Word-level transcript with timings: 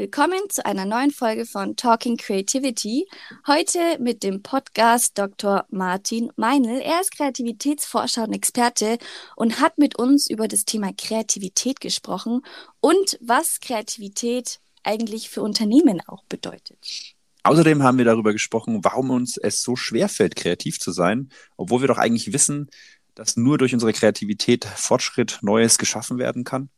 Willkommen 0.00 0.38
zu 0.48 0.64
einer 0.64 0.84
neuen 0.84 1.10
Folge 1.10 1.44
von 1.44 1.74
Talking 1.74 2.18
Creativity. 2.18 3.08
Heute 3.48 3.80
mit 3.98 4.22
dem 4.22 4.44
Podcast 4.44 5.18
Dr. 5.18 5.66
Martin 5.70 6.30
Meinl. 6.36 6.80
Er 6.80 7.00
ist 7.00 7.16
Kreativitätsforscher 7.16 8.22
und 8.22 8.32
Experte 8.32 8.98
und 9.34 9.60
hat 9.60 9.76
mit 9.76 9.98
uns 9.98 10.30
über 10.30 10.46
das 10.46 10.64
Thema 10.64 10.92
Kreativität 10.96 11.80
gesprochen 11.80 12.42
und 12.78 13.18
was 13.20 13.58
Kreativität 13.58 14.60
eigentlich 14.84 15.30
für 15.30 15.42
Unternehmen 15.42 16.00
auch 16.06 16.22
bedeutet. 16.28 17.16
Außerdem 17.42 17.82
haben 17.82 17.98
wir 17.98 18.04
darüber 18.04 18.32
gesprochen, 18.32 18.84
warum 18.84 19.10
uns 19.10 19.36
es 19.36 19.62
so 19.62 19.74
schwer 19.74 20.08
fällt, 20.08 20.36
kreativ 20.36 20.78
zu 20.78 20.92
sein, 20.92 21.28
obwohl 21.56 21.80
wir 21.80 21.88
doch 21.88 21.98
eigentlich 21.98 22.32
wissen, 22.32 22.70
dass 23.16 23.36
nur 23.36 23.58
durch 23.58 23.74
unsere 23.74 23.92
Kreativität 23.92 24.64
Fortschritt, 24.64 25.40
Neues 25.42 25.76
geschaffen 25.76 26.18
werden 26.18 26.44
kann. 26.44 26.70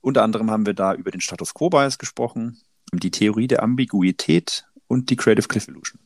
Unter 0.00 0.22
anderem 0.22 0.50
haben 0.50 0.66
wir 0.66 0.74
da 0.74 0.94
über 0.94 1.10
den 1.10 1.20
Status 1.20 1.54
Quo 1.54 1.70
Bias 1.70 1.98
gesprochen, 1.98 2.60
die 2.92 3.10
Theorie 3.10 3.48
der 3.48 3.62
Ambiguität 3.62 4.64
und 4.86 5.10
die 5.10 5.16
Creative 5.16 5.48
Cliff 5.48 5.68
Illusion. 5.68 6.00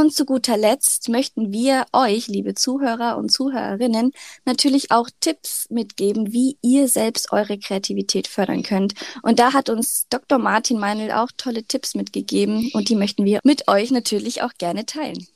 Und 0.00 0.14
zu 0.14 0.24
guter 0.24 0.56
Letzt 0.56 1.08
möchten 1.08 1.52
wir 1.52 1.84
euch, 1.92 2.28
liebe 2.28 2.54
Zuhörer 2.54 3.16
und 3.16 3.32
Zuhörerinnen, 3.32 4.12
natürlich 4.44 4.92
auch 4.92 5.10
Tipps 5.18 5.66
mitgeben, 5.70 6.32
wie 6.32 6.56
ihr 6.62 6.86
selbst 6.86 7.32
eure 7.32 7.58
Kreativität 7.58 8.28
fördern 8.28 8.62
könnt. 8.62 8.94
Und 9.22 9.40
da 9.40 9.54
hat 9.54 9.68
uns 9.68 10.06
Dr. 10.08 10.38
Martin 10.38 10.78
Meinl 10.78 11.10
auch 11.10 11.30
tolle 11.36 11.64
Tipps 11.64 11.96
mitgegeben 11.96 12.70
und 12.74 12.88
die 12.88 12.94
möchten 12.94 13.24
wir 13.24 13.40
mit 13.42 13.66
euch 13.66 13.90
natürlich 13.90 14.42
auch 14.42 14.52
gerne 14.56 14.86
teilen. 14.86 15.26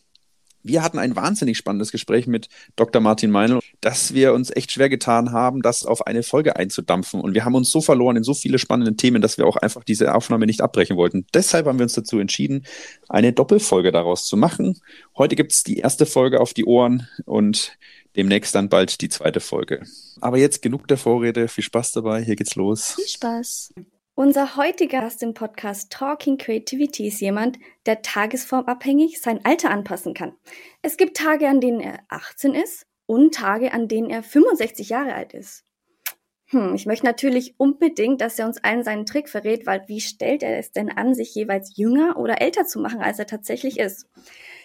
Wir 0.63 0.85
hatten 0.85 1.01
ein 1.01 1.17
wahnsinnig 1.17 1.59
spannendes 1.59 1.91
Gespräch 1.91 2.29
mit 2.29 2.49
Dr. 2.77 3.03
Martin 3.03 3.33
Meinl, 3.33 3.59
dass 3.83 4.15
wir 4.15 4.33
uns 4.33 4.51
echt 4.55 4.71
schwer 4.71 4.89
getan 4.89 5.33
haben, 5.33 5.61
das 5.61 5.85
auf 5.85 6.07
eine 6.07 6.23
Folge 6.23 6.57
einzudampfen. 6.57 7.21
Und 7.21 7.35
wir 7.35 7.45
haben 7.45 7.57
uns 7.57 7.71
so 7.71 7.81
verloren 7.81 8.17
in 8.17 8.23
so 8.23 8.33
viele 8.33 8.59
spannende 8.59 8.97
Themen, 8.97 9.21
dass 9.21 9.39
wir 9.39 9.47
auch 9.47 9.57
einfach 9.57 9.83
diese 9.83 10.15
Aufnahme 10.15 10.47
nicht 10.47 10.61
abbrechen 10.61 10.97
wollten. 10.97 11.27
Deshalb 11.35 11.67
haben 11.67 11.81
wir 11.81 11.85
uns 11.85 11.95
dazu 11.95 12.21
entschieden, 12.21 12.65
eine 13.09 13.33
Doppelfolge 13.33 13.91
daraus 13.91 14.25
zu 14.27 14.37
machen. 14.37 14.81
Heute 15.19 15.35
gibt 15.35 15.53
es 15.53 15.65
die 15.65 15.79
erste 15.79 16.07
Folge 16.07 16.41
auf 16.41 16.55
die 16.55 16.65
Ohren 16.65 17.09
und 17.27 17.77
demnächst 18.15 18.55
dann 18.55 18.69
bald 18.69 19.01
die 19.01 19.09
zweite 19.09 19.41
Folge. 19.41 19.83
Aber 20.21 20.39
jetzt 20.39 20.63
genug 20.63 20.87
der 20.87 20.97
Vorrede. 20.97 21.49
Viel 21.49 21.65
Spaß 21.65 21.91
dabei. 21.91 22.23
Hier 22.23 22.37
geht's 22.37 22.55
los. 22.55 22.95
Viel 22.95 23.09
Spaß. 23.09 23.75
Unser 24.15 24.57
heutiger 24.57 25.01
Gast 25.01 25.25
im 25.25 25.35
Podcast 25.35 25.91
Talking 25.91 26.39
Creativity 26.39 27.09
ist 27.09 27.21
jemand, 27.21 27.59
der 27.87 28.03
tagesformabhängig 28.03 29.21
sein 29.21 29.45
Alter 29.45 29.71
anpassen 29.71 30.15
kann. 30.15 30.35
Es 30.83 30.97
gibt 30.97 31.17
Tage, 31.17 31.49
an 31.49 31.61
denen 31.61 31.81
er 31.81 32.01
18 32.09 32.55
ist 32.55 32.87
und 33.13 33.35
Tage, 33.35 33.73
an 33.73 33.89
denen 33.89 34.11
er 34.11 34.23
65 34.23 34.89
Jahre 34.89 35.15
alt 35.15 35.35
ist. 35.35 35.65
Hm, 36.47 36.75
ich 36.75 36.87
möchte 36.87 37.07
natürlich 37.07 37.55
unbedingt, 37.59 38.21
dass 38.21 38.39
er 38.39 38.47
uns 38.47 38.63
allen 38.63 38.85
seinen 38.85 39.07
Trick 39.07 39.29
verrät, 39.29 39.67
weil 39.67 39.85
wie 39.87 40.01
stellt 40.01 40.43
er 40.43 40.59
es 40.59 40.73
denn 40.73 40.91
an, 40.91 41.15
sich 41.15 41.35
jeweils 41.35 41.77
jünger 41.77 42.17
oder 42.19 42.41
älter 42.41 42.67
zu 42.67 42.79
machen, 42.79 43.01
als 43.01 43.19
er 43.19 43.27
tatsächlich 43.27 43.79
ist? 43.79 44.07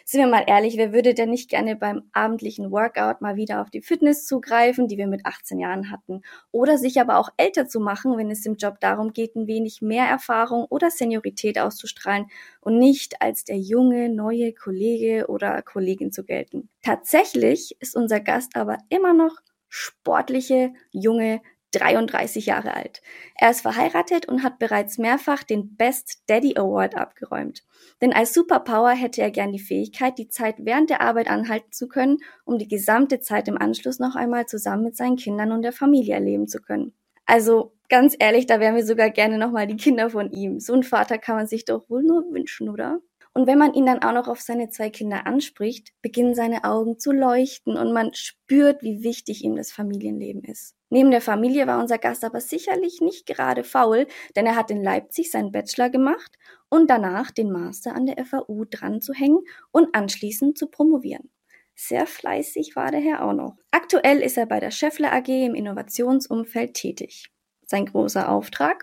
Sind 0.10 0.22
wir 0.22 0.28
mal 0.28 0.46
ehrlich, 0.48 0.78
wer 0.78 0.94
würde 0.94 1.14
denn 1.14 1.32
nicht 1.32 1.50
gerne 1.50 1.76
beim 1.76 2.04
abendlichen 2.14 2.72
Workout 2.72 3.20
mal 3.20 3.36
wieder 3.36 3.62
auf 3.62 3.70
die 3.70 3.82
Fitness 3.82 4.26
zugreifen, 4.26 4.88
die 4.88 4.98
wir 4.98 5.06
mit 5.06 5.26
18 5.26 5.60
Jahren 5.60 5.92
hatten? 5.92 6.22
Oder 6.52 6.78
sich 6.78 7.02
aber 7.02 7.18
auch 7.18 7.30
älter 7.36 7.68
zu 7.68 7.82
machen, 7.82 8.18
wenn 8.18 8.32
es 8.32 8.46
im 8.46 8.56
Job 8.56 8.80
darum 8.80 9.12
geht, 9.12 9.36
ein 9.36 9.48
wenig 9.48 9.82
mehr 9.82 10.06
Erfahrung 10.06 10.64
oder 10.70 10.92
Seniorität 10.92 11.60
auszustrahlen 11.60 12.28
und 12.62 12.80
nicht 12.80 13.22
als 13.22 13.44
der 13.44 13.58
junge, 13.58 14.08
neue 14.08 14.54
Kollege 14.54 15.28
oder 15.28 15.62
Kollegin 15.62 16.14
zu 16.14 16.24
gelten. 16.24 16.70
Tatsächlich 16.82 17.76
ist 17.82 17.94
unser 17.94 18.22
Gast 18.22 18.56
aber 18.56 18.78
immer 18.88 19.14
noch 19.14 19.36
sportliche, 19.68 20.72
junge, 20.92 21.42
33 21.72 22.46
Jahre 22.46 22.74
alt. 22.74 23.02
Er 23.36 23.50
ist 23.52 23.62
verheiratet 23.62 24.28
und 24.28 24.44
hat 24.44 24.60
bereits 24.60 24.98
mehrfach 24.98 25.44
den 25.44 25.76
Best 25.76 26.24
Daddy 26.28 26.58
Award 26.58 26.96
abgeräumt. 26.96 27.64
Denn 28.02 28.14
als 28.14 28.34
Superpower 28.34 28.92
hätte 28.92 29.22
er 29.22 29.32
gern 29.32 29.52
die 29.52 29.60
Fähigkeit, 29.60 30.18
die 30.18 30.30
Zeit 30.30 30.56
während 30.60 30.90
der 30.90 31.02
Arbeit 31.02 31.30
anhalten 31.30 31.72
zu 31.72 31.88
können, 31.88 32.18
um 32.46 32.58
die 32.58 32.68
gesamte 32.68 33.20
Zeit 33.20 33.48
im 33.48 33.58
Anschluss 33.58 34.00
noch 34.00 34.16
einmal 34.16 34.46
zusammen 34.46 34.84
mit 34.84 34.98
seinen 34.98 35.18
Kindern 35.18 35.52
und 35.52 35.62
der 35.62 35.74
Familie 35.74 36.16
erleben 36.16 36.48
zu 36.48 36.62
können. 36.62 36.94
Also 37.26 37.74
ganz 37.90 38.16
ehrlich, 38.18 38.46
da 38.46 38.60
wären 38.60 38.76
wir 38.76 38.86
sogar 38.86 39.10
gerne 39.10 39.38
nochmal 39.38 39.68
die 39.68 39.76
Kinder 39.76 40.10
von 40.10 40.32
ihm. 40.32 40.60
So 40.60 40.74
ein 40.74 40.84
Vater 40.84 41.18
kann 41.18 41.36
man 41.36 41.48
sich 41.48 41.66
doch 41.66 41.90
wohl 41.90 42.04
nur 42.04 42.24
wünschen, 42.32 42.70
oder? 42.70 43.02
Und 43.38 43.46
wenn 43.46 43.60
man 43.60 43.76
ihn 43.76 43.86
dann 43.86 44.02
auch 44.02 44.14
noch 44.14 44.28
auf 44.28 44.42
seine 44.42 44.72
zwei 44.72 44.90
Kinder 44.90 45.28
anspricht, 45.28 45.94
beginnen 46.02 46.34
seine 46.34 46.64
Augen 46.64 46.98
zu 46.98 47.12
leuchten 47.12 47.78
und 47.78 47.94
man 47.94 48.16
spürt, 48.16 48.82
wie 48.82 49.04
wichtig 49.04 49.44
ihm 49.44 49.56
das 49.56 49.72
Familienleben 49.72 50.44
ist. 50.44 50.74
Neben 50.90 51.12
der 51.12 51.22
Familie 51.22 51.68
war 51.68 51.80
unser 51.80 52.00
Gast 52.00 52.26
aber 52.26 52.42
sicherlich 52.42 53.00
nicht 53.00 53.28
gerade 53.28 53.64
faul, 53.64 54.08
denn 54.36 54.48
er 54.48 54.56
hat 54.56 54.72
in 54.72 54.82
Leipzig 54.82 55.30
seinen 55.30 55.52
Bachelor 55.52 55.92
gemacht 55.92 56.36
und 56.70 56.90
danach 56.90 57.30
den 57.30 57.52
Master 57.52 57.94
an 57.94 58.08
der 58.08 58.26
FAU 58.26 58.66
dran 58.68 59.02
zu 59.02 59.14
hängen 59.14 59.42
und 59.70 59.94
anschließend 59.94 60.58
zu 60.58 60.66
promovieren. 60.66 61.30
Sehr 61.76 62.08
fleißig 62.08 62.76
war 62.76 62.90
der 62.90 63.02
Herr 63.02 63.24
auch 63.24 63.34
noch. 63.34 63.56
Aktuell 63.70 64.22
ist 64.22 64.40
er 64.40 64.48
bei 64.48 64.60
der 64.60 64.72
Scheffler 64.72 65.14
AG 65.14 65.28
im 65.28 65.54
Innovationsumfeld 65.54 66.74
tätig. 66.74 67.30
Sein 67.68 67.86
großer 67.86 68.32
Auftrag? 68.32 68.82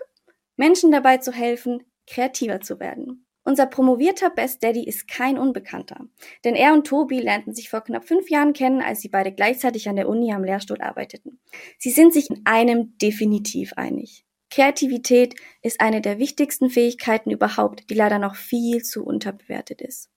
Menschen 0.55 0.93
dabei 0.93 1.17
zu 1.17 1.33
helfen, 1.33 1.83
kreativer 2.07 2.61
zu 2.61 2.79
werden. 2.79 3.24
Unser 3.47 3.67
promovierter 3.67 4.31
Best 4.31 4.63
Daddy 4.63 4.83
ist 4.83 5.07
kein 5.07 5.37
Unbekannter, 5.37 6.07
denn 6.43 6.55
er 6.55 6.73
und 6.73 6.87
Tobi 6.87 7.19
lernten 7.19 7.53
sich 7.53 7.69
vor 7.69 7.81
knapp 7.81 8.07
fünf 8.07 8.27
Jahren 8.31 8.53
kennen, 8.53 8.81
als 8.81 9.01
sie 9.01 9.07
beide 9.07 9.31
gleichzeitig 9.31 9.87
an 9.87 9.95
der 9.95 10.09
Uni 10.09 10.33
am 10.33 10.43
Lehrstuhl 10.43 10.81
arbeiteten. 10.81 11.39
Sie 11.77 11.91
sind 11.91 12.11
sich 12.11 12.31
in 12.31 12.41
einem 12.45 12.97
definitiv 12.97 13.73
einig. 13.73 14.25
Kreativität 14.49 15.35
ist 15.61 15.79
eine 15.79 16.01
der 16.01 16.17
wichtigsten 16.17 16.71
Fähigkeiten 16.71 17.29
überhaupt, 17.29 17.87
die 17.91 17.93
leider 17.93 18.17
noch 18.17 18.35
viel 18.35 18.81
zu 18.81 19.05
unterbewertet 19.05 19.79
ist. 19.79 20.09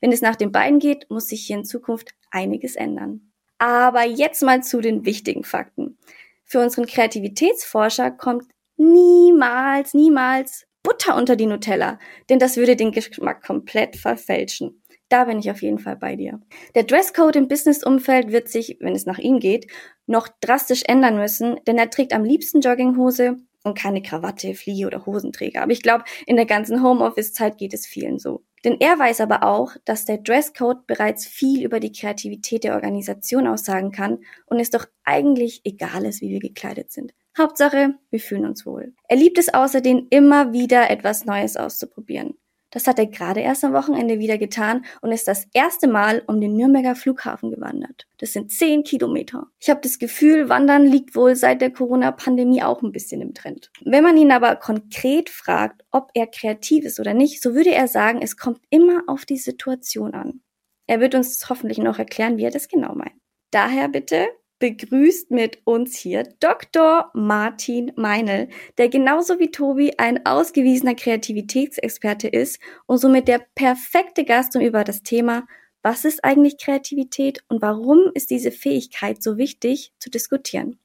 Wenn 0.00 0.12
es 0.12 0.20
nach 0.20 0.36
den 0.36 0.52
beiden 0.52 0.78
geht, 0.78 1.08
muss 1.08 1.28
sich 1.28 1.46
hier 1.46 1.56
in 1.56 1.64
Zukunft 1.64 2.14
einiges 2.30 2.76
ändern. 2.76 3.32
Aber 3.56 4.04
jetzt 4.04 4.42
mal 4.42 4.62
zu 4.62 4.82
den 4.82 5.06
wichtigen 5.06 5.44
Fakten. 5.44 5.96
Für 6.44 6.60
unseren 6.60 6.84
Kreativitätsforscher 6.84 8.10
kommt 8.10 8.44
niemals, 8.76 9.94
niemals 9.94 10.66
Butter 10.84 11.16
unter 11.16 11.34
die 11.34 11.46
Nutella, 11.46 11.98
denn 12.28 12.38
das 12.38 12.56
würde 12.56 12.76
den 12.76 12.92
Geschmack 12.92 13.42
komplett 13.42 13.96
verfälschen. 13.96 14.82
Da 15.08 15.24
bin 15.24 15.38
ich 15.38 15.50
auf 15.50 15.62
jeden 15.62 15.78
Fall 15.78 15.96
bei 15.96 16.14
dir. 16.14 16.40
Der 16.74 16.84
Dresscode 16.84 17.36
im 17.36 17.48
Businessumfeld 17.48 18.30
wird 18.30 18.48
sich, 18.48 18.76
wenn 18.80 18.94
es 18.94 19.06
nach 19.06 19.18
ihm 19.18 19.40
geht, 19.40 19.66
noch 20.06 20.28
drastisch 20.40 20.82
ändern 20.86 21.16
müssen, 21.16 21.58
denn 21.66 21.78
er 21.78 21.90
trägt 21.90 22.12
am 22.12 22.24
liebsten 22.24 22.60
Jogginghose 22.60 23.36
und 23.64 23.78
keine 23.78 24.02
Krawatte, 24.02 24.54
Fliege 24.54 24.86
oder 24.86 25.06
Hosenträger. 25.06 25.62
Aber 25.62 25.72
ich 25.72 25.82
glaube, 25.82 26.04
in 26.26 26.36
der 26.36 26.46
ganzen 26.46 26.82
Homeoffice-Zeit 26.82 27.58
geht 27.58 27.74
es 27.74 27.86
vielen 27.86 28.18
so. 28.18 28.44
Denn 28.64 28.76
er 28.80 28.98
weiß 28.98 29.20
aber 29.20 29.42
auch, 29.42 29.72
dass 29.84 30.04
der 30.04 30.18
Dresscode 30.18 30.86
bereits 30.86 31.26
viel 31.26 31.64
über 31.64 31.80
die 31.80 31.92
Kreativität 31.92 32.64
der 32.64 32.74
Organisation 32.74 33.46
aussagen 33.46 33.90
kann 33.90 34.18
und 34.46 34.60
es 34.60 34.70
doch 34.70 34.86
eigentlich 35.04 35.62
egal 35.64 36.04
ist, 36.04 36.20
wie 36.20 36.30
wir 36.30 36.40
gekleidet 36.40 36.92
sind. 36.92 37.12
Hauptsache, 37.36 37.94
wir 38.10 38.20
fühlen 38.20 38.46
uns 38.46 38.64
wohl. 38.64 38.94
Er 39.08 39.16
liebt 39.16 39.38
es 39.38 39.52
außerdem 39.52 40.06
immer 40.10 40.52
wieder 40.52 40.90
etwas 40.90 41.24
Neues 41.24 41.56
auszuprobieren. 41.56 42.34
Das 42.74 42.88
hat 42.88 42.98
er 42.98 43.06
gerade 43.06 43.38
erst 43.38 43.62
am 43.62 43.72
Wochenende 43.72 44.18
wieder 44.18 44.36
getan 44.36 44.84
und 45.00 45.12
ist 45.12 45.28
das 45.28 45.46
erste 45.52 45.86
Mal 45.86 46.24
um 46.26 46.40
den 46.40 46.56
Nürnberger 46.56 46.96
Flughafen 46.96 47.52
gewandert. 47.52 48.08
Das 48.18 48.32
sind 48.32 48.50
zehn 48.50 48.82
Kilometer. 48.82 49.46
Ich 49.60 49.70
habe 49.70 49.80
das 49.80 50.00
Gefühl, 50.00 50.48
Wandern 50.48 50.84
liegt 50.84 51.14
wohl 51.14 51.36
seit 51.36 51.60
der 51.60 51.72
Corona-Pandemie 51.72 52.64
auch 52.64 52.82
ein 52.82 52.90
bisschen 52.90 53.20
im 53.20 53.32
Trend. 53.32 53.70
Wenn 53.84 54.02
man 54.02 54.16
ihn 54.16 54.32
aber 54.32 54.56
konkret 54.56 55.30
fragt, 55.30 55.84
ob 55.92 56.10
er 56.14 56.26
kreativ 56.26 56.84
ist 56.84 56.98
oder 56.98 57.14
nicht, 57.14 57.40
so 57.40 57.54
würde 57.54 57.72
er 57.72 57.86
sagen, 57.86 58.20
es 58.22 58.36
kommt 58.36 58.60
immer 58.70 59.04
auf 59.06 59.24
die 59.24 59.38
Situation 59.38 60.12
an. 60.12 60.40
Er 60.88 60.98
wird 60.98 61.14
uns 61.14 61.48
hoffentlich 61.48 61.78
noch 61.78 62.00
erklären, 62.00 62.38
wie 62.38 62.44
er 62.44 62.50
das 62.50 62.66
genau 62.66 62.96
meint. 62.96 63.14
Daher 63.52 63.88
bitte 63.88 64.26
begrüßt 64.64 65.30
mit 65.30 65.58
uns 65.64 65.94
hier 65.94 66.22
Dr. 66.40 67.10
Martin 67.12 67.92
Meinl, 67.96 68.48
der 68.78 68.88
genauso 68.88 69.38
wie 69.38 69.50
Tobi 69.50 69.92
ein 69.98 70.24
ausgewiesener 70.24 70.94
Kreativitätsexperte 70.94 72.28
ist 72.28 72.58
und 72.86 72.96
somit 72.96 73.28
der 73.28 73.44
perfekte 73.54 74.24
Gast, 74.24 74.56
um 74.56 74.62
über 74.62 74.82
das 74.82 75.02
Thema 75.02 75.46
was 75.82 76.06
ist 76.06 76.24
eigentlich 76.24 76.56
Kreativität 76.56 77.44
und 77.48 77.60
warum 77.60 78.10
ist 78.14 78.30
diese 78.30 78.50
Fähigkeit 78.50 79.22
so 79.22 79.36
wichtig 79.36 79.92
zu 79.98 80.08
diskutieren. 80.08 80.80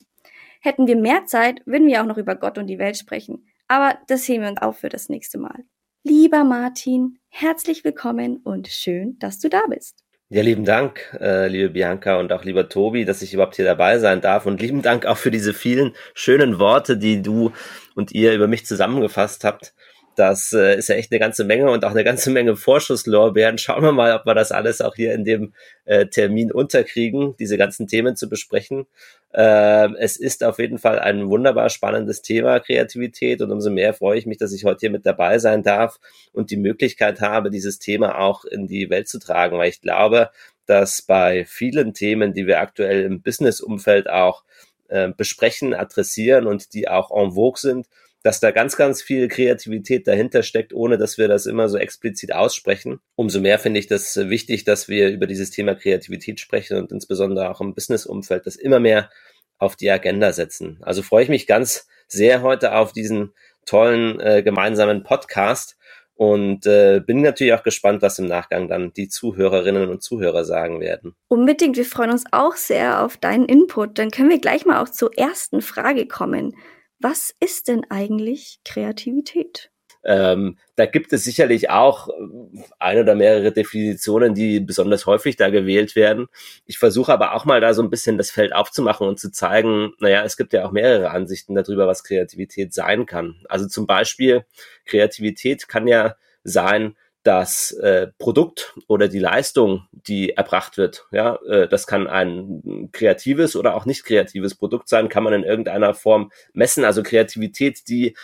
Hätten 0.60 0.88
wir 0.88 0.98
mehr 0.98 1.26
Zeit, 1.26 1.62
würden 1.66 1.88
wir 1.88 2.02
auch 2.02 2.06
noch 2.06 2.18
über 2.18 2.36
Gott 2.36 2.58
und 2.58 2.68
die 2.68 2.80
Welt 2.80 2.98
sprechen. 2.98 3.48
Aber 3.70 3.98
das 4.08 4.26
sehen 4.26 4.42
wir 4.42 4.50
uns 4.50 4.62
auch 4.62 4.76
für 4.76 4.90
das 4.90 5.08
nächste 5.08 5.38
Mal. 5.38 5.64
Lieber 6.04 6.44
Martin, 6.44 7.20
herzlich 7.30 7.86
willkommen 7.86 8.42
und 8.44 8.68
schön, 8.68 9.18
dass 9.20 9.40
du 9.40 9.48
da 9.48 9.62
bist. 9.70 10.04
Ja, 10.32 10.44
lieben 10.44 10.64
Dank, 10.64 11.18
äh, 11.20 11.48
liebe 11.48 11.72
Bianca 11.72 12.20
und 12.20 12.32
auch 12.32 12.44
lieber 12.44 12.70
Tobi, 12.70 13.04
dass 13.04 13.24
ich 13.24 13.34
überhaupt 13.34 13.56
hier 13.56 13.66
dabei 13.66 13.98
sein 13.98 14.22
darf. 14.22 14.46
Und 14.46 14.62
lieben 14.62 14.84
Dank 14.84 15.08
auch 15.08 15.18
für 15.18 15.32
diese 15.32 15.56
vielen 15.56 15.96
schönen 16.14 16.60
Worte, 16.60 16.98
die 16.98 17.24
du 17.24 17.52
und 17.96 18.12
ihr 18.12 18.34
über 18.36 18.48
mich 18.48 18.64
zusammengefasst 18.64 19.44
habt. 19.44 19.74
Das 20.16 20.54
äh, 20.54 20.78
ist 20.78 20.88
ja 20.90 20.96
echt 20.96 21.12
eine 21.12 21.20
ganze 21.20 21.46
Menge 21.46 21.72
und 21.72 21.84
auch 21.84 21.92
eine 21.92 22.04
ganze 22.04 22.30
Menge 22.30 22.56
Vorschusslorbeeren. 22.56 23.58
Schauen 23.58 23.82
wir 23.82 23.92
mal, 23.92 24.14
ob 24.14 24.28
wir 24.28 24.36
das 24.36 24.52
alles 24.52 24.82
auch 24.82 24.94
hier 24.96 25.14
in 25.16 25.24
dem 25.24 25.54
äh, 25.86 26.06
Termin 26.06 26.52
unterkriegen, 26.52 27.36
diese 27.40 27.58
ganzen 27.58 27.88
Themen 27.88 28.16
zu 28.16 28.30
besprechen. 28.30 28.86
Äh, 29.32 29.94
es 30.00 30.18
ist 30.18 30.44
auf 30.44 30.60
jeden 30.60 30.80
Fall 30.80 31.00
ein 31.00 31.30
wunderbar 31.30 31.70
spannendes 31.70 32.22
Thema, 32.22 32.60
Kreativität. 32.60 33.42
Und 33.42 33.52
umso 33.52 33.70
mehr 33.70 33.94
freue 33.94 34.18
ich 34.18 34.26
mich, 34.26 34.38
dass 34.38 34.54
ich 34.54 34.66
heute 34.66 34.82
hier 34.82 34.92
mit 34.92 35.06
dabei 35.06 35.40
sein 35.40 35.64
darf 35.64 36.00
und 36.34 36.52
die 36.52 36.58
Möglichkeit 36.58 37.22
habe, 37.22 37.50
dieses 37.50 37.80
Thema 37.80 38.20
auch 38.20 38.46
in 38.46 38.68
die 38.68 38.90
Welt 38.90 39.08
zu 39.08 39.20
tragen. 39.20 39.58
Weil 39.58 39.70
ich 39.70 39.82
glaube, 39.82 40.32
dass 40.66 41.02
bei 41.02 41.46
vielen 41.46 41.94
Themen, 41.94 42.34
die 42.34 42.48
wir 42.48 42.60
aktuell 42.60 43.04
im 43.04 43.22
Business-Umfeld 43.22 44.10
auch 44.10 44.44
äh, 44.88 45.10
besprechen, 45.16 45.74
adressieren 45.74 46.48
und 46.48 46.74
die 46.74 46.88
auch 46.88 47.12
en 47.12 47.34
vogue 47.34 47.60
sind, 47.60 47.88
dass 48.24 48.40
da 48.40 48.52
ganz, 48.52 48.76
ganz 48.76 49.02
viel 49.02 49.28
Kreativität 49.28 50.08
dahinter 50.08 50.44
steckt, 50.44 50.74
ohne 50.74 50.98
dass 50.98 51.18
wir 51.18 51.28
das 51.28 51.46
immer 51.46 51.70
so 51.70 51.78
explizit 51.78 52.34
aussprechen. 52.34 53.00
Umso 53.16 53.40
mehr 53.40 53.60
finde 53.60 53.80
ich 53.80 53.88
das 53.88 54.16
wichtig, 54.18 54.66
dass 54.66 54.90
wir 54.90 55.10
über 55.10 55.28
dieses 55.28 55.52
Thema 55.52 55.76
Kreativität 55.76 56.40
sprechen 56.40 56.78
und 56.78 56.92
insbesondere 56.92 57.50
auch 57.50 57.62
im 57.62 57.74
Business-Umfeld 57.74 58.46
das 58.46 58.56
immer 58.56 58.80
mehr 58.80 59.10
auf 59.58 59.76
die 59.76 59.92
Agenda 59.92 60.34
setzen. 60.34 60.80
Also 60.82 61.02
freue 61.02 61.24
ich 61.24 61.30
mich 61.30 61.48
ganz 61.48 61.88
sehr 62.08 62.42
heute 62.42 62.76
auf 62.76 62.92
diesen 62.92 63.34
tollen 63.66 64.20
äh, 64.20 64.42
gemeinsamen 64.42 65.04
Podcast 65.04 65.78
und 66.16 66.66
äh, 66.66 67.00
bin 67.00 67.22
natürlich 67.22 67.54
auch 67.54 67.64
gespannt, 67.64 68.02
was 68.02 68.20
im 68.20 68.26
Nachgang 68.26 68.68
dann 68.68 68.92
die 68.92 69.08
Zuhörerinnen 69.08 69.90
und 69.90 70.04
Zuhörer 70.04 70.44
sagen 70.44 70.82
werden. 70.82 71.16
Unbedingt, 71.30 71.78
wir 71.78 71.86
freuen 71.86 72.12
uns 72.12 72.26
auch 72.32 72.56
sehr 72.56 73.06
auf 73.06 73.16
deinen 73.16 73.46
Input. 73.46 73.98
Dann 73.98 74.12
können 74.12 74.30
wir 74.30 74.42
gleich 74.42 74.66
mal 74.66 74.82
auch 74.82 74.90
zur 74.90 75.18
ersten 75.18 75.62
Frage 75.62 76.08
kommen. 76.08 76.58
Was 77.00 77.34
ist 77.40 77.70
denn 77.70 77.86
eigentlich 77.90 78.60
Kreativität? 78.66 79.72
Ähm, 80.04 80.58
da 80.76 80.86
gibt 80.86 81.12
es 81.12 81.26
sicherlich 81.26 81.70
auch 81.70 82.08
äh, 82.08 82.64
ein 82.80 83.00
oder 83.00 83.16
mehrere 83.16 83.52
Definitionen, 83.52 84.34
die 84.34 84.62
besonders 84.62 85.06
häufig 85.06 85.36
da 85.36 85.50
gewählt 85.50 85.96
werden. 85.96 86.28
Ich 86.66 86.78
versuche 86.78 87.12
aber 87.12 87.34
auch 87.34 87.44
mal 87.44 87.60
da 87.60 87.74
so 87.74 87.82
ein 87.82 87.90
bisschen 87.90 88.18
das 88.18 88.32
Feld 88.32 88.54
aufzumachen 88.54 89.08
und 89.08 89.20
zu 89.20 89.30
zeigen, 89.30 89.94
naja, 90.00 90.24
es 90.24 90.38
gibt 90.38 90.54
ja 90.54 90.66
auch 90.66 90.72
mehrere 90.72 91.12
Ansichten 91.12 91.54
darüber, 91.54 91.86
was 91.88 92.04
Kreativität 92.06 92.74
sein 92.74 93.06
kann. 93.06 93.42
Also 93.50 93.68
zum 93.68 93.88
Beispiel, 93.88 94.46
Kreativität 94.86 95.68
kann 95.68 95.88
ja 95.88 96.16
sein, 96.44 96.96
das 97.24 97.72
äh, 97.72 98.08
Produkt 98.18 98.76
oder 98.88 99.08
die 99.08 99.20
Leistung, 99.20 99.88
die 99.92 100.32
erbracht 100.32 100.78
wird, 100.78 101.06
ja, 101.12 101.38
äh, 101.48 101.68
das 101.68 101.86
kann 101.86 102.08
ein 102.08 102.90
kreatives 102.92 103.56
oder 103.56 103.76
auch 103.76 103.86
nicht 103.86 104.06
kreatives 104.06 104.56
Produkt 104.56 104.88
sein, 104.90 105.10
kann 105.10 105.24
man 105.24 105.34
in 105.34 105.44
irgendeiner 105.44 105.94
Form 105.94 106.32
messen. 106.54 106.86
Also 106.86 107.04
Kreativität, 107.04 107.88
die 107.88 108.16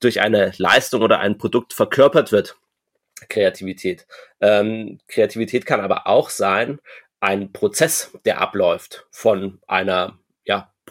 durch 0.00 0.20
eine 0.20 0.52
Leistung 0.56 1.02
oder 1.02 1.18
ein 1.20 1.38
Produkt 1.38 1.72
verkörpert 1.72 2.30
wird. 2.30 2.56
Kreativität. 3.28 4.06
Ähm, 4.40 4.98
Kreativität 5.08 5.66
kann 5.66 5.80
aber 5.80 6.06
auch 6.06 6.30
sein, 6.30 6.80
ein 7.20 7.52
Prozess, 7.52 8.12
der 8.24 8.40
abläuft 8.40 9.06
von 9.10 9.60
einer 9.66 10.18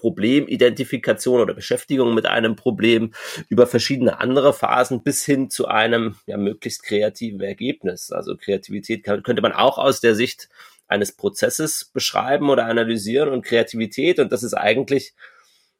Problemidentifikation 0.03 1.39
oder 1.39 1.53
Beschäftigung 1.53 2.13
mit 2.13 2.25
einem 2.25 2.57
Problem 2.57 3.13
über 3.47 3.67
verschiedene 3.67 4.19
andere 4.19 4.51
Phasen 4.51 5.01
bis 5.01 5.23
hin 5.23 5.49
zu 5.49 5.69
einem 5.69 6.17
ja, 6.25 6.35
möglichst 6.35 6.83
kreativen 6.83 7.39
Ergebnis. 7.39 8.11
Also 8.11 8.35
Kreativität 8.35 9.05
kann, 9.05 9.23
könnte 9.23 9.41
man 9.41 9.53
auch 9.53 9.77
aus 9.77 10.01
der 10.01 10.13
Sicht 10.13 10.49
eines 10.89 11.13
Prozesses 11.13 11.85
beschreiben 11.85 12.49
oder 12.49 12.65
analysieren. 12.65 13.29
Und 13.29 13.45
Kreativität, 13.45 14.19
und 14.19 14.33
das 14.33 14.43
ist 14.43 14.55
eigentlich 14.55 15.13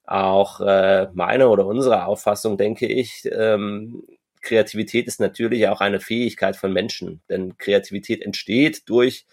auch 0.06 0.62
äh, 0.62 1.10
meine 1.14 1.50
oder 1.50 1.66
unsere 1.66 2.06
Auffassung, 2.06 2.58
denke 2.58 2.88
ich, 2.88 3.28
ähm, 3.30 4.04
Kreativität 4.42 5.08
ist 5.08 5.20
natürlich 5.20 5.68
auch 5.68 5.82
eine 5.82 6.00
Fähigkeit 6.00 6.56
von 6.56 6.72
Menschen, 6.72 7.22
denn 7.30 7.58
Kreativität 7.58 8.22
entsteht 8.22 8.88
durch 8.88 9.26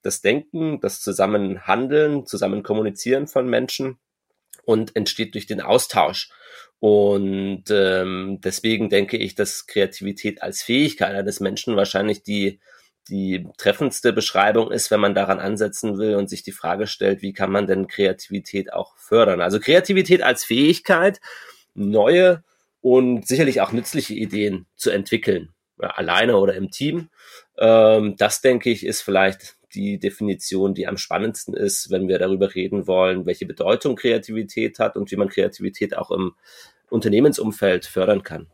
das 0.00 0.22
Denken, 0.22 0.80
das 0.80 1.02
Zusammenhandeln, 1.02 2.24
Zusammenkommunizieren 2.24 3.26
von 3.26 3.46
Menschen 3.46 3.98
und 4.64 4.96
entsteht 4.96 5.34
durch 5.34 5.46
den 5.46 5.60
Austausch. 5.60 6.30
Und 6.80 7.64
ähm, 7.70 8.38
deswegen 8.42 8.88
denke 8.88 9.18
ich, 9.18 9.34
dass 9.34 9.66
Kreativität 9.66 10.42
als 10.42 10.62
Fähigkeit 10.62 11.14
eines 11.14 11.38
Menschen 11.38 11.76
wahrscheinlich 11.76 12.22
die, 12.22 12.58
die 13.08 13.46
treffendste 13.58 14.14
Beschreibung 14.14 14.70
ist, 14.72 14.90
wenn 14.90 15.00
man 15.00 15.14
daran 15.14 15.40
ansetzen 15.40 15.98
will 15.98 16.14
und 16.14 16.30
sich 16.30 16.42
die 16.42 16.52
Frage 16.52 16.86
stellt, 16.86 17.20
wie 17.20 17.34
kann 17.34 17.52
man 17.52 17.66
denn 17.66 17.86
Kreativität 17.86 18.72
auch 18.72 18.96
fördern? 18.96 19.42
Also 19.42 19.60
Kreativität 19.60 20.22
als 20.22 20.42
Fähigkeit, 20.42 21.20
neue 21.74 22.42
und 22.80 23.26
sicherlich 23.26 23.60
auch 23.60 23.72
nützliche 23.72 24.14
Ideen 24.14 24.66
zu 24.76 24.90
entwickeln, 24.90 25.50
alleine 25.78 26.38
oder 26.38 26.54
im 26.54 26.70
Team. 26.70 27.10
Ähm, 27.58 28.16
das 28.16 28.40
denke 28.40 28.70
ich 28.70 28.86
ist 28.86 29.02
vielleicht 29.02 29.56
die 29.74 29.98
Definition, 29.98 30.74
die 30.74 30.86
am 30.86 30.96
spannendsten 30.96 31.54
ist, 31.54 31.90
wenn 31.90 32.08
wir 32.08 32.18
darüber 32.18 32.54
reden 32.54 32.86
wollen, 32.86 33.26
welche 33.26 33.46
Bedeutung 33.46 33.96
Kreativität 33.96 34.78
hat 34.78 34.96
und 34.96 35.10
wie 35.10 35.16
man 35.16 35.28
Kreativität 35.28 35.96
auch 35.96 36.10
im 36.10 36.32
Unternehmensumfeld 36.88 37.86
fördern 37.86 38.22
kann. 38.22 38.48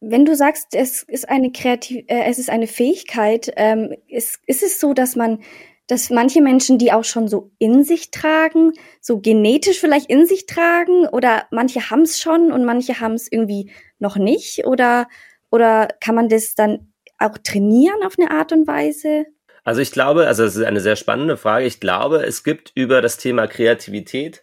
Wenn 0.00 0.24
du 0.24 0.36
sagst, 0.36 0.74
es 0.74 1.02
ist 1.02 1.28
eine 1.28 1.50
kreativ, 1.50 2.04
äh, 2.06 2.24
es 2.24 2.38
ist 2.38 2.50
eine 2.50 2.66
Fähigkeit, 2.66 3.50
ähm, 3.56 3.94
ist, 4.06 4.38
ist 4.46 4.62
es 4.62 4.78
so, 4.78 4.94
dass 4.94 5.16
man, 5.16 5.42
dass 5.88 6.10
manche 6.10 6.40
Menschen 6.40 6.78
die 6.78 6.92
auch 6.92 7.04
schon 7.04 7.26
so 7.26 7.50
in 7.58 7.82
sich 7.82 8.10
tragen, 8.10 8.72
so 9.00 9.20
genetisch 9.20 9.80
vielleicht 9.80 10.08
in 10.08 10.26
sich 10.26 10.46
tragen, 10.46 11.08
oder 11.08 11.46
manche 11.50 11.90
haben 11.90 12.02
es 12.02 12.20
schon 12.20 12.52
und 12.52 12.64
manche 12.64 13.00
haben 13.00 13.14
es 13.14 13.30
irgendwie 13.30 13.72
noch 13.98 14.16
nicht, 14.16 14.66
oder 14.66 15.08
oder 15.50 15.88
kann 16.00 16.14
man 16.14 16.28
das 16.28 16.54
dann 16.54 16.92
auch 17.18 17.38
trainieren 17.38 18.02
auf 18.04 18.14
eine 18.18 18.30
Art 18.30 18.52
und 18.52 18.66
Weise? 18.66 19.26
Also 19.68 19.82
ich 19.82 19.92
glaube, 19.92 20.26
also 20.26 20.44
es 20.44 20.56
ist 20.56 20.64
eine 20.64 20.80
sehr 20.80 20.96
spannende 20.96 21.36
Frage. 21.36 21.66
Ich 21.66 21.78
glaube, 21.78 22.24
es 22.24 22.42
gibt 22.42 22.72
über 22.74 23.02
das 23.02 23.18
Thema 23.18 23.46
Kreativität 23.46 24.42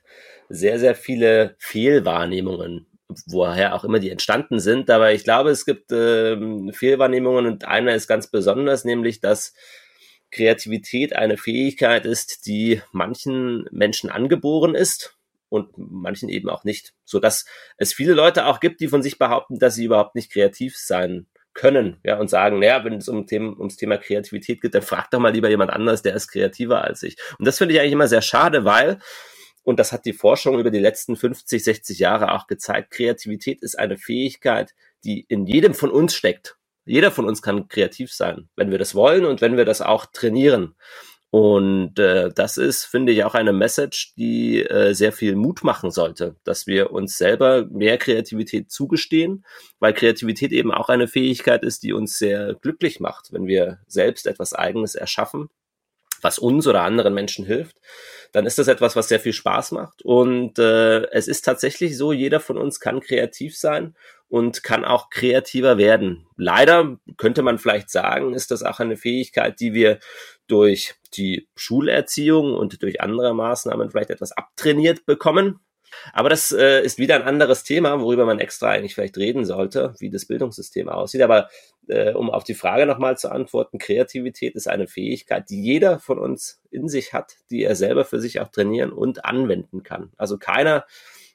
sehr, 0.50 0.78
sehr 0.78 0.94
viele 0.94 1.56
Fehlwahrnehmungen, 1.58 2.86
woher 3.26 3.74
auch 3.74 3.84
immer 3.84 3.98
die 3.98 4.12
entstanden 4.12 4.60
sind. 4.60 4.88
Aber 4.92 5.14
ich 5.14 5.24
glaube, 5.24 5.50
es 5.50 5.66
gibt 5.66 5.92
ähm, 5.92 6.72
Fehlwahrnehmungen 6.72 7.48
und 7.48 7.66
einer 7.66 7.96
ist 7.96 8.08
ganz 8.08 8.30
besonders, 8.30 8.86
nämlich 8.86 9.20
dass 9.20 9.56
Kreativität 10.30 11.16
eine 11.16 11.38
Fähigkeit 11.38 12.06
ist, 12.06 12.46
die 12.46 12.84
manchen 12.92 13.68
Menschen 13.72 14.12
angeboren 14.12 14.76
ist 14.76 15.18
und 15.50 15.76
manchen 15.76 16.30
eben 16.30 16.52
auch 16.52 16.66
nicht. 16.66 16.94
So 17.04 17.20
dass 17.20 17.48
es 17.78 17.94
viele 17.94 18.14
Leute 18.14 18.46
auch 18.46 18.60
gibt, 18.60 18.80
die 18.80 18.90
von 18.90 19.02
sich 19.02 19.18
behaupten, 19.18 19.58
dass 19.58 19.74
sie 19.74 19.86
überhaupt 19.86 20.14
nicht 20.14 20.32
kreativ 20.32 20.78
sein 20.78 21.26
können, 21.56 21.98
ja, 22.04 22.20
und 22.20 22.30
sagen, 22.30 22.60
naja, 22.60 22.84
wenn 22.84 22.94
es 22.94 23.08
um 23.08 23.26
Themen, 23.26 23.58
ums 23.58 23.78
Thema 23.78 23.98
Kreativität 23.98 24.62
geht, 24.62 24.76
dann 24.76 24.84
frag 24.84 25.10
doch 25.10 25.20
mal 25.20 25.34
lieber 25.34 25.50
jemand 25.50 25.72
anders, 25.72 26.04
der 26.04 26.14
ist 26.14 26.28
kreativer 26.28 26.84
als 26.84 27.02
ich. 27.02 27.18
Und 27.40 27.48
das 27.48 27.58
finde 27.58 27.74
ich 27.74 27.80
eigentlich 27.80 27.94
immer 27.94 28.08
sehr 28.08 28.22
schade, 28.22 28.66
weil, 28.66 29.00
und 29.64 29.80
das 29.80 29.92
hat 29.92 30.06
die 30.06 30.14
Forschung 30.14 30.60
über 30.60 30.70
die 30.70 30.80
letzten 30.80 31.16
50, 31.16 31.64
60 31.64 31.98
Jahre 31.98 32.34
auch 32.34 32.46
gezeigt, 32.46 32.92
Kreativität 32.92 33.64
ist 33.64 33.80
eine 33.80 33.98
Fähigkeit, 33.98 34.76
die 35.04 35.26
in 35.28 35.48
jedem 35.48 35.74
von 35.74 35.90
uns 35.90 36.14
steckt. 36.14 36.58
Jeder 36.86 37.10
von 37.10 37.26
uns 37.26 37.42
kann 37.42 37.68
kreativ 37.68 38.14
sein, 38.14 38.50
wenn 38.56 38.70
wir 38.70 38.78
das 38.78 38.94
wollen 38.94 39.26
und 39.26 39.42
wenn 39.42 39.58
wir 39.58 39.66
das 39.66 39.82
auch 39.82 40.06
trainieren. 40.06 40.76
Und 41.36 42.00
äh, 42.00 42.32
das 42.34 42.56
ist, 42.58 42.86
finde 42.86 43.12
ich, 43.12 43.26
auch 43.26 43.36
eine 43.36 43.52
Message, 43.52 44.14
die 44.16 44.64
äh, 44.64 44.94
sehr 44.94 45.12
viel 45.12 45.36
Mut 45.36 45.66
machen 45.66 45.92
sollte, 45.92 46.38
dass 46.46 46.66
wir 46.66 46.92
uns 46.92 47.18
selber 47.18 47.66
mehr 47.66 47.98
Kreativität 47.98 48.72
zugestehen, 48.72 49.44
weil 49.80 49.94
Kreativität 49.94 50.54
eben 50.54 50.72
auch 50.72 50.88
eine 50.88 51.10
Fähigkeit 51.10 51.66
ist, 51.66 51.84
die 51.84 51.92
uns 51.92 52.18
sehr 52.18 52.54
glücklich 52.62 53.02
macht, 53.02 53.34
wenn 53.34 53.48
wir 53.48 53.80
selbst 53.86 54.28
etwas 54.28 54.54
Eigenes 54.54 54.96
erschaffen, 54.96 55.50
was 56.22 56.40
uns 56.40 56.68
oder 56.68 56.84
anderen 56.84 57.14
Menschen 57.14 57.46
hilft, 57.46 57.82
dann 58.32 58.46
ist 58.46 58.58
das 58.58 58.70
etwas, 58.70 58.96
was 58.96 59.10
sehr 59.10 59.20
viel 59.20 59.34
Spaß 59.34 59.74
macht. 59.74 60.04
Und 60.04 60.58
äh, 60.58 61.04
es 61.12 61.28
ist 61.28 61.44
tatsächlich 61.44 61.98
so, 61.98 62.14
jeder 62.14 62.40
von 62.40 62.58
uns 62.58 62.80
kann 62.80 63.02
kreativ 63.02 63.58
sein 63.58 63.94
und 64.28 64.64
kann 64.64 64.86
auch 64.86 65.10
kreativer 65.10 65.78
werden. 65.78 66.28
Leider 66.36 66.98
könnte 67.18 67.42
man 67.42 67.60
vielleicht 67.60 67.90
sagen, 67.90 68.34
ist 68.34 68.52
das 68.52 68.64
auch 68.64 68.80
eine 68.80 68.98
Fähigkeit, 68.98 69.60
die 69.60 69.74
wir 69.74 70.00
durch 70.48 70.96
die 71.16 71.48
Schulerziehung 71.56 72.54
und 72.54 72.82
durch 72.84 73.02
andere 73.02 73.34
Maßnahmen 73.34 73.90
vielleicht 73.90 74.10
etwas 74.10 74.32
abtrainiert 74.32 75.06
bekommen. 75.06 75.60
Aber 76.14 76.30
das 76.30 76.52
äh, 76.52 76.82
ist 76.82 76.98
wieder 76.98 77.16
ein 77.16 77.24
anderes 77.24 77.64
Thema, 77.64 78.02
worüber 78.02 78.26
man 78.26 78.40
extra 78.40 78.70
eigentlich 78.72 78.96
vielleicht 78.96 79.18
reden 79.18 79.46
sollte, 79.46 79.94
wie 80.00 80.10
das 80.10 80.26
Bildungssystem 80.26 80.90
aussieht. 80.90 81.22
Aber 81.22 81.50
äh, 81.88 82.14
um 82.14 82.30
auf 82.30 82.44
die 82.44 82.54
Frage 82.54 82.86
nochmal 82.86 83.18
zu 83.18 83.32
antworten, 83.32 83.78
Kreativität 83.78 84.56
ist 84.56 84.68
eine 84.68 84.88
Fähigkeit, 84.88 85.50
die 85.50 85.62
jeder 85.62 86.00
von 86.00 86.20
uns 86.20 86.62
in 86.70 86.90
sich 86.90 87.14
hat, 87.14 87.36
die 87.50 87.64
er 87.64 87.76
selber 87.76 88.06
für 88.06 88.20
sich 88.20 88.40
auch 88.40 88.50
trainieren 88.50 88.92
und 88.92 89.26
anwenden 89.26 89.84
kann. 89.84 90.12
Also 90.18 90.38
keiner 90.38 90.86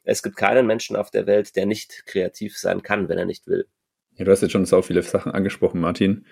es 0.04 0.23
gibt 0.23 0.37
keinen 0.37 0.66
Menschen 0.66 0.97
auf 0.97 1.11
der 1.11 1.26
Welt, 1.26 1.57
der 1.57 1.66
nicht 1.66 2.04
kreativ 2.07 2.57
sein 2.57 2.83
kann, 2.83 3.09
wenn 3.09 3.19
er 3.19 3.26
nicht 3.26 3.47
will. 3.47 3.66
Ja, 4.16 4.25
du 4.25 4.30
hast 4.30 4.42
jetzt 4.42 4.52
schon 4.52 4.66
so 4.66 4.83
viele 4.83 5.02
Sachen 5.02 5.33
angesprochen, 5.33 5.80
Martin. 5.80 6.26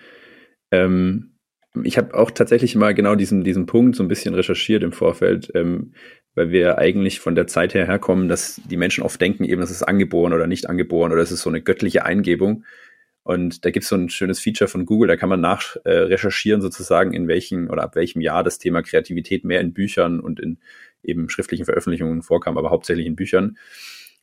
Ähm, 0.71 1.35
ich 1.83 1.97
habe 1.97 2.15
auch 2.15 2.31
tatsächlich 2.31 2.75
mal 2.75 2.93
genau 2.93 3.15
diesen, 3.15 3.43
diesen 3.43 3.65
Punkt 3.65 3.95
so 3.95 4.03
ein 4.03 4.07
bisschen 4.07 4.33
recherchiert 4.33 4.83
im 4.83 4.91
Vorfeld, 4.91 5.51
ähm, 5.53 5.93
weil 6.35 6.51
wir 6.51 6.77
eigentlich 6.77 7.19
von 7.19 7.35
der 7.35 7.47
Zeit 7.47 7.73
her 7.73 7.85
herkommen, 7.85 8.27
dass 8.27 8.61
die 8.69 8.77
Menschen 8.77 9.03
oft 9.03 9.19
denken, 9.21 9.43
eben, 9.43 9.61
das 9.61 9.71
ist 9.71 9.83
angeboren 9.83 10.33
oder 10.33 10.47
nicht 10.47 10.69
angeboren 10.69 11.11
oder 11.11 11.21
es 11.21 11.31
ist 11.31 11.41
so 11.41 11.49
eine 11.49 11.61
göttliche 11.61 12.05
Eingebung. 12.05 12.63
Und 13.23 13.65
da 13.65 13.69
gibt 13.69 13.83
es 13.83 13.89
so 13.89 13.95
ein 13.95 14.09
schönes 14.09 14.39
Feature 14.39 14.67
von 14.67 14.85
Google, 14.85 15.07
da 15.07 15.15
kann 15.15 15.29
man 15.29 15.41
nach 15.41 15.75
äh, 15.83 15.91
recherchieren 15.91 16.61
sozusagen, 16.61 17.13
in 17.13 17.27
welchem 17.27 17.69
oder 17.69 17.83
ab 17.83 17.95
welchem 17.95 18.21
Jahr 18.21 18.43
das 18.43 18.57
Thema 18.57 18.81
Kreativität 18.81 19.43
mehr 19.43 19.61
in 19.61 19.73
Büchern 19.73 20.19
und 20.19 20.39
in 20.39 20.57
eben 21.03 21.29
schriftlichen 21.29 21.65
Veröffentlichungen 21.65 22.21
vorkam, 22.21 22.57
aber 22.57 22.69
hauptsächlich 22.69 23.05
in 23.05 23.15
Büchern. 23.15 23.57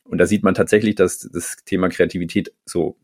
Und 0.03 0.19
da 0.19 0.25
sieht 0.25 0.43
man 0.43 0.53
tatsächlich, 0.53 0.95
dass 0.95 1.19
das 1.19 1.57
Thema 1.65 1.89
Kreativität 1.89 2.53
so 2.65 2.97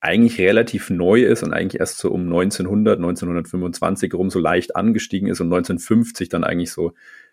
eigentlich 0.00 0.38
relativ 0.38 0.90
neu 0.90 1.22
ist 1.22 1.42
und 1.42 1.52
eigentlich 1.52 1.80
erst 1.80 1.98
so 1.98 2.10
um 2.10 2.22
1900, 2.22 2.98
1925 2.98 4.14
rum 4.14 4.30
so 4.30 4.38
leicht 4.38 4.76
angestiegen 4.76 5.28
ist 5.28 5.40
und 5.40 5.48
1950 5.48 6.28
dann 6.28 6.44
eigentlich 6.44 6.70
so, 6.70 6.92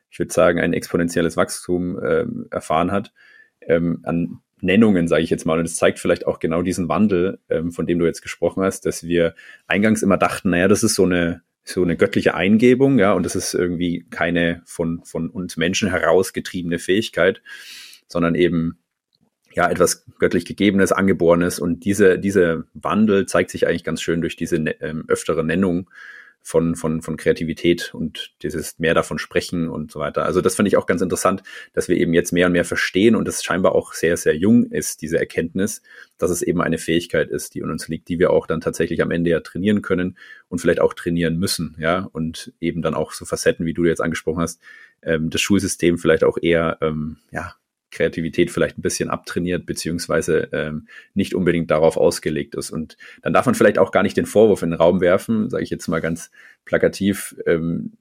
ich 0.10 0.20
würde 0.20 0.34
sagen, 0.34 0.60
ein 0.60 0.74
exponentielles 0.74 1.38
Wachstum 1.38 2.00
äh, 2.00 2.26
erfahren 2.50 2.92
hat 2.92 3.14
ähm, 3.62 4.00
an 4.04 4.40
Nennungen, 4.62 5.08
sage 5.08 5.24
ich 5.24 5.30
jetzt 5.30 5.46
mal. 5.46 5.60
Und 5.60 5.66
es 5.66 5.76
zeigt 5.76 6.00
vielleicht 6.00 6.26
auch 6.26 6.40
genau 6.40 6.62
diesen 6.62 6.90
Wandel, 6.90 7.40
ähm, 7.50 7.72
von 7.72 7.86
dem 7.86 8.00
du 8.00 8.06
jetzt 8.06 8.22
gesprochen 8.22 8.64
hast, 8.64 8.86
dass 8.86 9.04
wir 9.04 9.36
eingangs 9.68 10.02
immer 10.02 10.18
dachten, 10.18 10.50
naja, 10.50 10.68
das 10.68 10.84
ist 10.84 10.96
so 10.96 11.04
eine 11.04 11.42
so 11.66 11.82
eine 11.82 11.98
göttliche 11.98 12.36
Eingebung, 12.36 13.00
ja, 13.00 13.14
und 13.14 13.26
das 13.26 13.36
ist 13.36 13.56
irgendwie 13.56 14.06
keine 14.12 14.62
von, 14.66 15.04
von 15.04 15.30
uns 15.30 15.58
Menschen 15.58 15.90
herausgetriebene 15.90 16.78
Fähigkeit, 16.80 17.42
sondern 18.08 18.36
eben 18.36 18.78
ja, 19.56 19.70
etwas 19.70 20.06
göttlich 20.20 20.46
Gegebenes, 20.46 20.92
Angeborenes. 20.92 21.60
Und 21.60 21.86
diese, 21.86 22.20
diese 22.20 22.66
Wandel 22.74 23.26
zeigt 23.26 23.50
sich 23.50 23.68
eigentlich 23.68 23.84
ganz 23.84 24.02
schön 24.02 24.22
durch 24.22 24.36
diese 24.36 24.58
ähm, 24.58 25.06
öftere 25.08 25.44
Nennung 25.44 25.90
von, 26.48 26.76
von, 26.76 27.02
von 27.02 27.18
Kreativität 27.18 27.92
und 27.96 28.36
dieses 28.44 28.78
mehr 28.78 28.94
davon 28.94 29.18
sprechen 29.18 29.68
und 29.68 29.92
so 29.92 30.00
weiter. 30.00 30.26
Also 30.26 30.42
das 30.42 30.56
finde 30.56 30.70
ich 30.70 30.78
auch 30.78 30.86
ganz 30.86 31.02
interessant, 31.02 31.42
dass 31.74 31.88
wir 31.88 31.98
eben 31.98 32.14
jetzt 32.14 32.32
mehr 32.32 32.46
und 32.46 32.52
mehr 32.52 32.66
verstehen 32.66 33.16
und 33.16 33.28
es 33.28 33.44
scheinbar 33.44 33.74
auch 33.74 33.94
sehr, 33.94 34.16
sehr 34.16 34.38
jung 34.38 34.66
ist, 34.66 35.02
diese 35.02 35.18
Erkenntnis, 35.18 35.82
dass 36.20 36.30
es 36.30 36.44
eben 36.44 36.62
eine 36.62 36.78
Fähigkeit 36.78 37.32
ist, 37.32 37.56
die 37.56 37.60
in 37.60 37.72
uns 37.72 37.88
liegt, 37.88 38.10
die 38.10 38.20
wir 38.20 38.30
auch 38.30 38.46
dann 38.46 38.62
tatsächlich 38.62 39.02
am 39.02 39.10
Ende 39.10 39.32
ja 39.32 39.40
trainieren 39.40 39.82
können 39.82 40.20
und 40.48 40.60
vielleicht 40.60 40.82
auch 40.82 40.94
trainieren 40.94 41.38
müssen, 41.38 41.76
ja, 41.80 42.08
und 42.12 42.54
eben 42.62 42.84
dann 42.84 42.94
auch 42.94 43.14
so 43.14 43.26
Facetten, 43.26 43.66
wie 43.66 43.74
du 43.74 43.86
jetzt 43.86 44.02
angesprochen 44.02 44.42
hast, 44.42 44.62
ähm, 45.02 45.32
das 45.32 45.42
Schulsystem 45.42 45.98
vielleicht 45.98 46.24
auch 46.24 46.38
eher, 46.40 46.78
ähm, 46.82 47.18
ja, 47.32 47.56
Kreativität 47.96 48.52
vielleicht 48.52 48.78
ein 48.78 48.82
bisschen 48.82 49.10
abtrainiert, 49.10 49.66
beziehungsweise 49.66 50.50
ähm, 50.52 50.88
nicht 51.14 51.34
unbedingt 51.34 51.72
darauf 51.72 51.98
ausgelegt 51.98 52.56
ist. 52.56 52.72
Und 52.72 52.98
dann 53.22 53.34
darf 53.34 53.46
man 53.46 53.56
vielleicht 53.56 53.80
auch 53.80 53.92
gar 53.92 54.04
nicht 54.04 54.18
den 54.18 54.26
Vorwurf 54.26 54.62
in 54.62 54.72
den 54.72 54.80
Raum 54.80 55.02
werfen, 55.02 55.50
sage 55.50 55.64
ich 55.64 55.70
jetzt 55.70 55.88
mal 55.88 56.02
ganz 56.02 56.32
plakativ, 56.66 57.36
ähm, 57.46 57.94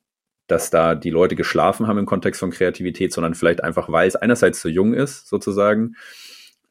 dass 0.46 0.70
da 0.70 0.94
die 0.94 1.10
Leute 1.10 1.36
geschlafen 1.36 1.86
haben 1.86 1.98
im 1.98 2.06
Kontext 2.06 2.40
von 2.40 2.50
Kreativität, 2.50 3.12
sondern 3.12 3.34
vielleicht 3.34 3.62
einfach, 3.62 3.90
weil 3.90 4.08
es 4.08 4.16
einerseits 4.16 4.60
so 4.60 4.68
jung 4.68 4.92
ist, 4.92 5.28
sozusagen, 5.28 5.94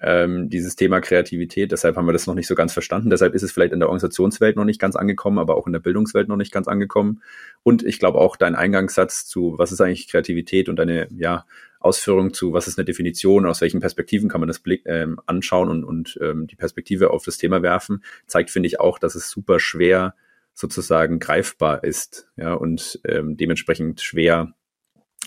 ähm, 0.04 0.50
dieses 0.50 0.76
Thema 0.76 1.00
Kreativität. 1.00 1.72
Deshalb 1.72 1.96
haben 1.96 2.06
wir 2.06 2.12
das 2.12 2.28
noch 2.28 2.36
nicht 2.36 2.48
so 2.48 2.56
ganz 2.56 2.74
verstanden. 2.74 3.10
Deshalb 3.10 3.34
ist 3.34 3.42
es 3.42 3.54
vielleicht 3.54 3.72
in 3.72 3.80
der 3.80 3.88
Organisationswelt 3.88 4.58
noch 4.58 4.66
nicht 4.66 4.80
ganz 4.80 4.98
angekommen, 4.98 5.40
aber 5.40 5.56
auch 5.56 5.66
in 5.66 5.74
der 5.74 5.80
Bildungswelt 5.80 6.28
noch 6.28 6.36
nicht 6.36 6.52
ganz 6.52 6.68
angekommen. 6.68 7.22
Und 7.64 7.84
ich 7.84 8.00
glaube 8.00 8.20
auch 8.20 8.36
dein 8.36 8.54
Eingangssatz 8.54 9.26
zu, 9.26 9.56
was 9.58 9.72
ist 9.72 9.80
eigentlich 9.80 10.10
Kreativität 10.10 10.68
und 10.68 10.76
deine 10.76 11.08
ja, 11.16 11.46
Ausführung 11.84 12.34
zu, 12.34 12.54
was 12.54 12.68
ist 12.68 12.78
eine 12.78 12.86
Definition, 12.86 13.46
aus 13.46 13.62
welchen 13.62 13.80
Perspektiven 13.80 14.30
kann 14.30 14.42
man 14.42 14.48
das 14.48 14.60
Blick, 14.60 14.84
ähm, 14.86 15.20
anschauen 15.26 15.70
und, 15.70 15.84
und 15.84 16.18
ähm, 16.22 16.48
die 16.48 16.56
Perspektive 16.56 17.12
auf 17.12 17.26
das 17.26 17.38
Thema 17.38 17.62
werfen, 17.62 18.04
zeigt, 18.28 18.52
finde 18.52 18.68
ich, 18.68 18.80
auch, 18.80 19.00
dass 19.00 19.16
es 19.16 19.30
super 19.30 19.60
schwer 19.60 20.16
sozusagen 20.54 21.20
greifbar 21.20 21.84
ist 21.84 22.30
ja, 22.36 22.54
und 22.54 23.00
ähm, 23.08 23.38
dementsprechend 23.38 24.02
schwer 24.02 24.54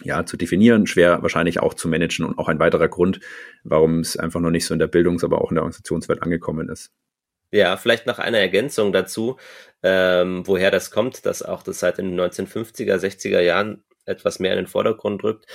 ja, 0.03 0.27
zu 0.27 0.37
definieren, 0.37 0.87
schwer 0.87 1.23
wahrscheinlich 1.23 1.61
auch 1.61 1.75
zu 1.75 1.89
managen 1.89 2.27
und 2.27 2.39
auch 2.39 2.49
ein 2.49 2.59
weiterer 2.59 2.89
Grund, 2.89 3.21
warum 3.65 4.01
es 4.01 4.17
einfach 4.17 4.41
noch 4.41 4.51
nicht 4.51 4.67
so 4.67 4.75
in 4.75 4.79
der 4.79 4.89
Bildungs-, 4.89 5.25
aber 5.25 5.41
auch 5.41 5.51
in 5.51 5.57
der 5.57 5.63
Organisationswelt 5.63 6.23
angekommen 6.23 6.69
ist. 6.69 6.93
Ja, 7.53 7.77
vielleicht 7.77 8.07
noch 8.07 8.19
eine 8.19 8.39
Ergänzung 8.39 8.93
dazu, 8.93 9.37
ähm, 9.83 10.43
woher 10.47 10.71
das 10.71 10.91
kommt, 10.91 11.25
dass 11.27 11.43
auch 11.43 11.63
das 11.63 11.79
seit 11.79 11.99
den 11.99 12.19
1950er, 12.19 12.97
60er 12.97 13.41
Jahren 13.41 13.85
etwas 14.05 14.39
mehr 14.39 14.53
in 14.53 14.59
den 14.59 14.67
Vordergrund 14.67 15.23
rückt. 15.25 15.47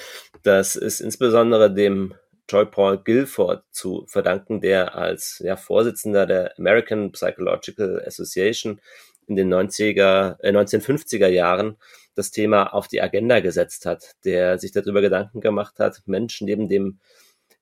Das 0.43 0.75
ist 0.75 1.01
insbesondere 1.01 1.73
dem 1.73 2.15
Joy 2.49 2.65
Paul 2.65 2.97
Guilford 2.97 3.63
zu 3.71 4.05
verdanken, 4.07 4.59
der 4.59 4.95
als 4.95 5.39
ja, 5.43 5.55
Vorsitzender 5.55 6.25
der 6.25 6.57
American 6.57 7.11
Psychological 7.11 8.03
Association 8.05 8.81
in 9.27 9.35
den 9.35 9.53
90er, 9.53 10.37
äh, 10.41 10.51
1950er 10.51 11.27
Jahren 11.27 11.77
das 12.15 12.31
Thema 12.31 12.73
auf 12.73 12.87
die 12.87 13.01
Agenda 13.01 13.39
gesetzt 13.39 13.85
hat, 13.85 14.15
der 14.25 14.57
sich 14.57 14.71
darüber 14.71 15.01
Gedanken 15.01 15.39
gemacht 15.39 15.79
hat, 15.79 16.01
Menschen 16.05 16.45
neben 16.45 16.67
dem 16.67 16.99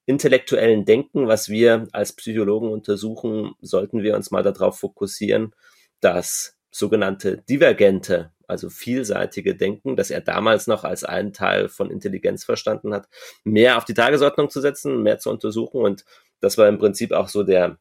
intellektuellen 0.05 0.86
Denken, 0.86 1.27
was 1.27 1.50
wir 1.50 1.88
als 1.91 2.13
Psychologen 2.13 2.69
untersuchen, 2.69 3.53
sollten 3.62 4.01
wir 4.01 4.15
uns 4.15 4.31
mal 4.31 4.41
darauf 4.41 4.79
fokussieren, 4.79 5.53
das 6.00 6.57
sogenannte 6.71 7.43
divergente, 7.48 8.31
also 8.50 8.70
vielseitige 8.70 9.56
Denken, 9.56 9.96
das 9.96 10.12
er 10.12 10.22
damals 10.22 10.68
noch 10.68 10.84
als 10.84 11.03
einen 11.03 11.34
Teil 11.34 11.70
von 11.70 11.91
Intelligenz 11.91 12.44
verstanden 12.44 12.94
hat, 12.94 13.08
mehr 13.44 13.77
auf 13.77 13.86
die 13.86 13.94
Tagesordnung 13.94 14.50
zu 14.50 14.62
setzen, 14.62 15.03
mehr 15.03 15.20
zu 15.20 15.29
untersuchen. 15.29 15.82
Und 15.82 16.06
das 16.41 16.58
war 16.58 16.68
im 16.68 16.79
Prinzip 16.79 17.12
auch 17.12 17.27
so 17.27 17.44
der 17.44 17.77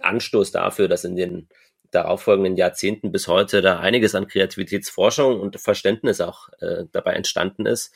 Anstoß 0.00 0.52
dafür, 0.52 0.88
dass 0.88 1.04
in 1.04 1.16
den 1.16 1.48
darauffolgenden 1.90 2.56
Jahrzehnten 2.56 3.12
bis 3.12 3.28
heute 3.28 3.60
da 3.60 3.78
einiges 3.78 4.14
an 4.14 4.26
Kreativitätsforschung 4.26 5.38
und 5.38 5.60
Verständnis 5.60 6.20
auch 6.20 6.48
äh, 6.60 6.84
dabei 6.92 7.12
entstanden 7.12 7.66
ist. 7.66 7.92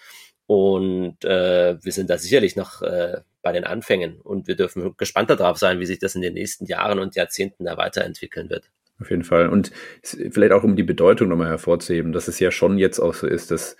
Und 0.46 1.24
äh, 1.24 1.82
wir 1.82 1.92
sind 1.92 2.08
da 2.08 2.18
sicherlich 2.18 2.54
noch 2.54 2.82
äh, 2.82 3.22
bei 3.42 3.52
den 3.52 3.64
Anfängen 3.64 4.20
und 4.20 4.46
wir 4.46 4.54
dürfen 4.54 4.96
gespannt 4.96 5.30
darauf 5.30 5.58
sein, 5.58 5.80
wie 5.80 5.86
sich 5.86 5.98
das 5.98 6.14
in 6.14 6.20
den 6.20 6.34
nächsten 6.34 6.66
Jahren 6.66 6.98
und 6.98 7.16
Jahrzehnten 7.16 7.64
da 7.64 7.76
weiterentwickeln 7.76 8.50
wird. 8.50 8.70
Auf 8.98 9.10
jeden 9.10 9.24
Fall. 9.24 9.48
Und 9.48 9.72
vielleicht 10.02 10.52
auch 10.52 10.64
um 10.64 10.76
die 10.76 10.82
Bedeutung 10.82 11.28
nochmal 11.28 11.48
hervorzuheben, 11.48 12.12
dass 12.12 12.28
es 12.28 12.40
ja 12.40 12.50
schon 12.50 12.78
jetzt 12.78 12.98
auch 12.98 13.14
so 13.14 13.26
ist, 13.26 13.50
dass 13.50 13.76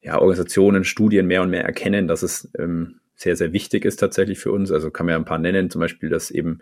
ja, 0.00 0.18
Organisationen, 0.18 0.84
Studien 0.84 1.26
mehr 1.26 1.42
und 1.42 1.50
mehr 1.50 1.64
erkennen, 1.64 2.08
dass 2.08 2.22
es 2.22 2.50
ähm, 2.58 3.00
sehr, 3.14 3.36
sehr 3.36 3.52
wichtig 3.52 3.84
ist 3.84 3.96
tatsächlich 3.96 4.38
für 4.38 4.52
uns. 4.52 4.70
Also 4.70 4.90
kann 4.90 5.06
man 5.06 5.12
ja 5.12 5.18
ein 5.18 5.24
paar 5.24 5.38
nennen, 5.38 5.70
zum 5.70 5.80
Beispiel, 5.80 6.08
dass 6.08 6.30
eben 6.30 6.60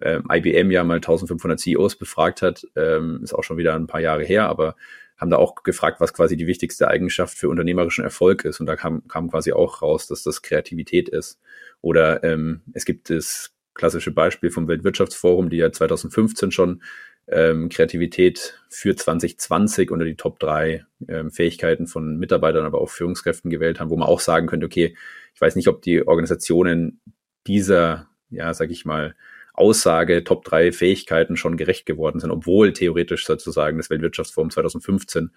äh, 0.00 0.20
IBM 0.30 0.70
ja 0.70 0.84
mal 0.84 0.96
1500 0.96 1.58
CEOs 1.58 1.96
befragt 1.96 2.42
hat, 2.42 2.66
ähm, 2.76 3.20
ist 3.22 3.34
auch 3.34 3.42
schon 3.42 3.56
wieder 3.56 3.74
ein 3.74 3.86
paar 3.86 4.00
Jahre 4.00 4.24
her, 4.24 4.48
aber 4.48 4.76
haben 5.16 5.30
da 5.30 5.38
auch 5.38 5.62
gefragt, 5.62 6.00
was 6.00 6.12
quasi 6.12 6.36
die 6.36 6.46
wichtigste 6.46 6.88
Eigenschaft 6.88 7.38
für 7.38 7.48
unternehmerischen 7.48 8.04
Erfolg 8.04 8.44
ist. 8.44 8.60
Und 8.60 8.66
da 8.66 8.76
kam, 8.76 9.08
kam 9.08 9.30
quasi 9.30 9.52
auch 9.52 9.82
raus, 9.82 10.06
dass 10.06 10.22
das 10.22 10.42
Kreativität 10.42 11.08
ist. 11.08 11.40
Oder 11.80 12.22
ähm, 12.22 12.60
es 12.74 12.84
gibt 12.84 13.08
das 13.08 13.52
klassische 13.72 14.10
Beispiel 14.10 14.50
vom 14.50 14.68
Weltwirtschaftsforum, 14.68 15.48
die 15.48 15.56
ja 15.56 15.72
2015 15.72 16.50
schon 16.50 16.82
ähm, 17.28 17.68
Kreativität 17.68 18.60
für 18.68 18.94
2020 18.94 19.90
unter 19.90 20.04
die 20.04 20.16
Top 20.16 20.38
3 20.38 20.84
ähm, 21.08 21.30
Fähigkeiten 21.30 21.86
von 21.86 22.18
Mitarbeitern, 22.18 22.64
aber 22.64 22.80
auch 22.80 22.90
Führungskräften 22.90 23.50
gewählt 23.50 23.80
haben, 23.80 23.90
wo 23.90 23.96
man 23.96 24.08
auch 24.08 24.20
sagen 24.20 24.46
könnte, 24.46 24.66
okay, 24.66 24.96
ich 25.34 25.40
weiß 25.40 25.56
nicht, 25.56 25.68
ob 25.68 25.82
die 25.82 26.06
Organisationen 26.06 27.00
dieser, 27.46 28.08
ja, 28.30 28.54
sag 28.54 28.70
ich 28.70 28.84
mal, 28.84 29.14
Aussage 29.52 30.22
Top 30.22 30.44
3 30.44 30.70
Fähigkeiten 30.72 31.36
schon 31.36 31.56
gerecht 31.56 31.86
geworden 31.86 32.20
sind, 32.20 32.30
obwohl 32.30 32.72
theoretisch 32.72 33.26
sozusagen 33.26 33.78
das 33.78 33.90
Weltwirtschaftsforum 33.90 34.50
2015 34.50 35.30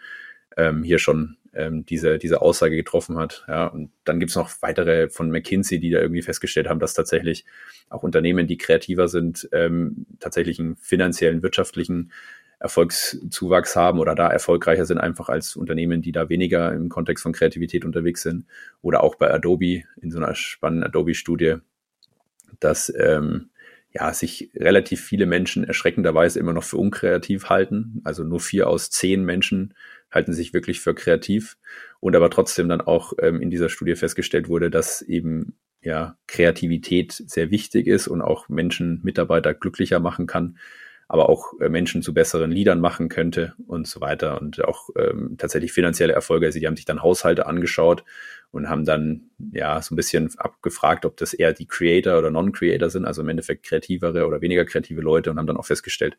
ähm, 0.57 0.83
hier 0.83 0.99
schon 0.99 1.37
ähm, 1.59 1.85
diese, 1.85 2.17
diese 2.17 2.41
Aussage 2.41 2.75
getroffen 2.75 3.17
hat. 3.17 3.45
Ja, 3.47 3.67
und 3.67 3.91
dann 4.05 4.19
gibt's 4.19 4.35
noch 4.35 4.49
weitere 4.61 5.09
von 5.09 5.29
McKinsey, 5.29 5.79
die 5.79 5.91
da 5.91 5.99
irgendwie 5.99 6.21
festgestellt 6.21 6.67
haben, 6.67 6.79
dass 6.79 6.93
tatsächlich 6.93 7.45
auch 7.89 8.03
Unternehmen, 8.03 8.47
die 8.47 8.57
kreativer 8.57 9.07
sind, 9.07 9.47
ähm, 9.51 10.05
tatsächlich 10.19 10.59
einen 10.59 10.75
finanziellen, 10.77 11.43
wirtschaftlichen 11.43 12.11
Erfolgszuwachs 12.59 13.75
haben 13.75 13.99
oder 13.99 14.15
da 14.15 14.27
erfolgreicher 14.27 14.85
sind, 14.85 14.97
einfach 14.97 15.29
als 15.29 15.55
Unternehmen, 15.55 16.01
die 16.01 16.11
da 16.11 16.27
weniger 16.29 16.73
im 16.73 16.89
Kontext 16.89 17.23
von 17.23 17.31
Kreativität 17.31 17.85
unterwegs 17.85 18.21
sind. 18.21 18.45
Oder 18.81 19.03
auch 19.03 19.15
bei 19.15 19.31
Adobe 19.31 19.83
in 20.01 20.11
so 20.11 20.17
einer 20.17 20.35
spannenden 20.35 20.87
Adobe-Studie, 20.87 21.55
dass 22.59 22.93
ähm, 22.97 23.49
ja, 23.91 24.13
sich 24.13 24.51
relativ 24.55 25.01
viele 25.01 25.25
Menschen 25.25 25.63
erschreckenderweise 25.63 26.39
immer 26.39 26.53
noch 26.53 26.63
für 26.63 26.77
unkreativ 26.77 27.49
halten. 27.49 28.01
Also 28.03 28.23
nur 28.23 28.39
vier 28.39 28.67
aus 28.67 28.89
zehn 28.89 29.23
Menschen 29.23 29.73
halten 30.11 30.33
sich 30.33 30.53
wirklich 30.53 30.81
für 30.81 30.93
kreativ. 30.93 31.57
Und 31.99 32.15
aber 32.15 32.29
trotzdem 32.29 32.69
dann 32.69 32.81
auch 32.81 33.13
ähm, 33.21 33.41
in 33.41 33.49
dieser 33.49 33.69
Studie 33.69 33.95
festgestellt 33.95 34.47
wurde, 34.47 34.69
dass 34.69 35.01
eben 35.01 35.57
ja 35.81 36.17
Kreativität 36.27 37.11
sehr 37.13 37.51
wichtig 37.51 37.87
ist 37.87 38.07
und 38.07 38.21
auch 38.21 38.49
Menschen, 38.49 39.01
Mitarbeiter 39.03 39.53
glücklicher 39.53 39.99
machen 39.99 40.27
kann 40.27 40.57
aber 41.09 41.27
auch 41.27 41.59
äh, 41.59 41.69
Menschen 41.69 42.03
zu 42.03 42.13
besseren 42.13 42.51
Leadern 42.51 42.79
machen 42.79 43.09
könnte 43.09 43.55
und 43.65 43.87
so 43.87 43.99
weiter 43.99 44.39
und 44.39 44.63
auch 44.63 44.89
ähm, 44.95 45.35
tatsächlich 45.39 45.73
finanzielle 45.73 46.13
Erfolge. 46.13 46.45
Also 46.45 46.59
die 46.59 46.67
haben 46.67 46.75
sich 46.75 46.85
dann 46.85 47.01
Haushalte 47.01 47.47
angeschaut 47.47 48.03
und 48.51 48.69
haben 48.69 48.85
dann 48.85 49.31
ja 49.51 49.81
so 49.81 49.93
ein 49.93 49.97
bisschen 49.97 50.29
abgefragt, 50.37 51.05
ob 51.05 51.17
das 51.17 51.33
eher 51.33 51.51
die 51.51 51.65
Creator 51.65 52.19
oder 52.19 52.29
Non-Creator 52.29 52.91
sind, 52.91 53.05
also 53.05 53.23
im 53.23 53.29
Endeffekt 53.29 53.65
kreativere 53.65 54.27
oder 54.27 54.41
weniger 54.41 54.65
kreative 54.65 55.01
Leute 55.01 55.31
und 55.31 55.39
haben 55.39 55.47
dann 55.47 55.57
auch 55.57 55.65
festgestellt, 55.65 56.15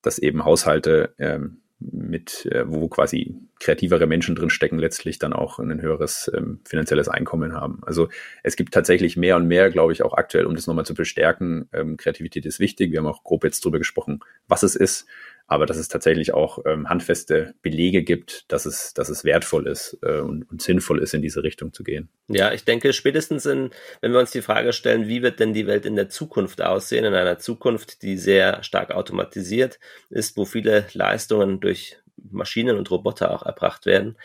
dass 0.00 0.20
eben 0.20 0.44
Haushalte 0.44 1.12
ähm, 1.18 1.62
mit, 1.92 2.46
äh, 2.46 2.64
wo 2.66 2.88
quasi 2.88 3.36
kreativere 3.60 4.06
Menschen 4.06 4.34
drin 4.34 4.50
stecken, 4.50 4.78
letztlich 4.78 5.18
dann 5.18 5.32
auch 5.32 5.58
ein 5.58 5.80
höheres 5.80 6.30
ähm, 6.34 6.60
finanzielles 6.64 7.08
Einkommen 7.08 7.54
haben. 7.54 7.80
Also 7.84 8.08
es 8.42 8.56
gibt 8.56 8.74
tatsächlich 8.74 9.16
mehr 9.16 9.36
und 9.36 9.46
mehr, 9.46 9.70
glaube 9.70 9.92
ich, 9.92 10.02
auch 10.02 10.14
aktuell, 10.14 10.46
um 10.46 10.54
das 10.54 10.66
nochmal 10.66 10.86
zu 10.86 10.94
bestärken. 10.94 11.68
Ähm, 11.72 11.96
Kreativität 11.96 12.46
ist 12.46 12.60
wichtig. 12.60 12.92
Wir 12.92 12.98
haben 12.98 13.06
auch 13.06 13.24
grob 13.24 13.44
jetzt 13.44 13.64
drüber 13.64 13.78
gesprochen, 13.78 14.20
was 14.48 14.62
es 14.62 14.74
ist, 14.74 15.06
aber 15.46 15.66
dass 15.66 15.76
es 15.76 15.88
tatsächlich 15.88 16.32
auch 16.32 16.58
ähm, 16.64 16.88
handfeste 16.88 17.54
Belege 17.60 18.02
gibt, 18.02 18.50
dass 18.50 18.64
es, 18.64 18.94
dass 18.94 19.10
es 19.10 19.24
wertvoll 19.24 19.66
ist 19.66 19.98
äh, 20.02 20.20
und, 20.20 20.50
und 20.50 20.62
sinnvoll 20.62 21.02
ist, 21.02 21.12
in 21.12 21.22
diese 21.22 21.42
Richtung 21.42 21.72
zu 21.72 21.84
gehen. 21.84 22.08
Ja, 22.28 22.52
ich 22.52 22.64
denke, 22.64 22.92
spätestens 22.92 23.44
in, 23.44 23.70
wenn 24.00 24.12
wir 24.12 24.20
uns 24.20 24.30
die 24.30 24.42
Frage 24.42 24.72
stellen, 24.72 25.06
wie 25.06 25.22
wird 25.22 25.40
denn 25.40 25.52
die 25.52 25.66
Welt 25.66 25.84
in 25.84 25.96
der 25.96 26.08
Zukunft 26.08 26.62
aussehen, 26.62 27.04
in 27.04 27.14
einer 27.14 27.38
Zukunft, 27.38 28.02
die 28.02 28.16
sehr 28.16 28.62
stark 28.62 28.90
automatisiert 28.90 29.78
ist, 30.08 30.36
wo 30.36 30.46
viele 30.46 30.86
Leistungen 30.94 31.60
durch 31.60 31.98
Maschinen 32.16 32.78
und 32.78 32.90
Roboter 32.90 33.30
auch 33.30 33.44
erbracht 33.44 33.84
werden. 33.84 34.16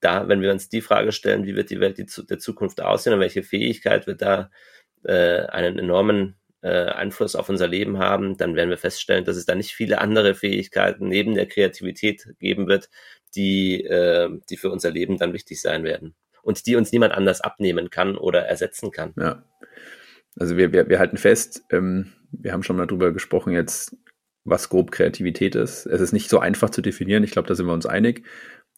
Da, 0.00 0.26
wenn 0.26 0.42
wir 0.42 0.50
uns 0.50 0.68
die 0.68 0.80
Frage 0.80 1.12
stellen, 1.12 1.46
wie 1.46 1.54
wird 1.54 1.70
die 1.70 1.78
Welt 1.78 1.98
der 1.98 2.38
Zukunft 2.40 2.80
aussehen 2.80 3.12
und 3.12 3.20
welche 3.20 3.44
Fähigkeit 3.44 4.08
wird 4.08 4.20
da 4.20 4.50
äh, 5.04 5.42
einen 5.46 5.78
enormen 5.78 6.39
äh, 6.62 6.86
Einfluss 6.86 7.36
auf 7.36 7.48
unser 7.48 7.68
Leben 7.68 7.98
haben, 7.98 8.36
dann 8.36 8.54
werden 8.54 8.70
wir 8.70 8.78
feststellen, 8.78 9.24
dass 9.24 9.36
es 9.36 9.46
da 9.46 9.54
nicht 9.54 9.72
viele 9.72 10.00
andere 10.00 10.34
Fähigkeiten 10.34 11.08
neben 11.08 11.34
der 11.34 11.46
Kreativität 11.46 12.28
geben 12.38 12.66
wird, 12.68 12.88
die, 13.34 13.84
äh, 13.84 14.28
die 14.48 14.56
für 14.56 14.70
unser 14.70 14.90
Leben 14.90 15.18
dann 15.18 15.32
wichtig 15.32 15.60
sein 15.60 15.84
werden 15.84 16.14
und 16.42 16.66
die 16.66 16.76
uns 16.76 16.92
niemand 16.92 17.14
anders 17.14 17.40
abnehmen 17.40 17.90
kann 17.90 18.16
oder 18.16 18.46
ersetzen 18.46 18.90
kann. 18.90 19.14
Ja. 19.16 19.44
Also 20.38 20.56
wir, 20.56 20.72
wir, 20.72 20.88
wir 20.88 20.98
halten 20.98 21.16
fest, 21.16 21.64
ähm, 21.70 22.12
wir 22.30 22.52
haben 22.52 22.62
schon 22.62 22.76
mal 22.76 22.86
drüber 22.86 23.12
gesprochen 23.12 23.52
jetzt, 23.52 23.96
was 24.44 24.68
grob 24.68 24.90
Kreativität 24.90 25.54
ist. 25.54 25.86
Es 25.86 26.00
ist 26.00 26.12
nicht 26.12 26.30
so 26.30 26.38
einfach 26.38 26.70
zu 26.70 26.80
definieren, 26.82 27.24
ich 27.24 27.30
glaube, 27.32 27.48
da 27.48 27.54
sind 27.54 27.66
wir 27.66 27.74
uns 27.74 27.86
einig. 27.86 28.24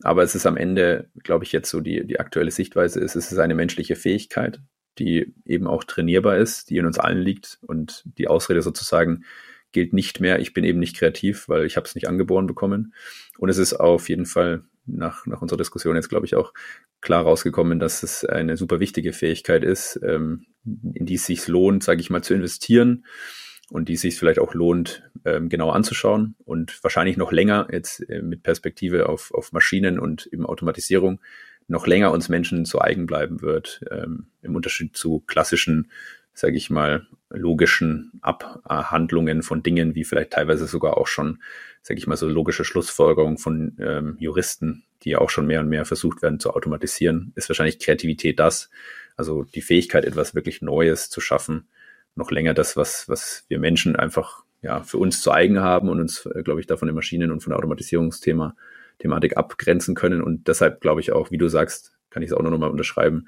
Aber 0.03 0.23
es 0.23 0.35
ist 0.35 0.47
am 0.47 0.57
Ende, 0.57 1.11
glaube 1.23 1.45
ich, 1.45 1.53
jetzt 1.53 1.71
so 1.71 1.81
die, 1.81 2.05
die 2.07 2.19
aktuelle 2.19 2.51
Sichtweise 2.51 2.99
ist, 3.01 3.15
es 3.15 3.31
ist 3.31 3.39
eine 3.39 3.55
menschliche 3.55 3.95
Fähigkeit, 3.95 4.61
die 4.99 5.35
eben 5.45 5.67
auch 5.67 5.85
trainierbar 5.85 6.39
ist, 6.39 6.71
die 6.71 6.77
in 6.77 6.87
uns 6.87 6.99
allen 6.99 7.21
liegt. 7.21 7.59
Und 7.63 8.05
die 8.19 8.29
Ausrede 8.29 8.63
sozusagen 8.63 9.25
gilt 9.73 9.93
nicht 9.93 10.21
mehr, 10.21 10.39
ich 10.39 10.53
bin 10.53 10.65
eben 10.65 10.79
nicht 10.79 10.97
kreativ, 10.97 11.49
weil 11.49 11.65
ich 11.65 11.77
habe 11.77 11.87
es 11.87 11.95
nicht 11.95 12.09
angeboren 12.09 12.47
bekommen. 12.47 12.95
Und 13.39 13.49
es 13.49 13.59
ist 13.59 13.75
auf 13.75 14.09
jeden 14.09 14.27
Fall 14.27 14.65
nach, 14.87 15.27
nach 15.27 15.43
unserer 15.43 15.59
Diskussion 15.59 15.97
jetzt, 15.97 16.09
glaube 16.09 16.27
ich, 16.27 16.35
auch 16.35 16.53
klar 17.01 17.23
rausgekommen, 17.23 17.81
dass 17.81 18.03
es 18.03 18.25
eine 18.25 18.57
super 18.57 18.81
wichtige 18.81 19.13
Fähigkeit 19.13 19.65
ist, 19.65 19.99
ähm, 20.05 20.47
in 20.65 21.07
die 21.07 21.15
es 21.15 21.27
sich 21.27 21.47
lohnt, 21.49 21.83
sage 21.83 22.01
ich 22.01 22.11
mal, 22.11 22.23
zu 22.23 22.35
investieren 22.35 23.05
und 23.71 23.89
die 23.89 23.97
sich 23.97 24.19
vielleicht 24.19 24.39
auch 24.39 24.55
lohnt, 24.55 25.03
ähm, 25.25 25.49
genau 25.49 25.71
anzuschauen 25.71 26.37
und 26.45 26.83
wahrscheinlich 26.83 27.17
noch 27.17 27.33
länger 27.33 27.69
jetzt 27.73 28.09
äh, 28.09 28.23
mit 28.23 28.43
Perspektive 28.43 29.09
auf, 29.09 29.33
auf 29.33 29.53
Maschinen 29.53 29.99
und 29.99 30.27
eben 30.27 30.47
Automatisierung 30.47 31.21
noch 31.69 31.87
länger 31.87 32.13
uns 32.13 32.29
Menschen 32.29 32.65
zu 32.65 32.81
eigen 32.81 33.07
bleiben 33.07 33.43
wird, 33.43 33.81
ähm, 33.91 34.27
im 34.43 34.55
Unterschied 34.55 34.97
zu 34.97 35.21
klassischen, 35.27 35.91
sage 36.35 36.57
ich 36.57 36.71
mal, 36.71 37.07
logischen 37.31 38.13
Abhandlungen 38.21 39.43
von 39.43 39.63
Dingen, 39.63 39.95
wie 39.95 40.05
vielleicht 40.05 40.33
teilweise 40.33 40.67
sogar 40.67 40.97
auch 40.97 41.07
schon, 41.07 41.43
sage 41.83 41.99
ich 41.99 42.07
mal, 42.07 42.17
so 42.17 42.29
logische 42.29 42.65
Schlussfolgerungen 42.65 43.39
von 43.39 43.77
ähm, 43.81 44.17
Juristen, 44.19 44.85
die 45.03 45.17
auch 45.17 45.31
schon 45.31 45.47
mehr 45.47 45.61
und 45.61 45.69
mehr 45.69 45.85
versucht 45.85 46.23
werden 46.23 46.41
zu 46.41 46.51
automatisieren, 46.51 47.33
ist 47.35 47.49
wahrscheinlich 47.49 47.79
Kreativität 47.79 48.39
das, 48.39 48.71
also 49.17 49.45
die 49.45 49.63
Fähigkeit, 49.63 50.05
etwas 50.05 50.35
wirklich 50.35 50.63
Neues 50.63 51.11
zu 51.11 51.21
schaffen, 51.21 51.69
noch 52.15 52.31
länger 52.31 52.55
das, 52.55 52.77
was, 52.77 53.09
was 53.09 53.45
wir 53.49 53.59
Menschen 53.59 53.97
einfach 53.97 54.45
ja, 54.61 54.83
für 54.83 54.99
uns 54.99 55.21
zu 55.21 55.33
eigen 55.33 55.61
haben 55.61 55.89
und 55.89 56.01
uns, 56.01 56.27
äh, 56.27 56.43
glaube 56.43 56.61
ich, 56.61 56.67
da 56.67 56.77
von 56.77 56.87
den 56.87 56.95
Maschinen 56.95 57.33
und 57.33 57.41
von 57.41 57.51
der 57.51 57.59
Automatisierungsthema 57.59 58.55
Thematik 59.03 59.37
abgrenzen 59.37 59.95
können. 59.95 60.23
Und 60.23 60.49
deshalb 60.49 60.81
glaube 60.81 61.01
ich 61.01 61.13
auch, 61.13 61.31
wie 61.31 61.39
du 61.39 61.49
sagst, 61.49 61.93
kann 62.11 62.23
ich 62.23 62.31
es 62.31 62.33
auch 62.33 62.43
noch 62.43 62.57
mal 62.57 62.71
unterschreiben, 62.71 63.27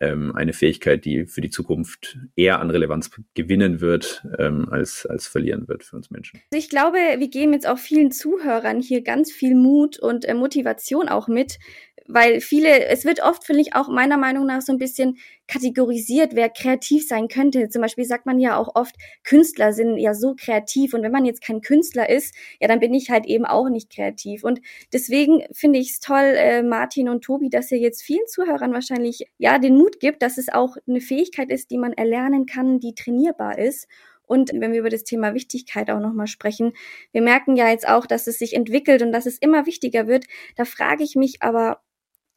ähm, 0.00 0.34
eine 0.34 0.52
Fähigkeit, 0.52 1.04
die 1.04 1.26
für 1.26 1.40
die 1.40 1.50
Zukunft 1.50 2.18
eher 2.34 2.60
an 2.60 2.70
Relevanz 2.70 3.10
gewinnen 3.34 3.80
wird, 3.80 4.26
ähm, 4.38 4.68
als, 4.70 5.06
als 5.06 5.28
verlieren 5.28 5.68
wird 5.68 5.84
für 5.84 5.96
uns 5.96 6.10
Menschen. 6.10 6.40
Also 6.50 6.58
ich 6.58 6.68
glaube, 6.68 6.96
wir 6.96 7.28
geben 7.28 7.52
jetzt 7.52 7.68
auch 7.68 7.78
vielen 7.78 8.10
Zuhörern 8.10 8.80
hier 8.80 9.02
ganz 9.02 9.30
viel 9.30 9.54
Mut 9.54 9.98
und 9.98 10.24
äh, 10.24 10.34
Motivation 10.34 11.08
auch 11.08 11.28
mit, 11.28 11.58
weil 12.06 12.40
viele, 12.40 12.86
es 12.86 13.04
wird 13.04 13.22
oft, 13.22 13.44
finde 13.44 13.62
ich, 13.62 13.74
auch 13.74 13.88
meiner 13.88 14.16
Meinung 14.16 14.46
nach 14.46 14.60
so 14.60 14.72
ein 14.72 14.78
bisschen 14.78 15.16
kategorisiert, 15.46 16.34
wer 16.34 16.48
kreativ 16.48 17.06
sein 17.06 17.28
könnte. 17.28 17.68
Zum 17.68 17.82
Beispiel 17.82 18.04
sagt 18.04 18.26
man 18.26 18.38
ja 18.38 18.56
auch 18.56 18.74
oft, 18.74 18.94
Künstler 19.24 19.72
sind 19.72 19.98
ja 19.98 20.14
so 20.14 20.34
kreativ 20.38 20.94
und 20.94 21.02
wenn 21.02 21.12
man 21.12 21.24
jetzt 21.24 21.42
kein 21.42 21.60
Künstler 21.60 22.08
ist, 22.08 22.34
ja, 22.60 22.68
dann 22.68 22.80
bin 22.80 22.94
ich 22.94 23.10
halt 23.10 23.26
eben 23.26 23.44
auch 23.44 23.68
nicht 23.68 23.90
kreativ. 23.90 24.44
Und 24.44 24.60
deswegen 24.92 25.44
finde 25.52 25.78
ich 25.78 25.90
es 25.90 26.00
toll, 26.00 26.34
äh, 26.36 26.62
Martin 26.62 27.08
und 27.08 27.22
Tobi, 27.22 27.50
dass 27.50 27.70
ihr 27.70 27.78
jetzt 27.78 28.02
vielen 28.02 28.26
Zuhörern 28.26 28.72
wahrscheinlich 28.72 29.26
ja 29.38 29.58
den 29.58 29.76
Mut 29.76 30.00
gibt, 30.00 30.22
dass 30.22 30.38
es 30.38 30.48
auch 30.48 30.76
eine 30.86 31.00
Fähigkeit 31.00 31.50
ist, 31.50 31.70
die 31.70 31.78
man 31.78 31.92
erlernen 31.92 32.46
kann, 32.46 32.80
die 32.80 32.94
trainierbar 32.94 33.58
ist. 33.58 33.86
Und 34.26 34.52
wenn 34.54 34.72
wir 34.72 34.80
über 34.80 34.90
das 34.90 35.04
Thema 35.04 35.34
Wichtigkeit 35.34 35.90
auch 35.90 36.00
nochmal 36.00 36.26
sprechen, 36.26 36.72
wir 37.12 37.22
merken 37.22 37.56
ja 37.56 37.68
jetzt 37.68 37.86
auch, 37.86 38.06
dass 38.06 38.26
es 38.26 38.38
sich 38.38 38.54
entwickelt 38.54 39.02
und 39.02 39.12
dass 39.12 39.26
es 39.26 39.38
immer 39.38 39.66
wichtiger 39.66 40.06
wird. 40.06 40.24
Da 40.56 40.64
frage 40.64 41.04
ich 41.04 41.14
mich 41.14 41.42
aber, 41.42 41.80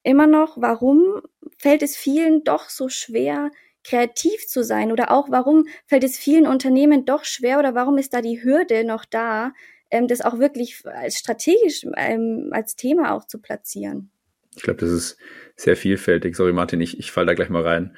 immer 0.07 0.25
noch, 0.25 0.57
warum 0.59 1.21
fällt 1.57 1.83
es 1.83 1.95
vielen 1.97 2.43
doch 2.43 2.69
so 2.69 2.89
schwer, 2.89 3.51
kreativ 3.83 4.47
zu 4.47 4.63
sein? 4.63 4.91
Oder 4.91 5.11
auch, 5.11 5.29
warum 5.29 5.65
fällt 5.85 6.03
es 6.03 6.17
vielen 6.17 6.47
Unternehmen 6.47 7.05
doch 7.05 7.25
schwer 7.25 7.59
oder 7.59 7.75
warum 7.75 7.97
ist 7.97 8.13
da 8.13 8.21
die 8.21 8.43
Hürde 8.43 8.85
noch 8.85 9.05
da, 9.05 9.51
ähm, 9.91 10.07
das 10.07 10.21
auch 10.21 10.39
wirklich 10.39 10.85
als 10.85 11.17
strategisch 11.17 11.85
ähm, 11.97 12.49
als 12.51 12.75
Thema 12.75 13.13
auch 13.13 13.27
zu 13.27 13.39
platzieren? 13.39 14.09
Ich 14.55 14.63
glaube, 14.63 14.79
das 14.79 14.91
ist 14.91 15.17
sehr 15.55 15.75
vielfältig. 15.75 16.35
Sorry, 16.35 16.53
Martin, 16.53 16.81
ich, 16.81 16.97
ich 16.97 17.11
falle 17.11 17.27
da 17.27 17.33
gleich 17.33 17.49
mal 17.49 17.63
rein. 17.63 17.95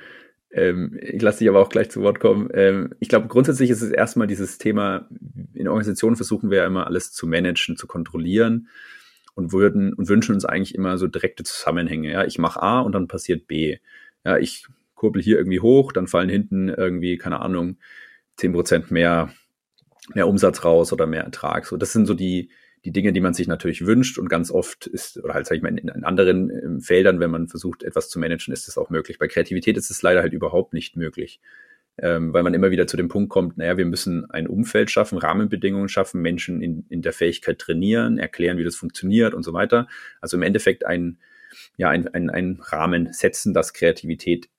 Ähm, 0.52 0.98
ich 1.02 1.22
lasse 1.22 1.40
dich 1.40 1.50
aber 1.50 1.60
auch 1.60 1.70
gleich 1.70 1.92
zu 1.92 2.02
Wort 2.02 2.20
kommen. 2.20 2.50
Ähm, 2.54 2.96
ich 3.00 3.08
glaube, 3.08 3.28
grundsätzlich 3.28 3.70
ist 3.70 3.84
es 3.84 3.92
erstmal 3.92 4.28
dieses 4.28 4.58
Thema, 4.58 5.08
in 5.54 5.68
Organisationen 5.68 6.16
versuchen 6.16 6.50
wir 6.50 6.60
ja 6.60 6.66
immer 6.66 6.88
alles 6.88 7.12
zu 7.12 7.28
managen, 7.28 7.78
zu 7.78 7.86
kontrollieren 7.86 8.68
und 9.40 9.54
würden 9.54 9.94
und 9.94 10.10
wünschen 10.10 10.36
uns 10.36 10.46
eigentlich 10.46 10.76
immer 10.76 10.98
so 10.98 11.08
direkte 11.08 11.44
Zusammenhänge. 11.44 12.12
Ja, 12.12 12.26
ich 12.26 12.38
mache 12.38 12.62
A 12.62 12.82
und 12.82 12.94
dann 12.94 13.08
passiert 13.08 13.48
B. 13.48 13.78
Ja, 14.26 14.38
ich 14.38 14.68
kurbel 14.96 15.22
hier 15.22 15.38
irgendwie 15.38 15.62
hoch, 15.62 15.94
dann 15.94 16.08
fallen 16.08 16.30
hinten 16.30 16.68
irgendwie, 16.70 17.18
keine 17.18 17.40
Ahnung, 17.40 17.78
zehn 18.36 18.52
Prozent 18.52 18.92
mehr, 18.92 19.34
mehr 20.14 20.28
Umsatz 20.28 20.66
raus 20.66 20.92
oder 20.92 21.08
mehr 21.08 21.24
Ertrag. 21.24 21.66
So, 21.66 21.78
das 21.78 21.94
sind 21.94 22.06
so 22.06 22.14
die, 22.14 22.50
die 22.84 22.92
Dinge, 22.92 23.14
die 23.14 23.22
man 23.22 23.34
sich 23.34 23.48
natürlich 23.48 23.86
wünscht 23.86 24.18
und 24.18 24.30
ganz 24.30 24.52
oft 24.52 24.88
ist, 24.88 25.24
oder 25.24 25.34
halt, 25.34 25.46
sag 25.48 25.56
ich 25.56 25.64
mal, 25.64 25.70
in, 25.70 25.88
in 25.88 26.04
anderen 26.04 26.50
ähm, 26.50 26.82
Feldern, 26.82 27.20
wenn 27.20 27.32
man 27.32 27.48
versucht, 27.48 27.84
etwas 27.84 28.10
zu 28.10 28.20
managen, 28.20 28.54
ist 28.54 28.68
das 28.68 28.78
auch 28.78 28.90
möglich. 28.90 29.20
Bei 29.20 29.28
Kreativität 29.28 29.78
ist 29.78 29.90
es 29.90 30.02
leider 30.02 30.22
halt 30.22 30.34
überhaupt 30.34 30.74
nicht 30.74 30.98
möglich 30.98 31.40
ähm, 32.02 32.34
weil 32.34 32.44
man 32.44 32.54
immer 32.54 32.72
wieder 32.72 32.88
zu 32.88 32.98
dem 32.98 33.08
Punkt 33.08 33.30
kommt, 33.30 33.58
naja, 33.58 33.78
wir 33.78 33.86
müssen 33.86 34.30
ein 34.30 34.48
Umfeld 34.48 34.92
schaffen, 34.92 35.18
Rahmenbedingungen 35.18 35.90
schaffen, 35.90 36.22
Menschen 36.22 36.62
in, 36.62 36.86
in 36.90 37.02
der 37.02 37.14
Fähigkeit 37.14 37.60
trainieren, 37.60 38.18
erklären, 38.18 38.58
wie 38.58 38.64
das 38.64 38.76
funktioniert 38.76 39.34
und 39.34 39.44
so 39.44 39.54
weiter. 39.54 39.88
Also 40.22 40.38
im 40.38 40.44
Endeffekt 40.44 40.86
ein, 40.86 41.20
ja, 41.78 41.90
ein, 41.90 42.08
ein, 42.08 42.30
ein 42.30 42.60
Rahmen 42.62 43.12
setzen, 43.12 43.54
dass 43.54 43.74
Kreativität 43.74 44.50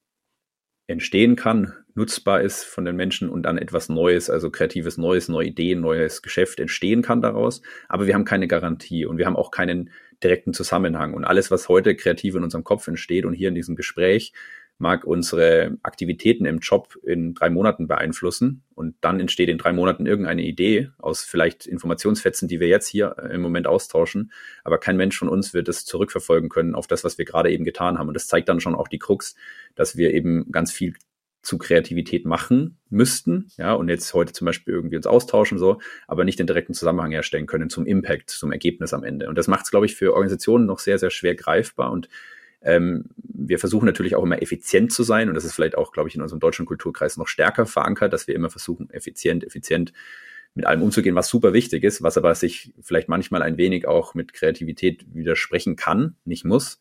entstehen 0.87 1.37
kann, 1.37 1.73
nutzbar 1.95 2.43
ist 2.43 2.65
von 2.65 2.85
den 2.85 2.97
Menschen 2.97 3.29
und 3.29 3.45
dann 3.45 3.59
etwas 3.59 3.89
Neues, 3.89 4.29
also 4.29 4.51
kreatives 4.51 4.99
Neues, 4.99 5.29
neue 5.29 5.49
Ideen, 5.49 5.81
neues 5.81 6.23
Geschäft 6.23 6.59
entstehen 6.61 7.03
kann 7.03 7.23
daraus. 7.23 7.63
Aber 7.89 8.07
wir 8.07 8.15
haben 8.15 8.25
keine 8.25 8.49
Garantie 8.49 9.07
und 9.07 9.19
wir 9.19 9.27
haben 9.27 9.37
auch 9.37 9.51
keinen 9.51 9.91
direkten 10.23 10.53
Zusammenhang. 10.53 11.15
Und 11.15 11.25
alles, 11.25 11.51
was 11.51 11.69
heute 11.69 11.95
kreativ 11.95 12.35
in 12.35 12.45
unserem 12.45 12.65
Kopf 12.65 12.89
entsteht 12.89 13.25
und 13.25 13.35
hier 13.35 13.49
in 13.49 13.55
diesem 13.55 13.77
Gespräch, 13.77 14.33
mag 14.81 15.05
unsere 15.05 15.77
Aktivitäten 15.83 16.47
im 16.47 16.59
Job 16.59 16.97
in 17.05 17.35
drei 17.35 17.51
Monaten 17.51 17.87
beeinflussen. 17.87 18.63
Und 18.75 18.97
dann 19.03 19.21
entsteht 19.21 19.51
in 19.51 19.59
drei 19.59 19.75
Monaten 19.75 20.07
irgendeine 20.07 20.43
Idee 20.43 20.89
aus 20.99 21.23
vielleicht 21.23 21.67
Informationsfetzen, 21.67 22.49
die 22.49 22.61
wir 22.61 22.69
jetzt 22.69 22.87
hier 22.89 23.15
äh, 23.19 23.35
im 23.35 23.43
Moment 23.43 23.67
austauschen, 23.67 24.33
aber 24.65 24.79
kein 24.79 24.97
Mensch 24.97 25.19
von 25.19 25.29
uns 25.29 25.53
wird 25.53 25.69
es 25.69 25.85
zurückverfolgen 25.85 26.49
können 26.49 26.75
auf 26.75 26.87
das, 26.87 27.05
was 27.05 27.19
wir 27.19 27.27
gerade 27.27 27.51
eben 27.51 27.65
getan 27.65 27.99
haben. 27.99 28.09
Und 28.09 28.15
das 28.15 28.27
zeigt 28.27 28.49
dann 28.49 28.61
schon 28.61 28.75
auch 28.75 28.89
die 28.89 28.99
Krux, 28.99 29.35
dass 29.75 29.99
wir 29.99 30.15
eben 30.15 30.51
ganz 30.51 30.73
viel 30.73 30.95
zu 31.43 31.59
Kreativität 31.59 32.25
machen 32.25 32.79
müssten, 32.89 33.49
ja, 33.57 33.73
und 33.73 33.89
jetzt 33.89 34.13
heute 34.15 34.33
zum 34.33 34.47
Beispiel 34.47 34.75
irgendwie 34.75 34.97
uns 34.97 35.07
austauschen 35.07 35.59
so, 35.59 35.79
aber 36.07 36.25
nicht 36.25 36.39
den 36.39 36.47
direkten 36.47 36.75
Zusammenhang 36.75 37.13
herstellen 37.13 37.47
können 37.47 37.71
zum 37.71 37.87
Impact, 37.87 38.31
zum 38.31 38.53
Ergebnis 38.53 38.93
am 38.93 39.05
Ende. 39.05 39.29
Und 39.29 39.37
das 39.37 39.49
macht 39.49 39.65
es, 39.65 39.71
glaube 39.71 39.87
ich, 39.87 39.95
für 39.95 40.13
Organisationen 40.13 40.67
noch 40.67 40.79
sehr, 40.79 40.99
sehr 40.99 41.11
schwer 41.11 41.35
greifbar. 41.35 41.93
Und 41.93 42.09
ähm, 42.63 43.07
wir 43.17 43.59
versuchen 43.59 43.87
natürlich 43.87 44.15
auch 44.17 44.23
immer 44.23 44.43
effizient 44.43 44.93
zu 44.93 45.03
sein 45.03 45.29
und 45.29 45.35
das 45.35 45.45
ist 45.45 45.55
vielleicht 45.55 45.77
auch, 45.77 45.93
glaube 45.93 46.09
ich, 46.09 46.15
in 46.15 46.23
unserem 46.23 46.41
deutschen 46.41 46.67
Kulturkreis 46.67 47.17
noch 47.17 47.29
stärker 47.29 47.67
verankert, 47.67 48.13
dass 48.13 48.27
wir 48.27 48.35
immer 48.35 48.51
versuchen, 48.51 48.91
effizient, 48.91 49.45
effizient 49.45 49.93
mit 50.55 50.67
allem 50.67 50.83
umzugehen, 50.83 51.15
was 51.15 51.29
super 51.29 51.53
wichtig 51.53 51.85
ist, 51.85 52.03
was 52.03 52.19
aber 52.19 52.35
sich 52.35 52.73
vielleicht 52.81 53.09
manchmal 53.09 53.43
ein 53.43 53.57
wenig 53.57 53.87
auch 53.87 54.15
mit 54.15 54.33
Kreativität 54.33 55.05
widersprechen 55.15 55.77
kann, 55.77 56.17
nicht 56.25 56.45
muss, 56.45 56.81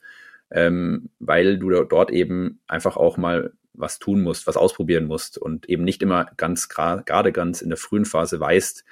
ähm, 0.52 1.10
weil 1.20 1.60
du 1.60 1.84
dort 1.84 2.12
eben 2.12 2.60
einfach 2.68 2.98
auch 2.98 3.18
mal 3.18 3.54
was 3.74 4.00
tun 4.00 4.22
musst, 4.22 4.48
was 4.48 4.58
ausprobieren 4.58 5.06
musst 5.06 5.38
und 5.38 5.70
eben 5.70 5.84
nicht 5.84 6.02
immer 6.02 6.26
ganz 6.36 6.68
gerade 6.68 7.32
ganz 7.32 7.62
in 7.62 7.70
der 7.70 7.78
frühen 7.78 8.06
Phase 8.06 8.40
weißt, 8.40 8.84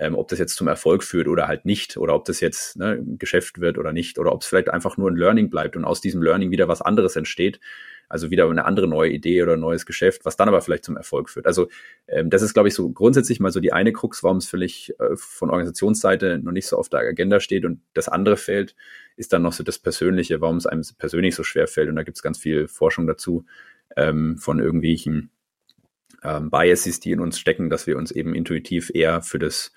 ähm, 0.00 0.14
ob 0.14 0.28
das 0.28 0.38
jetzt 0.38 0.56
zum 0.56 0.66
Erfolg 0.66 1.04
führt 1.04 1.28
oder 1.28 1.46
halt 1.46 1.66
nicht, 1.66 1.98
oder 1.98 2.14
ob 2.14 2.24
das 2.24 2.40
jetzt 2.40 2.76
ne, 2.76 3.04
Geschäft 3.18 3.60
wird 3.60 3.76
oder 3.76 3.92
nicht, 3.92 4.18
oder 4.18 4.32
ob 4.32 4.40
es 4.40 4.48
vielleicht 4.48 4.70
einfach 4.70 4.96
nur 4.96 5.10
ein 5.10 5.16
Learning 5.16 5.50
bleibt 5.50 5.76
und 5.76 5.84
aus 5.84 6.00
diesem 6.00 6.22
Learning 6.22 6.50
wieder 6.50 6.68
was 6.68 6.80
anderes 6.80 7.16
entsteht. 7.16 7.60
Also 8.08 8.30
wieder 8.30 8.48
eine 8.48 8.64
andere 8.64 8.88
neue 8.88 9.10
Idee 9.10 9.42
oder 9.42 9.52
ein 9.52 9.60
neues 9.60 9.86
Geschäft, 9.86 10.24
was 10.24 10.36
dann 10.36 10.48
aber 10.48 10.62
vielleicht 10.62 10.84
zum 10.84 10.96
Erfolg 10.96 11.30
führt. 11.30 11.46
Also 11.46 11.68
ähm, 12.08 12.28
das 12.30 12.42
ist, 12.42 12.54
glaube 12.54 12.68
ich, 12.68 12.74
so 12.74 12.90
grundsätzlich 12.90 13.38
mal 13.38 13.52
so 13.52 13.60
die 13.60 13.72
eine 13.72 13.92
Krux, 13.92 14.24
warum 14.24 14.38
es 14.38 14.48
vielleicht 14.48 14.98
äh, 14.98 15.16
von 15.16 15.50
Organisationsseite 15.50 16.40
noch 16.42 16.50
nicht 16.50 16.66
so 16.66 16.76
auf 16.76 16.88
der 16.88 17.00
Agenda 17.00 17.38
steht. 17.38 17.64
Und 17.66 17.82
das 17.92 18.08
andere 18.08 18.36
Feld 18.36 18.74
ist 19.16 19.32
dann 19.32 19.42
noch 19.42 19.52
so 19.52 19.62
das 19.62 19.78
Persönliche, 19.78 20.40
warum 20.40 20.56
es 20.56 20.66
einem 20.66 20.82
persönlich 20.98 21.36
so 21.36 21.44
schwer 21.44 21.68
fällt. 21.68 21.88
Und 21.88 21.96
da 21.96 22.02
gibt 22.02 22.16
es 22.16 22.22
ganz 22.22 22.38
viel 22.38 22.66
Forschung 22.66 23.06
dazu 23.06 23.44
ähm, 23.96 24.38
von 24.38 24.58
irgendwelchen 24.58 25.30
ähm, 26.22 26.50
Biases, 26.50 27.00
die 27.00 27.12
in 27.12 27.20
uns 27.20 27.38
stecken, 27.38 27.70
dass 27.70 27.86
wir 27.86 27.96
uns 27.96 28.10
eben 28.10 28.34
intuitiv 28.34 28.90
eher 28.94 29.22
für 29.22 29.38
das 29.38 29.72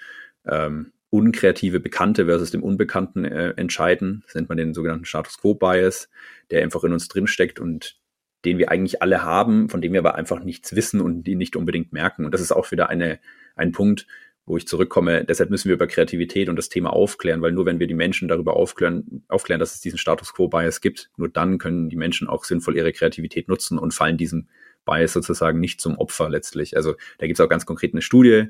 ähm, 0.46 0.92
unkreative 1.10 1.80
Bekannte 1.80 2.26
versus 2.26 2.52
dem 2.52 2.64
Unbekannten 2.64 3.24
äh, 3.24 3.52
entscheiden. 3.52 4.24
Das 4.26 4.36
nennt 4.36 4.50
man 4.50 4.58
den 4.58 4.74
sogenannten 4.74 5.06
Status 5.06 5.38
Quo 5.38 5.54
Bias, 5.54 6.10
der 6.50 6.64
einfach 6.64 6.84
in 6.84 6.92
uns 6.92 7.08
drinsteckt 7.08 7.60
und 7.60 7.98
den 8.46 8.58
wir 8.58 8.72
eigentlich 8.72 9.02
alle 9.02 9.24
haben, 9.24 9.70
von 9.70 9.82
dem 9.82 9.94
wir 9.94 10.00
aber 10.00 10.16
einfach 10.16 10.44
nichts 10.44 10.76
wissen 10.76 11.02
und 11.02 11.24
die 11.24 11.36
nicht 11.36 11.56
unbedingt 11.56 11.94
merken. 11.94 12.26
Und 12.26 12.34
das 12.34 12.42
ist 12.42 12.52
auch 12.52 12.72
wieder 12.72 12.90
eine, 12.90 13.20
ein 13.56 13.72
Punkt, 13.72 14.08
wo 14.46 14.58
ich 14.58 14.68
zurückkomme. 14.68 15.24
Deshalb 15.24 15.50
müssen 15.50 15.70
wir 15.70 15.76
über 15.76 15.88
Kreativität 15.88 16.50
und 16.50 16.58
das 16.58 16.68
Thema 16.68 16.92
aufklären, 16.92 17.42
weil 17.42 17.54
nur 17.54 17.66
wenn 17.66 17.80
wir 17.80 17.88
die 17.88 17.94
Menschen 17.94 18.28
darüber 18.28 18.56
aufklären, 18.56 19.24
aufklären, 19.28 19.60
dass 19.60 19.76
es 19.76 19.82
diesen 19.82 19.98
Status 19.98 20.34
Quo 20.34 20.50
Bias 20.50 20.82
gibt, 20.82 21.12
nur 21.16 21.30
dann 21.30 21.58
können 21.60 21.90
die 21.90 21.96
Menschen 21.96 22.28
auch 22.28 22.44
sinnvoll 22.44 22.76
ihre 22.76 22.92
Kreativität 22.92 23.48
nutzen 23.48 23.78
und 23.78 23.94
fallen 23.94 24.18
diesem 24.18 24.48
Bias 24.86 25.14
sozusagen 25.14 25.60
nicht 25.60 25.82
zum 25.82 25.98
Opfer 25.98 26.30
letztlich. 26.30 26.76
Also 26.76 26.96
da 27.18 27.28
gibt 27.28 27.40
es 27.40 27.46
auch 27.46 27.50
ganz 27.50 27.66
konkret 27.66 27.94
eine 27.94 28.02
Studie, 28.02 28.50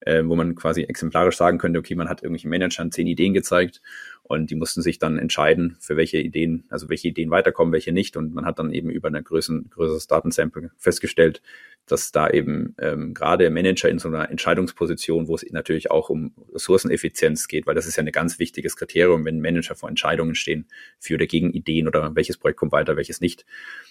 äh, 0.00 0.22
wo 0.24 0.36
man 0.36 0.54
quasi 0.54 0.82
exemplarisch 0.82 1.36
sagen 1.36 1.58
könnte, 1.58 1.78
okay, 1.78 1.94
man 1.94 2.08
hat 2.08 2.22
irgendwelchen 2.22 2.50
Managern 2.50 2.92
zehn 2.92 3.06
Ideen 3.06 3.34
gezeigt 3.34 3.80
und 4.26 4.50
die 4.50 4.54
mussten 4.54 4.80
sich 4.80 4.98
dann 4.98 5.18
entscheiden, 5.18 5.76
für 5.80 5.98
welche 5.98 6.18
Ideen, 6.18 6.64
also 6.70 6.88
welche 6.88 7.08
Ideen 7.08 7.30
weiterkommen, 7.30 7.74
welche 7.74 7.92
nicht. 7.92 8.16
Und 8.16 8.34
man 8.34 8.46
hat 8.46 8.58
dann 8.58 8.72
eben 8.72 8.88
über 8.88 9.08
ein 9.08 9.22
größeren, 9.22 9.68
größeres 9.68 10.06
Datensample 10.06 10.70
festgestellt, 10.78 11.42
dass 11.86 12.10
da 12.12 12.30
eben 12.30 12.74
ähm, 12.78 13.12
gerade 13.12 13.50
Manager 13.50 13.90
in 13.90 13.98
so 13.98 14.08
einer 14.08 14.30
Entscheidungsposition, 14.30 15.28
wo 15.28 15.34
es 15.34 15.44
natürlich 15.50 15.90
auch 15.90 16.08
um 16.08 16.32
Ressourceneffizienz 16.54 17.48
geht, 17.48 17.66
weil 17.66 17.74
das 17.74 17.86
ist 17.86 17.96
ja 17.96 18.02
ein 18.02 18.10
ganz 18.12 18.38
wichtiges 18.38 18.76
Kriterium, 18.76 19.26
wenn 19.26 19.40
Manager 19.40 19.74
vor 19.74 19.90
Entscheidungen 19.90 20.34
stehen 20.34 20.66
für 20.98 21.14
oder 21.16 21.26
gegen 21.26 21.52
Ideen 21.52 21.86
oder 21.86 22.16
welches 22.16 22.38
Projekt 22.38 22.58
kommt 22.58 22.72
weiter, 22.72 22.96
welches 22.96 23.20
nicht, 23.20 23.44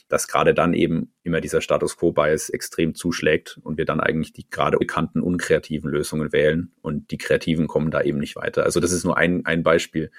dass 0.07 0.27
gerade 0.27 0.55
dann 0.55 0.73
eben 0.73 1.13
immer 1.21 1.41
dieser 1.41 1.61
Status 1.61 1.95
Quo-Bias 1.97 2.49
extrem 2.49 2.95
zuschlägt 2.95 3.59
und 3.61 3.77
wir 3.77 3.85
dann 3.85 3.99
eigentlich 3.99 4.33
die 4.33 4.49
gerade 4.49 4.77
bekannten 4.77 5.21
unkreativen 5.21 5.91
Lösungen 5.91 6.33
wählen 6.33 6.71
und 6.81 7.11
die 7.11 7.19
Kreativen 7.19 7.67
kommen 7.67 7.91
da 7.91 8.01
eben 8.01 8.17
nicht 8.17 8.35
weiter. 8.35 8.63
Also 8.63 8.79
das 8.79 8.91
ist 8.91 9.03
nur 9.03 9.17
ein, 9.17 9.45
ein 9.45 9.61
Beispiel, 9.61 10.09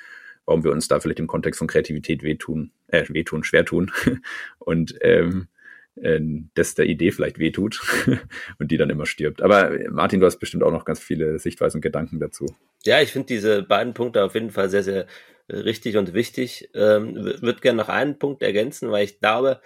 warum 0.46 0.64
wir 0.64 0.72
uns 0.72 0.88
da 0.88 1.00
vielleicht 1.00 1.20
im 1.20 1.26
Kontext 1.26 1.58
von 1.58 1.68
Kreativität 1.68 2.22
wehtun, 2.22 2.72
äh, 2.88 3.04
wehtun, 3.08 3.44
schwer 3.44 3.64
tun 3.64 3.90
und 4.58 4.94
ähm, 5.00 5.48
äh, 5.96 6.20
das 6.54 6.74
der 6.74 6.86
Idee 6.86 7.12
vielleicht 7.12 7.38
wehtut 7.38 7.80
und 8.58 8.70
die 8.70 8.76
dann 8.76 8.90
immer 8.90 9.06
stirbt. 9.06 9.42
Aber 9.42 9.72
Martin, 9.90 10.20
du 10.20 10.26
hast 10.26 10.38
bestimmt 10.38 10.62
auch 10.62 10.72
noch 10.72 10.84
ganz 10.84 11.00
viele 11.00 11.38
Sichtweisen 11.38 11.78
und 11.78 11.82
Gedanken 11.82 12.20
dazu. 12.20 12.46
Ja, 12.84 13.00
ich 13.00 13.12
finde 13.12 13.26
diese 13.26 13.62
beiden 13.62 13.94
Punkte 13.94 14.24
auf 14.24 14.34
jeden 14.34 14.50
Fall 14.50 14.68
sehr, 14.68 14.82
sehr 14.82 15.06
äh, 15.48 15.56
richtig 15.56 15.96
und 15.96 16.14
wichtig. 16.14 16.70
Ähm, 16.74 17.14
Würde 17.14 17.60
gerne 17.60 17.78
noch 17.78 17.88
einen 17.88 18.18
Punkt 18.18 18.42
ergänzen, 18.42 18.90
weil 18.90 19.04
ich 19.04 19.20
glaube, 19.20 19.60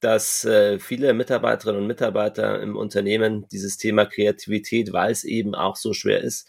dass 0.00 0.44
äh, 0.44 0.78
viele 0.78 1.14
Mitarbeiterinnen 1.14 1.80
und 1.80 1.86
Mitarbeiter 1.86 2.60
im 2.60 2.76
Unternehmen 2.76 3.48
dieses 3.48 3.78
Thema 3.78 4.04
Kreativität, 4.04 4.92
weil 4.92 5.10
es 5.10 5.24
eben 5.24 5.54
auch 5.54 5.76
so 5.76 5.94
schwer 5.94 6.20
ist, 6.20 6.46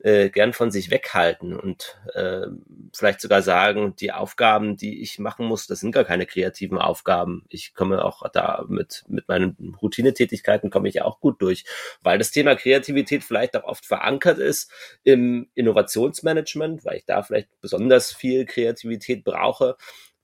äh, 0.00 0.30
gern 0.30 0.52
von 0.52 0.70
sich 0.70 0.90
weghalten 0.90 1.58
und 1.58 1.98
äh, 2.14 2.46
vielleicht 2.94 3.20
sogar 3.20 3.42
sagen, 3.42 3.94
die 3.96 4.12
Aufgaben, 4.12 4.76
die 4.76 5.02
ich 5.02 5.18
machen 5.18 5.46
muss, 5.46 5.66
das 5.66 5.80
sind 5.80 5.92
gar 5.92 6.04
keine 6.04 6.26
kreativen 6.26 6.78
Aufgaben. 6.78 7.44
Ich 7.48 7.74
komme 7.74 8.04
auch 8.04 8.22
da 8.30 8.64
mit, 8.68 9.04
mit 9.08 9.28
meinen 9.28 9.76
Routinetätigkeiten 9.80 10.70
komme 10.70 10.88
ich 10.88 11.02
auch 11.02 11.20
gut 11.20 11.40
durch, 11.40 11.64
weil 12.02 12.18
das 12.18 12.30
Thema 12.30 12.56
Kreativität 12.56 13.24
vielleicht 13.24 13.56
auch 13.56 13.64
oft 13.64 13.86
verankert 13.86 14.38
ist 14.38 14.70
im 15.02 15.48
Innovationsmanagement, 15.54 16.84
weil 16.84 16.98
ich 16.98 17.04
da 17.04 17.22
vielleicht 17.22 17.48
besonders 17.60 18.12
viel 18.12 18.44
Kreativität 18.44 19.24
brauche. 19.24 19.76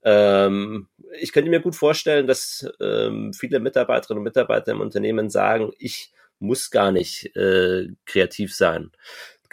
Ähm, 0.05 0.89
ich 1.21 1.33
könnte 1.33 1.51
mir 1.51 1.61
gut 1.61 1.77
vorstellen, 1.77 2.27
dass 2.27 2.69
ähm, 2.81 3.33
viele 3.33 3.61
Mitarbeiterinnen 3.61 4.19
und 4.19 4.25
Mitarbeiter 4.25 4.73
im 4.73 4.81
Unternehmen 4.81 5.31
sagen, 5.31 5.73
ich 5.79 6.13
muss 6.43 6.71
gar 6.71 6.91
nicht 6.93 7.35
äh, 7.37 7.89
kreativ 8.05 8.55
sein. 8.55 8.91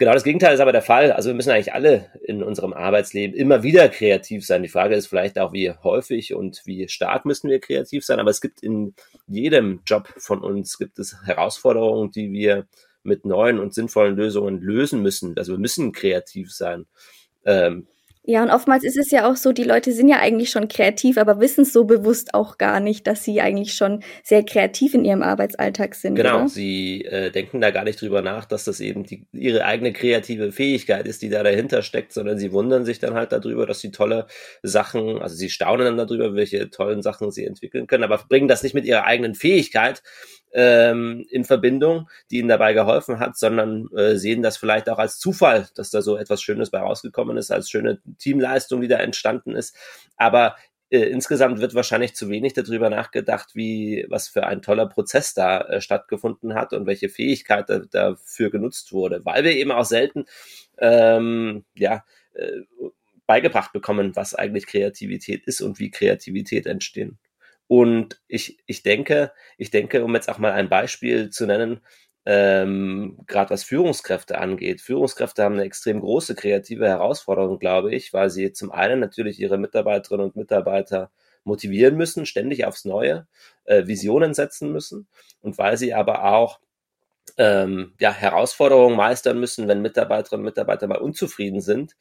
Genau 0.00 0.14
das 0.14 0.24
Gegenteil 0.24 0.54
ist 0.54 0.60
aber 0.60 0.72
der 0.72 0.80
Fall. 0.80 1.12
Also 1.12 1.28
wir 1.28 1.34
müssen 1.34 1.50
eigentlich 1.50 1.74
alle 1.74 2.06
in 2.22 2.42
unserem 2.42 2.72
Arbeitsleben 2.72 3.36
immer 3.36 3.62
wieder 3.62 3.86
kreativ 3.90 4.46
sein. 4.46 4.62
Die 4.62 4.70
Frage 4.70 4.94
ist 4.94 5.08
vielleicht 5.08 5.38
auch, 5.38 5.52
wie 5.52 5.72
häufig 5.84 6.32
und 6.32 6.62
wie 6.64 6.88
stark 6.88 7.26
müssen 7.26 7.50
wir 7.50 7.60
kreativ 7.60 8.06
sein. 8.06 8.18
Aber 8.18 8.30
es 8.30 8.40
gibt 8.40 8.62
in 8.62 8.94
jedem 9.26 9.82
Job 9.84 10.08
von 10.16 10.40
uns 10.42 10.78
gibt 10.78 10.98
es 10.98 11.16
Herausforderungen, 11.26 12.10
die 12.10 12.32
wir 12.32 12.66
mit 13.02 13.26
neuen 13.26 13.58
und 13.58 13.74
sinnvollen 13.74 14.16
Lösungen 14.16 14.62
lösen 14.62 15.02
müssen. 15.02 15.36
Also 15.36 15.52
wir 15.52 15.58
müssen 15.58 15.92
kreativ 15.92 16.50
sein. 16.50 16.86
Ähm, 17.44 17.86
ja, 18.22 18.42
und 18.42 18.50
oftmals 18.50 18.84
ist 18.84 18.98
es 18.98 19.10
ja 19.10 19.30
auch 19.30 19.36
so, 19.36 19.50
die 19.52 19.64
Leute 19.64 19.92
sind 19.92 20.08
ja 20.08 20.18
eigentlich 20.18 20.50
schon 20.50 20.68
kreativ, 20.68 21.16
aber 21.16 21.40
wissen 21.40 21.62
es 21.62 21.72
so 21.72 21.84
bewusst 21.84 22.34
auch 22.34 22.58
gar 22.58 22.78
nicht, 22.78 23.06
dass 23.06 23.24
sie 23.24 23.40
eigentlich 23.40 23.72
schon 23.72 24.02
sehr 24.22 24.44
kreativ 24.44 24.92
in 24.92 25.06
ihrem 25.06 25.22
Arbeitsalltag 25.22 25.94
sind. 25.94 26.16
Genau, 26.16 26.40
oder? 26.40 26.48
sie 26.48 27.02
äh, 27.06 27.30
denken 27.30 27.62
da 27.62 27.70
gar 27.70 27.84
nicht 27.84 28.00
drüber 28.00 28.20
nach, 28.20 28.44
dass 28.44 28.64
das 28.64 28.80
eben 28.80 29.04
die, 29.04 29.26
ihre 29.32 29.64
eigene 29.64 29.94
kreative 29.94 30.52
Fähigkeit 30.52 31.08
ist, 31.08 31.22
die 31.22 31.30
da 31.30 31.42
dahinter 31.42 31.80
steckt, 31.80 32.12
sondern 32.12 32.38
sie 32.38 32.52
wundern 32.52 32.84
sich 32.84 32.98
dann 32.98 33.14
halt 33.14 33.32
darüber, 33.32 33.64
dass 33.64 33.80
sie 33.80 33.90
tolle 33.90 34.26
Sachen, 34.62 35.22
also 35.22 35.34
sie 35.34 35.48
staunen 35.48 35.86
dann 35.96 35.96
darüber, 35.96 36.34
welche 36.34 36.68
tollen 36.68 37.00
Sachen 37.00 37.30
sie 37.30 37.46
entwickeln 37.46 37.86
können, 37.86 38.04
aber 38.04 38.18
bringen 38.28 38.48
das 38.48 38.62
nicht 38.62 38.74
mit 38.74 38.84
ihrer 38.84 39.06
eigenen 39.06 39.34
Fähigkeit, 39.34 40.02
ähm, 40.52 41.26
in 41.30 41.44
Verbindung, 41.44 42.08
die 42.30 42.38
ihnen 42.38 42.48
dabei 42.48 42.72
geholfen 42.72 43.18
hat, 43.18 43.36
sondern 43.36 43.88
äh, 43.96 44.16
sehen 44.16 44.42
das 44.42 44.56
vielleicht 44.56 44.88
auch 44.88 44.98
als 44.98 45.18
Zufall, 45.18 45.68
dass 45.74 45.90
da 45.90 46.02
so 46.02 46.16
etwas 46.16 46.42
Schönes 46.42 46.70
bei 46.70 46.80
rausgekommen 46.80 47.36
ist, 47.36 47.50
als 47.50 47.70
schöne 47.70 48.00
Teamleistung, 48.18 48.80
die 48.80 48.88
da 48.88 48.98
entstanden 48.98 49.54
ist. 49.54 49.76
Aber 50.16 50.56
äh, 50.90 50.98
insgesamt 51.04 51.60
wird 51.60 51.74
wahrscheinlich 51.74 52.14
zu 52.14 52.28
wenig 52.28 52.52
darüber 52.52 52.90
nachgedacht, 52.90 53.54
wie 53.54 54.04
was 54.08 54.28
für 54.28 54.46
ein 54.46 54.60
toller 54.60 54.86
Prozess 54.86 55.34
da 55.34 55.60
äh, 55.60 55.80
stattgefunden 55.80 56.54
hat 56.54 56.72
und 56.72 56.86
welche 56.86 57.08
Fähigkeit 57.08 57.70
da, 57.70 57.78
dafür 57.78 58.50
genutzt 58.50 58.92
wurde, 58.92 59.24
weil 59.24 59.44
wir 59.44 59.52
eben 59.52 59.70
auch 59.70 59.84
selten 59.84 60.24
ähm, 60.78 61.64
ja 61.74 62.04
äh, 62.34 62.62
beigebracht 63.26 63.72
bekommen, 63.72 64.16
was 64.16 64.34
eigentlich 64.34 64.66
Kreativität 64.66 65.46
ist 65.46 65.60
und 65.60 65.78
wie 65.78 65.92
Kreativität 65.92 66.66
entstehen. 66.66 67.18
Und 67.70 68.20
ich, 68.26 68.58
ich 68.66 68.82
denke, 68.82 69.30
ich 69.56 69.70
denke, 69.70 70.04
um 70.04 70.12
jetzt 70.16 70.28
auch 70.28 70.38
mal 70.38 70.50
ein 70.50 70.68
Beispiel 70.68 71.30
zu 71.30 71.46
nennen, 71.46 71.78
ähm, 72.26 73.20
gerade 73.28 73.50
was 73.50 73.62
Führungskräfte 73.62 74.38
angeht. 74.38 74.80
Führungskräfte 74.80 75.44
haben 75.44 75.54
eine 75.54 75.62
extrem 75.62 76.00
große 76.00 76.34
kreative 76.34 76.88
Herausforderung, 76.88 77.60
glaube 77.60 77.94
ich, 77.94 78.12
weil 78.12 78.28
sie 78.28 78.52
zum 78.52 78.72
einen 78.72 78.98
natürlich 78.98 79.38
ihre 79.38 79.56
Mitarbeiterinnen 79.56 80.26
und 80.26 80.34
Mitarbeiter 80.34 81.12
motivieren 81.44 81.96
müssen, 81.96 82.26
ständig 82.26 82.64
aufs 82.64 82.84
Neue, 82.86 83.28
äh, 83.66 83.86
Visionen 83.86 84.34
setzen 84.34 84.72
müssen 84.72 85.06
und 85.40 85.56
weil 85.56 85.76
sie 85.76 85.94
aber 85.94 86.24
auch 86.24 86.58
ähm, 87.38 87.94
ja, 88.00 88.12
Herausforderungen 88.12 88.96
meistern 88.96 89.38
müssen, 89.38 89.68
wenn 89.68 89.80
Mitarbeiterinnen 89.80 90.44
und 90.44 90.50
Mitarbeiter 90.50 90.88
mal 90.88 90.98
unzufrieden 90.98 91.60
sind 91.60 91.94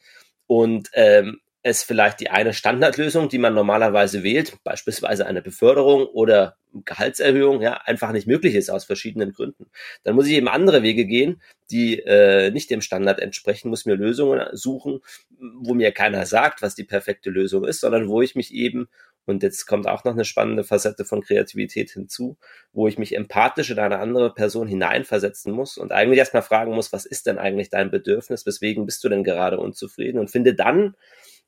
und 0.47 0.89
ähm, 0.93 1.41
es 1.61 1.83
vielleicht 1.83 2.21
die 2.21 2.29
eine 2.29 2.53
Standardlösung, 2.53 3.27
die 3.27 3.37
man 3.37 3.53
normalerweise 3.53 4.23
wählt, 4.23 4.57
beispielsweise 4.63 5.25
eine 5.25 5.41
Beförderung 5.41 6.05
oder 6.05 6.55
Gehaltserhöhung, 6.85 7.61
ja, 7.61 7.81
einfach 7.83 8.11
nicht 8.11 8.27
möglich 8.27 8.55
ist 8.55 8.69
aus 8.69 8.85
verschiedenen 8.85 9.33
Gründen. 9.33 9.69
Dann 10.03 10.15
muss 10.15 10.27
ich 10.27 10.33
eben 10.33 10.47
andere 10.47 10.83
Wege 10.83 11.05
gehen, 11.05 11.41
die 11.69 11.99
äh, 11.99 12.51
nicht 12.51 12.69
dem 12.69 12.81
Standard 12.81 13.19
entsprechen, 13.19 13.69
muss 13.69 13.85
mir 13.85 13.95
Lösungen 13.95 14.45
suchen, 14.53 15.01
wo 15.39 15.73
mir 15.73 15.91
keiner 15.91 16.25
sagt, 16.25 16.61
was 16.61 16.75
die 16.75 16.83
perfekte 16.83 17.29
Lösung 17.29 17.65
ist, 17.65 17.81
sondern 17.81 18.07
wo 18.07 18.21
ich 18.21 18.35
mich 18.35 18.53
eben, 18.53 18.87
und 19.25 19.43
jetzt 19.43 19.65
kommt 19.65 19.87
auch 19.87 20.05
noch 20.05 20.13
eine 20.13 20.25
spannende 20.25 20.63
Facette 20.63 21.03
von 21.05 21.21
Kreativität 21.21 21.91
hinzu, 21.91 22.37
wo 22.71 22.87
ich 22.87 22.97
mich 22.97 23.15
empathisch 23.15 23.69
in 23.69 23.79
eine 23.79 23.99
andere 23.99 24.33
Person 24.33 24.67
hineinversetzen 24.67 25.51
muss 25.51 25.77
und 25.77 25.91
eigentlich 25.91 26.19
erstmal 26.19 26.43
fragen 26.43 26.73
muss, 26.73 26.93
was 26.93 27.05
ist 27.05 27.25
denn 27.25 27.37
eigentlich 27.37 27.69
dein 27.69 27.91
Bedürfnis, 27.91 28.45
weswegen 28.45 28.85
bist 28.85 29.03
du 29.03 29.09
denn 29.09 29.23
gerade 29.23 29.59
unzufrieden 29.59 30.19
und 30.19 30.31
finde 30.31 30.53
dann 30.53 30.95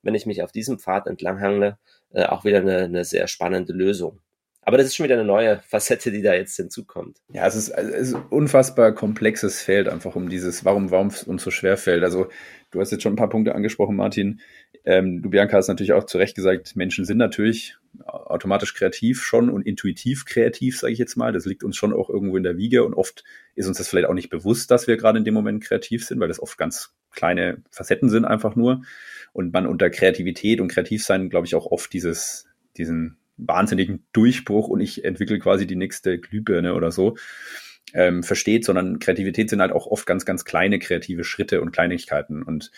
wenn 0.04 0.16
ich 0.16 0.26
mich 0.26 0.44
auf 0.44 0.52
diesem 0.52 0.80
Pfad 0.80 1.08
entlanghangle, 1.08 1.78
äh, 2.12 2.26
auch 2.26 2.44
wieder 2.46 2.60
eine, 2.60 2.80
eine 2.80 3.06
sehr 3.06 3.28
spannende 3.28 3.74
Lösung. 3.74 4.22
Aber 4.64 4.78
das 4.78 4.88
ist 4.88 4.96
schon 4.96 5.06
wieder 5.06 5.16
eine 5.16 5.26
neue 5.26 5.60
Facette, 5.68 6.12
die 6.12 6.22
da 6.22 6.36
jetzt 6.36 6.56
hinzukommt. 6.56 7.18
Ja, 7.34 7.48
es 7.48 7.56
ist, 7.56 7.70
es 7.70 8.10
ist 8.10 8.16
ein 8.16 8.26
unfassbar 8.30 8.92
komplexes 8.92 9.62
Feld, 9.62 9.90
einfach 9.90 10.16
um 10.16 10.30
dieses, 10.30 10.64
warum, 10.64 10.92
warum 10.92 11.08
es 11.08 11.24
uns 11.24 11.42
so 11.42 11.50
schwer 11.50 11.78
fällt. 11.78 12.04
Also, 12.04 12.28
du 12.70 12.80
hast 12.80 12.92
jetzt 12.92 13.02
schon 13.02 13.14
ein 13.14 13.18
paar 13.18 13.30
Punkte 13.30 13.56
angesprochen, 13.56 13.96
Martin. 13.96 14.40
Ähm, 14.86 15.24
du, 15.24 15.32
Bianca, 15.32 15.58
hast 15.58 15.68
natürlich 15.68 15.94
auch 15.94 16.06
zu 16.06 16.20
Recht 16.20 16.36
gesagt, 16.36 16.76
Menschen 16.76 17.06
sind 17.06 17.18
natürlich 17.18 17.78
automatisch 18.06 18.74
kreativ 18.74 19.22
schon 19.22 19.50
und 19.50 19.66
intuitiv 19.66 20.26
kreativ, 20.26 20.80
sage 20.80 20.94
ich 20.94 21.00
jetzt 21.00 21.16
mal. 21.16 21.34
Das 21.34 21.46
liegt 21.46 21.64
uns 21.64 21.76
schon 21.76 21.94
auch 21.94 22.10
irgendwo 22.10 22.38
in 22.38 22.44
der 22.44 22.58
Wiege 22.58 22.84
und 22.84 22.94
oft 22.94 23.24
ist 23.56 23.68
uns 23.68 23.78
das 23.78 23.88
vielleicht 23.88 24.08
auch 24.08 24.14
nicht 24.14 24.30
bewusst, 24.30 24.72
dass 24.72 24.88
wir 24.88 24.98
gerade 24.98 25.20
in 25.20 25.26
dem 25.26 25.34
Moment 25.34 25.64
kreativ 25.64 26.06
sind, 26.06 26.20
weil 26.20 26.28
das 26.28 26.40
oft 26.40 26.58
ganz 26.58 26.94
kleine 27.12 27.62
Facetten 27.70 28.10
sind 28.10 28.26
einfach 28.26 28.56
nur. 28.56 28.84
Und 29.34 29.54
man 29.54 29.68
unter 29.68 29.90
Kreativität 29.90 30.62
und 30.62 30.70
Kreativsein, 30.70 31.30
glaube 31.30 31.48
ich, 31.48 31.56
auch 31.56 31.66
oft 31.66 31.92
dieses, 31.94 32.48
diesen 32.78 33.18
wahnsinnigen 33.38 34.06
Durchbruch 34.14 34.68
und 34.68 34.82
ich 34.82 35.04
entwickle 35.04 35.40
quasi 35.40 35.66
die 35.66 35.76
nächste 35.76 36.20
Glühbirne 36.20 36.74
oder 36.74 36.92
so 36.92 37.16
ähm, 37.94 38.24
versteht, 38.24 38.66
sondern 38.66 39.00
Kreativität 39.00 39.50
sind 39.50 39.62
halt 39.62 39.72
auch 39.72 39.88
oft 39.88 40.06
ganz, 40.06 40.26
ganz 40.26 40.46
kleine 40.46 40.80
kreative 40.80 41.24
Schritte 41.24 41.62
und 41.62 41.72
Kleinigkeiten. 41.72 42.44
Und 42.44 42.72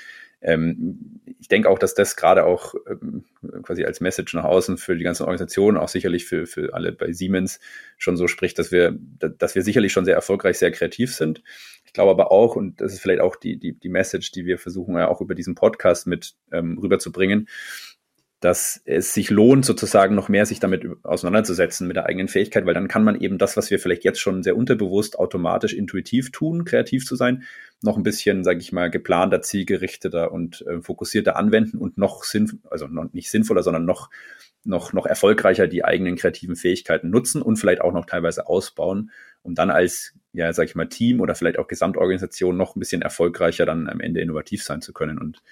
ähm, 0.44 1.22
ich 1.40 1.48
denke 1.48 1.70
auch, 1.70 1.80
dass 1.80 1.94
das 1.94 2.16
gerade 2.16 2.46
auch 2.46 2.76
ähm, 2.88 3.24
quasi 3.64 3.86
als 3.86 4.02
Message 4.02 4.34
nach 4.34 4.44
außen 4.44 4.78
für 4.78 4.96
die 4.96 5.04
ganzen 5.04 5.24
Organisationen, 5.24 5.78
auch 5.78 5.90
sicherlich 5.90 6.26
für, 6.26 6.46
für 6.46 6.74
alle 6.74 6.92
bei 6.92 7.12
Siemens 7.14 7.60
schon 7.98 8.18
so 8.18 8.28
spricht, 8.28 8.60
dass 8.60 8.72
wir, 8.72 8.98
dass 9.20 9.56
wir 9.56 9.62
sicherlich 9.62 9.94
schon 9.94 10.06
sehr 10.06 10.16
erfolgreich, 10.16 10.58
sehr 10.58 10.72
kreativ 10.72 11.14
sind. 11.16 11.44
Ich 11.86 11.94
glaube 11.94 12.12
aber 12.12 12.32
auch, 12.32 12.56
und 12.56 12.82
das 12.82 12.94
ist 12.94 13.02
vielleicht 13.02 13.22
auch 13.22 13.36
die, 13.36 13.58
die, 13.58 13.74
die 13.74 13.90
Message, 13.90 14.32
die 14.32 14.46
wir 14.46 14.58
versuchen 14.58 14.96
ja 14.96 15.08
auch 15.08 15.22
über 15.22 15.36
diesen 15.36 15.56
Podcast 15.56 16.08
mit 16.08 16.34
ähm, 16.52 16.78
rüberzubringen, 16.78 17.48
dass 18.44 18.82
es 18.84 19.14
sich 19.14 19.30
lohnt, 19.30 19.64
sozusagen 19.64 20.16
noch 20.16 20.28
mehr 20.28 20.46
sich 20.46 20.60
damit 20.60 20.86
auseinanderzusetzen 21.04 21.88
mit 21.88 21.96
der 21.96 22.08
eigenen 22.08 22.28
Fähigkeit, 22.28 22.66
weil 22.66 22.74
dann 22.74 22.90
kann 22.90 23.04
man 23.04 23.20
eben 23.20 23.38
das, 23.38 23.56
was 23.56 23.72
wir 23.72 23.80
vielleicht 23.80 24.04
jetzt 24.04 24.20
schon 24.20 24.44
sehr 24.44 24.58
unterbewusst 24.58 25.18
automatisch 25.18 25.74
intuitiv 25.74 26.32
tun, 26.32 26.66
kreativ 26.66 27.06
zu 27.06 27.16
sein, 27.16 27.44
noch 27.82 27.96
ein 27.96 28.04
bisschen, 28.04 28.44
sage 28.44 28.60
ich 28.60 28.74
mal, 28.74 28.92
geplanter, 28.92 29.42
zielgerichteter 29.42 30.32
und 30.32 30.62
äh, 30.68 30.82
fokussierter 30.82 31.38
anwenden 31.38 31.78
und 31.78 31.98
noch 31.98 32.26
sinnvoll, 32.26 32.60
also 32.70 32.88
noch 32.88 33.14
nicht 33.14 33.32
sinnvoller, 33.32 33.64
sondern 33.64 33.86
noch 33.86 34.10
noch 34.66 34.94
noch 34.94 35.06
erfolgreicher 35.06 35.68
die 35.68 35.84
eigenen 35.84 36.16
kreativen 36.16 36.56
Fähigkeiten 36.56 37.10
nutzen 37.10 37.42
und 37.42 37.58
vielleicht 37.58 37.82
auch 37.82 37.94
noch 37.94 38.06
teilweise 38.06 38.48
ausbauen, 38.48 39.12
um 39.42 39.56
dann 39.56 39.70
als 39.70 40.14
ja, 40.34 40.52
sag 40.52 40.66
ich 40.66 40.76
mal, 40.76 40.88
Team 40.88 41.22
oder 41.22 41.36
vielleicht 41.36 41.60
auch 41.60 41.68
Gesamtorganisation 41.68 42.58
noch 42.58 42.76
ein 42.76 42.80
bisschen 42.80 43.02
erfolgreicher 43.02 43.66
dann 43.66 43.88
am 43.88 44.00
Ende 44.00 44.20
innovativ 44.20 44.64
sein 44.64 44.82
zu 44.82 44.92
können. 44.92 45.20
Und 45.20 45.44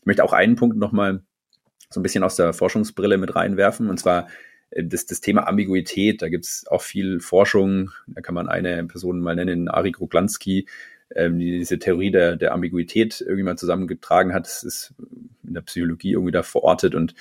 ich 0.00 0.06
möchte 0.06 0.24
auch 0.24 0.32
einen 0.32 0.56
Punkt 0.56 0.78
nochmal 0.78 1.22
so 1.90 2.00
ein 2.00 2.02
bisschen 2.02 2.24
aus 2.24 2.36
der 2.36 2.52
Forschungsbrille 2.52 3.18
mit 3.18 3.34
reinwerfen. 3.34 3.88
Und 3.88 3.98
zwar 3.98 4.28
äh, 4.70 4.84
das, 4.84 5.06
das 5.06 5.20
Thema 5.20 5.46
Ambiguität. 5.46 6.22
Da 6.22 6.28
gibt's 6.28 6.66
auch 6.68 6.82
viel 6.82 7.20
Forschung. 7.20 7.90
Da 8.06 8.20
kann 8.20 8.34
man 8.34 8.48
eine 8.48 8.84
Person 8.84 9.20
mal 9.20 9.36
nennen, 9.36 9.68
Ari 9.68 9.90
Groglanski, 9.92 10.66
ähm, 11.14 11.38
die 11.38 11.58
diese 11.58 11.78
Theorie 11.78 12.10
der, 12.10 12.36
der 12.36 12.52
Ambiguität 12.52 13.20
irgendwie 13.20 13.42
mal 13.42 13.58
zusammengetragen 13.58 14.32
hat. 14.32 14.46
Das 14.46 14.62
ist 14.62 14.94
in 15.44 15.54
der 15.54 15.62
Psychologie 15.62 16.12
irgendwie 16.12 16.32
da 16.32 16.42
verortet. 16.42 16.94
Und 16.94 17.14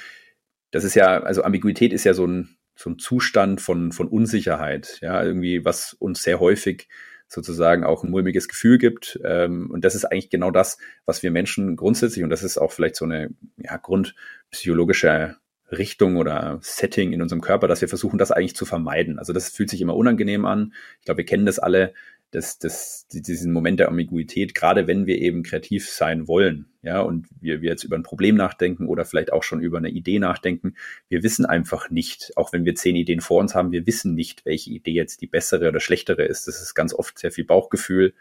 das 0.72 0.84
ist 0.84 0.96
ja, 0.96 1.22
also 1.24 1.44
Ambiguität 1.44 1.92
ist 1.92 2.04
ja 2.04 2.14
so 2.14 2.26
ein, 2.26 2.56
so 2.76 2.92
ein 2.92 3.00
Zustand 3.00 3.60
von, 3.60 3.92
von 3.92 4.08
Unsicherheit. 4.08 5.00
Ja, 5.02 5.24
irgendwie, 5.24 5.66
was 5.66 5.94
uns 5.94 6.22
sehr 6.24 6.40
häufig 6.40 6.88
sozusagen 7.30 7.84
auch 7.84 8.04
ein 8.04 8.12
mulmiges 8.12 8.48
Gefühl 8.48 8.78
gibt. 8.78 9.20
Ähm, 9.24 9.70
und 9.72 9.86
das 9.86 9.96
ist 9.96 10.06
eigentlich 10.06 10.30
genau 10.30 10.52
das, 10.52 10.78
was 11.06 11.24
wir 11.24 11.32
Menschen 11.32 11.76
grundsätzlich, 11.78 12.24
und 12.24 12.30
das 12.32 12.44
ist 12.44 12.58
auch 12.58 12.72
vielleicht 12.72 12.96
so 12.96 13.06
eine 13.06 13.30
ja, 13.58 13.78
grundpsychologische 13.78 15.38
Richtung 15.72 16.18
oder 16.18 16.60
Setting 16.62 17.14
in 17.14 17.22
unserem 17.22 17.42
Körper, 17.42 17.68
dass 17.68 17.82
wir 17.82 17.88
versuchen, 17.88 18.18
das 18.18 18.32
eigentlich 18.32 18.56
zu 18.56 18.66
vermeiden. 18.66 19.20
Also 19.20 19.34
das 19.34 19.50
fühlt 19.50 19.70
sich 19.70 19.82
immer 19.82 19.96
unangenehm 19.96 20.46
an. 20.46 20.74
Ich 21.00 21.06
glaube, 21.06 21.20
wir 21.20 21.26
kennen 21.26 21.46
das 21.46 21.60
alle, 21.60 21.94
das, 22.32 22.60
das, 22.60 23.08
diesen 23.10 23.52
Moment 23.52 23.80
der 23.80 23.88
Ambiguität, 23.88 24.54
gerade 24.54 24.86
wenn 24.86 25.08
wir 25.08 25.18
eben 25.18 25.42
kreativ 25.42 25.90
sein 25.90 26.28
wollen, 26.28 26.68
ja, 26.84 27.02
und 27.02 27.28
wir, 27.42 27.62
wir 27.62 27.72
jetzt 27.72 27.84
über 27.84 27.96
ein 27.96 28.04
Problem 28.04 28.36
nachdenken 28.36 28.88
oder 28.88 29.04
vielleicht 29.04 29.34
auch 29.34 29.44
schon 29.44 29.62
über 29.62 29.80
eine 29.80 29.90
Idee 29.90 30.20
nachdenken, 30.20 30.76
wir 31.10 31.24
wissen 31.24 31.46
einfach 31.46 31.90
nicht, 31.90 32.32
auch 32.36 32.54
wenn 32.54 32.66
wir 32.66 32.76
zehn 32.76 32.96
Ideen 32.96 33.22
vor 33.22 33.40
uns 33.40 33.56
haben, 33.56 33.72
wir 33.72 33.88
wissen 33.88 34.14
nicht, 34.14 34.46
welche 34.46 34.70
Idee 34.70 34.92
jetzt 34.92 35.22
die 35.22 35.28
bessere 35.28 35.68
oder 35.70 35.80
schlechtere 35.80 36.24
ist. 36.24 36.48
Das 36.48 36.62
ist 36.62 36.76
ganz 36.76 36.94
oft 36.94 37.18
sehr 37.18 37.32
viel 37.32 37.46
Bauchgefühl. 37.46 38.14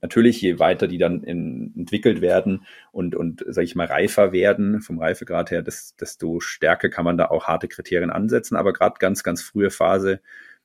Natürlich, 0.00 0.40
je 0.40 0.58
weiter 0.58 0.88
die 0.88 0.96
dann 0.96 1.22
in, 1.22 1.74
entwickelt 1.76 2.22
werden 2.22 2.64
und, 2.90 3.14
und 3.14 3.44
sage 3.46 3.66
ich 3.66 3.74
mal, 3.74 3.86
reifer 3.86 4.32
werden, 4.32 4.80
vom 4.80 4.98
Reifegrad 4.98 5.50
her, 5.50 5.62
desto 5.62 6.40
stärker 6.40 6.88
kann 6.88 7.04
man 7.04 7.18
da 7.18 7.26
auch 7.26 7.44
harte 7.44 7.68
Kriterien 7.68 8.10
ansetzen. 8.10 8.56
Aber 8.56 8.72
gerade 8.72 8.96
ganz, 8.98 9.22
ganz 9.22 9.42
frühe 9.42 9.70
Phase, 9.70 10.20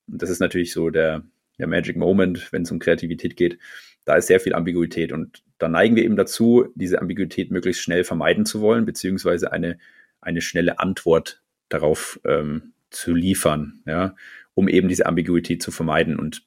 und 0.07 0.21
das 0.21 0.29
ist 0.29 0.39
natürlich 0.39 0.71
so 0.71 0.89
der, 0.89 1.23
der 1.59 1.67
Magic 1.67 1.97
Moment, 1.97 2.51
wenn 2.51 2.63
es 2.63 2.71
um 2.71 2.79
Kreativität 2.79 3.35
geht, 3.35 3.59
da 4.05 4.15
ist 4.15 4.27
sehr 4.27 4.39
viel 4.39 4.55
Ambiguität 4.55 5.11
und 5.11 5.43
da 5.59 5.67
neigen 5.67 5.95
wir 5.95 6.03
eben 6.03 6.15
dazu, 6.15 6.67
diese 6.73 7.01
Ambiguität 7.01 7.51
möglichst 7.51 7.81
schnell 7.81 8.03
vermeiden 8.03 8.45
zu 8.45 8.61
wollen, 8.61 8.85
beziehungsweise 8.85 9.51
eine, 9.51 9.77
eine 10.21 10.41
schnelle 10.41 10.79
Antwort 10.79 11.43
darauf 11.67 12.19
ähm, 12.25 12.73
zu 12.89 13.13
liefern, 13.13 13.81
ja, 13.85 14.15
um 14.55 14.67
eben 14.67 14.87
diese 14.87 15.05
Ambiguität 15.05 15.61
zu 15.61 15.71
vermeiden. 15.71 16.17
Und 16.17 16.43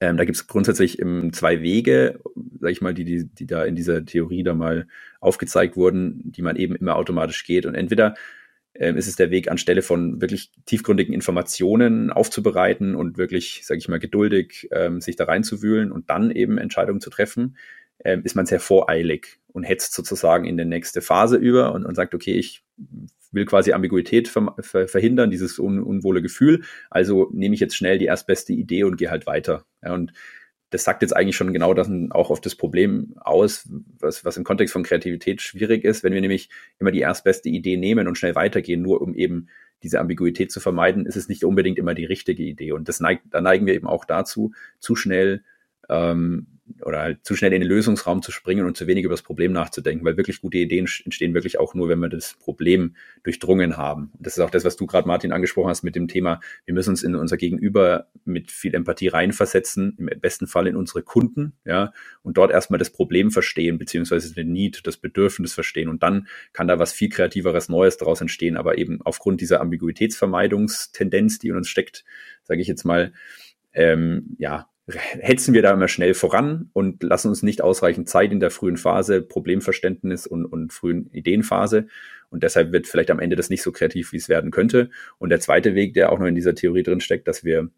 ähm, 0.00 0.16
da 0.16 0.24
gibt 0.24 0.36
es 0.36 0.46
grundsätzlich 0.46 0.98
zwei 1.32 1.62
Wege, 1.62 2.20
sag 2.60 2.70
ich 2.70 2.80
mal, 2.80 2.94
die, 2.94 3.04
die, 3.04 3.24
die 3.26 3.46
da 3.46 3.64
in 3.64 3.76
dieser 3.76 4.04
Theorie 4.04 4.42
da 4.42 4.54
mal 4.54 4.88
aufgezeigt 5.20 5.76
wurden, 5.76 6.32
die 6.32 6.42
man 6.42 6.56
eben 6.56 6.74
immer 6.74 6.96
automatisch 6.96 7.44
geht. 7.44 7.66
Und 7.66 7.74
entweder 7.74 8.14
ist 8.74 9.06
es 9.06 9.16
der 9.16 9.30
Weg, 9.30 9.50
anstelle 9.50 9.82
von 9.82 10.20
wirklich 10.20 10.50
tiefgründigen 10.66 11.14
Informationen 11.14 12.10
aufzubereiten 12.10 12.94
und 12.96 13.18
wirklich, 13.18 13.62
sage 13.64 13.78
ich 13.78 13.88
mal, 13.88 14.00
geduldig 14.00 14.68
ähm, 14.72 15.00
sich 15.00 15.16
da 15.16 15.24
reinzuwühlen 15.24 15.92
und 15.92 16.10
dann 16.10 16.30
eben 16.30 16.58
Entscheidungen 16.58 17.00
zu 17.00 17.10
treffen, 17.10 17.56
ähm, 18.04 18.22
ist 18.24 18.34
man 18.34 18.46
sehr 18.46 18.60
voreilig 18.60 19.38
und 19.52 19.62
hetzt 19.62 19.94
sozusagen 19.94 20.44
in 20.44 20.56
die 20.56 20.64
nächste 20.64 21.00
Phase 21.00 21.36
über 21.36 21.72
und, 21.72 21.86
und 21.86 21.94
sagt, 21.94 22.14
okay, 22.14 22.34
ich 22.34 22.64
will 23.30 23.44
quasi 23.44 23.72
Ambiguität 23.72 24.28
ver 24.28 24.54
ver 24.60 24.88
verhindern, 24.88 25.30
dieses 25.30 25.58
un 25.58 25.82
unwohle 25.82 26.22
Gefühl. 26.22 26.62
Also 26.90 27.30
nehme 27.32 27.54
ich 27.54 27.60
jetzt 27.60 27.76
schnell 27.76 27.98
die 27.98 28.06
erstbeste 28.06 28.52
Idee 28.52 28.84
und 28.84 28.96
gehe 28.96 29.10
halt 29.10 29.26
weiter. 29.26 29.64
Ja, 29.82 29.94
und 29.94 30.12
das 30.74 30.82
sagt 30.82 31.02
jetzt 31.02 31.14
eigentlich 31.14 31.36
schon 31.36 31.52
genau 31.52 31.72
das 31.72 31.88
auch 32.10 32.30
auf 32.30 32.40
das 32.40 32.56
Problem 32.56 33.14
aus, 33.20 33.68
was, 34.00 34.24
was 34.24 34.36
im 34.36 34.42
Kontext 34.42 34.72
von 34.72 34.82
Kreativität 34.82 35.40
schwierig 35.40 35.84
ist, 35.84 36.02
wenn 36.02 36.12
wir 36.12 36.20
nämlich 36.20 36.50
immer 36.80 36.90
die 36.90 36.98
erstbeste 36.98 37.48
Idee 37.48 37.76
nehmen 37.76 38.08
und 38.08 38.18
schnell 38.18 38.34
weitergehen, 38.34 38.82
nur 38.82 39.00
um 39.00 39.14
eben 39.14 39.46
diese 39.84 40.00
Ambiguität 40.00 40.50
zu 40.50 40.58
vermeiden, 40.58 41.06
ist 41.06 41.14
es 41.14 41.28
nicht 41.28 41.44
unbedingt 41.44 41.78
immer 41.78 41.94
die 41.94 42.06
richtige 42.06 42.42
Idee. 42.42 42.72
Und 42.72 42.88
das 42.88 42.98
neigt, 42.98 43.22
da 43.30 43.40
neigen 43.40 43.66
wir 43.66 43.74
eben 43.74 43.86
auch 43.86 44.04
dazu, 44.04 44.52
zu 44.80 44.96
schnell 44.96 45.44
ähm, 45.88 46.53
oder 46.82 47.00
halt 47.00 47.24
zu 47.24 47.36
schnell 47.36 47.52
in 47.52 47.60
den 47.60 47.68
Lösungsraum 47.68 48.22
zu 48.22 48.32
springen 48.32 48.64
und 48.66 48.76
zu 48.76 48.86
wenig 48.86 49.04
über 49.04 49.12
das 49.12 49.22
Problem 49.22 49.52
nachzudenken, 49.52 50.04
weil 50.04 50.16
wirklich 50.16 50.40
gute 50.40 50.58
Ideen 50.58 50.88
entstehen 51.04 51.34
wirklich 51.34 51.58
auch 51.58 51.74
nur, 51.74 51.88
wenn 51.88 51.98
wir 51.98 52.08
das 52.08 52.34
Problem 52.34 52.96
durchdrungen 53.22 53.76
haben. 53.76 54.10
Und 54.16 54.26
das 54.26 54.36
ist 54.36 54.40
auch 54.40 54.50
das, 54.50 54.64
was 54.64 54.76
du 54.76 54.86
gerade, 54.86 55.06
Martin, 55.06 55.32
angesprochen 55.32 55.68
hast 55.68 55.82
mit 55.82 55.94
dem 55.94 56.08
Thema, 56.08 56.40
wir 56.64 56.74
müssen 56.74 56.90
uns 56.90 57.02
in 57.02 57.14
unser 57.14 57.36
Gegenüber 57.36 58.08
mit 58.24 58.50
viel 58.50 58.74
Empathie 58.74 59.08
reinversetzen, 59.08 59.96
im 59.98 60.20
besten 60.20 60.46
Fall 60.46 60.66
in 60.66 60.76
unsere 60.76 61.02
Kunden, 61.02 61.52
ja, 61.64 61.92
und 62.22 62.38
dort 62.38 62.50
erstmal 62.50 62.78
das 62.78 62.90
Problem 62.90 63.30
verstehen, 63.30 63.78
beziehungsweise 63.78 64.34
den 64.34 64.52
Need, 64.52 64.86
das 64.86 64.96
Bedürfnis 64.96 65.52
verstehen. 65.52 65.88
Und 65.88 66.02
dann 66.02 66.28
kann 66.52 66.68
da 66.68 66.78
was 66.78 66.92
viel 66.92 67.10
kreativeres 67.10 67.68
Neues 67.68 67.98
daraus 67.98 68.20
entstehen, 68.20 68.56
aber 68.56 68.78
eben 68.78 69.00
aufgrund 69.02 69.40
dieser 69.40 69.60
Ambiguitätsvermeidungstendenz, 69.60 71.38
die 71.38 71.48
in 71.48 71.56
uns 71.56 71.68
steckt, 71.68 72.04
sage 72.42 72.60
ich 72.60 72.68
jetzt 72.68 72.84
mal, 72.84 73.12
ähm, 73.74 74.36
ja, 74.38 74.68
hetzen 74.86 75.54
wir 75.54 75.62
da 75.62 75.72
immer 75.72 75.88
schnell 75.88 76.12
voran 76.12 76.68
und 76.74 77.02
lassen 77.02 77.28
uns 77.28 77.42
nicht 77.42 77.62
ausreichend 77.62 78.08
Zeit 78.08 78.32
in 78.32 78.40
der 78.40 78.50
frühen 78.50 78.76
Phase, 78.76 79.22
Problemverständnis 79.22 80.26
und, 80.26 80.44
und 80.44 80.72
frühen 80.72 81.10
Ideenphase. 81.12 81.86
Und 82.28 82.42
deshalb 82.42 82.72
wird 82.72 82.86
vielleicht 82.86 83.10
am 83.10 83.20
Ende 83.20 83.36
das 83.36 83.48
nicht 83.48 83.62
so 83.62 83.72
kreativ, 83.72 84.12
wie 84.12 84.18
es 84.18 84.28
werden 84.28 84.50
könnte. 84.50 84.90
Und 85.18 85.30
der 85.30 85.40
zweite 85.40 85.74
Weg, 85.74 85.94
der 85.94 86.12
auch 86.12 86.18
noch 86.18 86.26
in 86.26 86.34
dieser 86.34 86.54
Theorie 86.54 86.82
drin 86.82 87.00
steckt, 87.00 87.28
dass 87.28 87.44
wir 87.44 87.70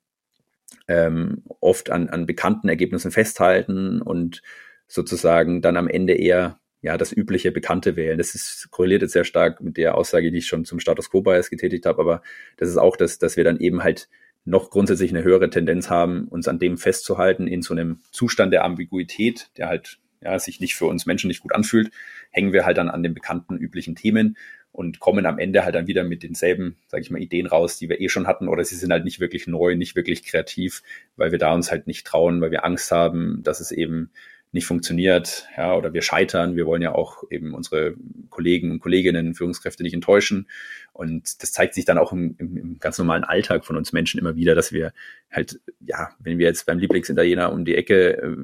ähm, 0.88 1.42
oft 1.60 1.90
an, 1.90 2.08
an 2.08 2.26
bekannten 2.26 2.68
Ergebnissen 2.68 3.12
festhalten 3.12 4.02
und 4.02 4.42
sozusagen 4.88 5.62
dann 5.62 5.76
am 5.76 5.88
Ende 5.88 6.14
eher 6.14 6.58
ja 6.82 6.96
das 6.96 7.12
übliche 7.12 7.52
Bekannte 7.52 7.96
wählen. 7.96 8.18
Das 8.18 8.34
ist 8.34 8.70
korreliert 8.70 9.02
jetzt 9.02 9.12
sehr 9.12 9.24
stark 9.24 9.60
mit 9.60 9.76
der 9.76 9.96
Aussage, 9.96 10.30
die 10.30 10.38
ich 10.38 10.46
schon 10.46 10.64
zum 10.64 10.80
Status 10.80 11.10
Quo 11.10 11.22
Bias 11.22 11.50
getätigt 11.50 11.86
habe, 11.86 12.00
aber 12.00 12.22
das 12.56 12.68
ist 12.68 12.76
auch 12.76 12.96
das, 12.96 13.18
dass 13.18 13.36
wir 13.36 13.44
dann 13.44 13.58
eben 13.58 13.82
halt 13.82 14.08
noch 14.46 14.70
grundsätzlich 14.70 15.10
eine 15.10 15.24
höhere 15.24 15.50
Tendenz 15.50 15.90
haben, 15.90 16.28
uns 16.28 16.48
an 16.48 16.58
dem 16.58 16.78
festzuhalten 16.78 17.46
in 17.46 17.62
so 17.62 17.74
einem 17.74 18.00
Zustand 18.12 18.52
der 18.52 18.64
Ambiguität, 18.64 19.50
der 19.58 19.68
halt 19.68 19.98
ja, 20.22 20.38
sich 20.38 20.60
nicht 20.60 20.74
für 20.74 20.86
uns 20.86 21.04
Menschen 21.04 21.28
nicht 21.28 21.42
gut 21.42 21.54
anfühlt, 21.54 21.90
hängen 22.30 22.52
wir 22.52 22.64
halt 22.64 22.78
dann 22.78 22.88
an 22.88 23.02
den 23.02 23.12
bekannten 23.12 23.56
üblichen 23.56 23.96
Themen 23.96 24.36
und 24.72 25.00
kommen 25.00 25.26
am 25.26 25.38
Ende 25.38 25.64
halt 25.64 25.74
dann 25.74 25.86
wieder 25.86 26.04
mit 26.04 26.22
denselben, 26.22 26.76
sage 26.86 27.02
ich 27.02 27.10
mal, 27.10 27.20
Ideen 27.20 27.46
raus, 27.46 27.78
die 27.78 27.88
wir 27.88 28.00
eh 28.00 28.08
schon 28.08 28.26
hatten, 28.26 28.48
oder 28.48 28.64
sie 28.64 28.76
sind 28.76 28.92
halt 28.92 29.04
nicht 29.04 29.20
wirklich 29.20 29.46
neu, 29.46 29.74
nicht 29.74 29.96
wirklich 29.96 30.22
kreativ, 30.22 30.82
weil 31.16 31.32
wir 31.32 31.38
da 31.38 31.52
uns 31.52 31.70
halt 31.70 31.86
nicht 31.86 32.06
trauen, 32.06 32.40
weil 32.40 32.50
wir 32.50 32.64
Angst 32.64 32.92
haben, 32.92 33.42
dass 33.42 33.60
es 33.60 33.72
eben 33.72 34.10
nicht 34.56 34.66
funktioniert, 34.66 35.46
ja, 35.56 35.76
oder 35.76 35.92
wir 35.92 36.02
scheitern. 36.02 36.56
Wir 36.56 36.66
wollen 36.66 36.82
ja 36.82 36.94
auch 36.94 37.22
eben 37.30 37.54
unsere 37.54 37.94
Kollegen 38.30 38.72
und 38.72 38.80
Kolleginnen, 38.80 39.34
Führungskräfte 39.34 39.82
nicht 39.82 39.94
enttäuschen. 39.94 40.48
Und 40.92 41.42
das 41.42 41.52
zeigt 41.52 41.74
sich 41.74 41.84
dann 41.84 41.98
auch 41.98 42.12
im, 42.12 42.34
im, 42.38 42.56
im 42.56 42.78
ganz 42.78 42.96
normalen 42.98 43.22
Alltag 43.22 43.66
von 43.66 43.76
uns 43.76 43.92
Menschen 43.92 44.18
immer 44.18 44.34
wieder, 44.34 44.54
dass 44.54 44.72
wir 44.72 44.92
halt, 45.30 45.60
ja, 45.80 46.08
wenn 46.18 46.38
wir 46.38 46.46
jetzt 46.46 46.64
beim 46.64 46.78
Lieblingsitaliener 46.78 47.52
um 47.52 47.66
die 47.66 47.76
Ecke 47.76 48.16
äh, 48.16 48.36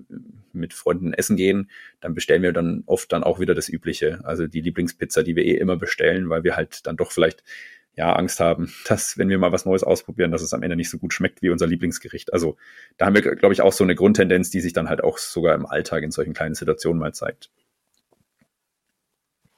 mit 0.53 0.75
Freunden 0.75 1.15
essen 1.15 1.37
gehen, 1.37 1.71
dann 2.01 2.15
bestellen 2.15 2.43
wir 2.43 2.53
dann 2.53 2.83
oft 2.85 3.11
dann 3.11 3.25
auch 3.25 3.41
wieder 3.41 3.55
das 3.55 3.71
Übliche. 3.71 4.21
Also 4.23 4.47
die 4.47 4.61
Lieblingspizza, 4.61 5.23
die 5.23 5.35
wir 5.35 5.47
eh 5.47 5.57
immer 5.57 5.77
bestellen, 5.77 6.29
weil 6.29 6.45
wir 6.45 6.57
halt 6.57 6.87
dann 6.87 6.99
doch 6.99 7.11
vielleicht 7.11 7.43
ja, 7.95 8.13
Angst 8.15 8.41
haben, 8.41 8.73
dass 8.89 9.19
wenn 9.19 9.29
wir 9.29 9.39
mal 9.39 9.53
was 9.53 9.65
Neues 9.65 9.83
ausprobieren, 9.83 10.31
dass 10.31 10.43
es 10.43 10.55
am 10.55 10.63
Ende 10.63 10.77
nicht 10.77 10.91
so 10.91 10.99
gut 10.99 11.13
schmeckt 11.13 11.43
wie 11.43 11.51
unser 11.51 11.67
Lieblingsgericht. 11.67 12.33
Also 12.33 12.57
da 12.97 13.07
haben 13.07 13.15
wir, 13.15 13.23
glaube 13.23 13.53
ich, 13.53 13.63
auch 13.63 13.73
so 13.73 13.85
eine 13.85 13.95
Grundtendenz, 13.95 14.51
die 14.51 14.61
sich 14.61 14.73
dann 14.73 14.89
halt 14.89 15.03
auch 15.05 15.19
sogar 15.19 15.55
im 15.55 15.67
Alltag 15.67 16.03
in 16.03 16.11
solchen 16.11 16.35
kleinen 16.35 16.55
Situationen 16.55 17.01
mal 17.01 17.13
zeigt. 17.13 17.51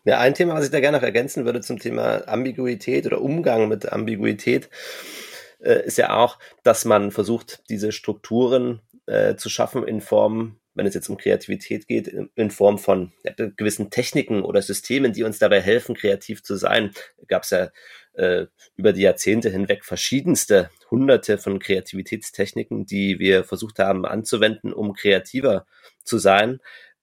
Ja, 0.07 0.18
ein 0.18 0.35
Thema, 0.35 0.55
was 0.55 0.66
ich 0.66 0.70
da 0.70 0.81
gerne 0.81 0.99
noch 0.99 1.05
ergänzen 1.05 1.47
würde 1.47 1.62
zum 1.62 1.79
Thema 1.79 2.29
Ambiguität 2.29 3.07
oder 3.07 3.23
Umgang 3.23 3.68
mit 3.68 3.90
Ambiguität, 3.90 4.68
äh, 5.61 5.87
ist 5.87 5.97
ja 5.97 6.14
auch, 6.14 6.38
dass 6.62 6.85
man 6.85 7.11
versucht, 7.11 7.62
diese 7.70 7.90
Strukturen 7.90 8.83
äh, 9.07 9.37
zu 9.37 9.49
schaffen 9.49 9.83
in 9.87 10.03
Form 10.03 10.59
wenn 10.75 10.87
es 10.87 10.95
jetzt 10.95 11.09
um 11.09 11.17
Kreativität 11.17 11.87
geht, 11.87 12.09
in 12.09 12.51
Form 12.51 12.79
von 12.79 13.13
gewissen 13.57 13.91
Techniken 13.91 14.43
oder 14.43 14.61
Systemen, 14.61 15.13
die 15.13 15.23
uns 15.23 15.39
dabei 15.39 15.61
helfen, 15.61 15.95
kreativ 15.95 16.43
zu 16.43 16.57
sein. 16.57 16.93
Gab 17.29 17.45
es 17.45 17.51
ja 17.51 17.71
äh, 18.15 18.47
über 18.77 18.93
die 18.93 19.03
Jahrzehnte 19.03 19.51
hinweg 19.51 19.85
verschiedenste 19.85 20.71
hunderte 20.91 21.39
von 21.39 21.59
Kreativitätstechniken, 21.59 22.87
die 22.87 23.19
wir 23.19 23.45
versucht 23.45 23.79
haben 23.79 24.05
anzuwenden, 24.05 24.73
um 24.73 24.95
kreativer 24.95 25.67
zu 26.03 26.19
sein. 26.19 26.61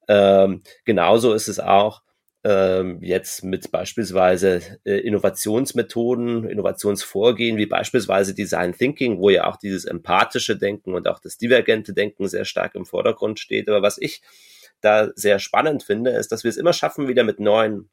Ähm, 0.08 0.64
genauso 0.86 1.34
ist 1.34 1.48
es 1.48 1.60
auch 1.60 2.02
ähm, 2.44 3.04
jetzt 3.04 3.44
mit 3.44 3.70
beispielsweise 3.72 4.62
äh, 4.84 4.98
Innovationsmethoden, 4.98 6.50
Innovationsvorgehen, 6.50 7.58
wie 7.58 7.68
beispielsweise 7.68 8.34
Design 8.34 8.74
Thinking, 8.74 9.20
wo 9.20 9.30
ja 9.30 9.46
auch 9.46 9.58
dieses 9.58 9.86
empathische 9.86 10.58
Denken 10.58 10.96
und 10.96 11.08
auch 11.08 11.20
das 11.20 11.38
divergente 11.38 11.94
Denken 11.94 12.28
sehr 12.28 12.46
stark 12.46 12.74
im 12.76 12.86
Vordergrund 12.86 13.40
steht. 13.40 13.70
Aber 13.70 13.84
was 13.84 14.00
ich 14.00 14.24
da 14.82 15.12
sehr 15.16 15.38
spannend 15.38 15.84
finde, 15.84 16.10
ist, 16.12 16.32
dass 16.32 16.44
wir 16.44 16.50
es 16.50 16.58
immer 16.58 16.74
schaffen, 16.74 17.08
wieder 17.08 17.24
mit 17.24 17.40
neuen 17.40 17.92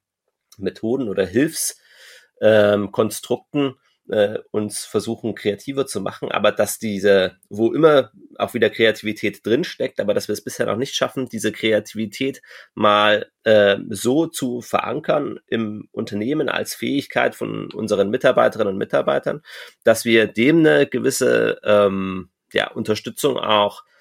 Methoden 0.56 1.08
oder 1.08 1.26
Hilfskonstrukten 1.26 3.62
ähm, 3.62 3.74
äh, 4.10 4.38
uns 4.50 4.84
versuchen, 4.84 5.34
kreativer 5.34 5.86
zu 5.86 6.00
machen, 6.00 6.30
aber 6.30 6.52
dass 6.52 6.78
diese, 6.78 7.36
wo 7.48 7.72
immer 7.72 8.10
auch 8.36 8.54
wieder 8.54 8.70
Kreativität 8.70 9.44
drinsteckt, 9.46 10.00
aber 10.00 10.14
dass 10.14 10.28
wir 10.28 10.32
es 10.32 10.44
bisher 10.44 10.66
noch 10.66 10.76
nicht 10.76 10.94
schaffen, 10.94 11.28
diese 11.28 11.52
Kreativität 11.52 12.42
mal 12.74 13.30
äh, 13.44 13.76
so 13.88 14.26
zu 14.26 14.60
verankern 14.60 15.40
im 15.46 15.88
Unternehmen 15.92 16.48
als 16.48 16.74
Fähigkeit 16.74 17.34
von 17.34 17.72
unseren 17.72 18.10
Mitarbeiterinnen 18.10 18.74
und 18.74 18.78
Mitarbeitern, 18.78 19.42
dass 19.84 20.04
wir 20.04 20.26
dem 20.26 20.58
eine 20.60 20.86
gewisse 20.86 21.60
ähm, 21.64 22.30
ja, 22.52 22.70
Unterstützung 22.70 23.38
auch 23.38 23.82
äh, 23.82 23.97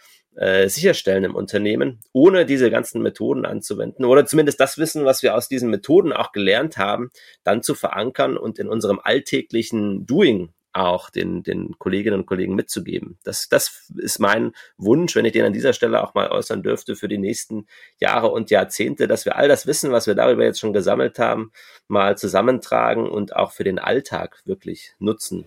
sicherstellen 0.68 1.24
im 1.24 1.36
Unternehmen, 1.36 2.00
ohne 2.14 2.46
diese 2.46 2.70
ganzen 2.70 3.02
Methoden 3.02 3.46
anzuwenden 3.46 4.06
oder 4.06 4.26
zumindest 4.28 4.60
das 4.60 4.78
Wissen, 4.78 5.04
was 5.04 5.24
wir 5.24 5.36
aus 5.36 5.48
diesen 5.48 5.72
Methoden 5.72 6.14
auch 6.14 6.32
gelernt 6.32 6.78
haben, 6.78 7.10
dann 7.44 7.64
zu 7.64 7.74
verankern 7.74 8.38
und 8.38 8.60
in 8.60 8.68
unserem 8.68 9.00
alltäglichen 9.04 10.06
Doing 10.06 10.50
auch 10.78 11.10
den, 11.10 11.44
den 11.44 11.78
Kolleginnen 11.80 12.20
und 12.20 12.26
Kollegen 12.28 12.56
mitzugeben. 12.56 13.18
Das, 13.24 13.50
das 13.50 13.90
ist 13.98 14.20
mein 14.20 14.52
Wunsch, 14.78 15.16
wenn 15.16 15.26
ich 15.26 15.34
den 15.34 15.46
an 15.46 15.54
dieser 15.54 15.74
Stelle 15.74 16.04
auch 16.04 16.14
mal 16.14 16.30
äußern 16.30 16.62
dürfte 16.62 16.96
für 16.96 17.08
die 17.08 17.18
nächsten 17.18 17.66
Jahre 18.00 18.28
und 18.28 18.52
Jahrzehnte, 18.52 19.08
dass 19.08 19.26
wir 19.26 19.36
all 19.36 19.48
das 19.48 19.66
Wissen, 19.66 19.92
was 19.92 20.08
wir 20.08 20.16
darüber 20.16 20.44
jetzt 20.44 20.60
schon 20.60 20.74
gesammelt 20.74 21.18
haben, 21.18 21.52
mal 21.88 22.18
zusammentragen 22.18 23.10
und 23.10 23.36
auch 23.36 23.52
für 23.52 23.64
den 23.64 23.80
Alltag 23.80 24.42
wirklich 24.46 24.94
nutzen. 25.00 25.46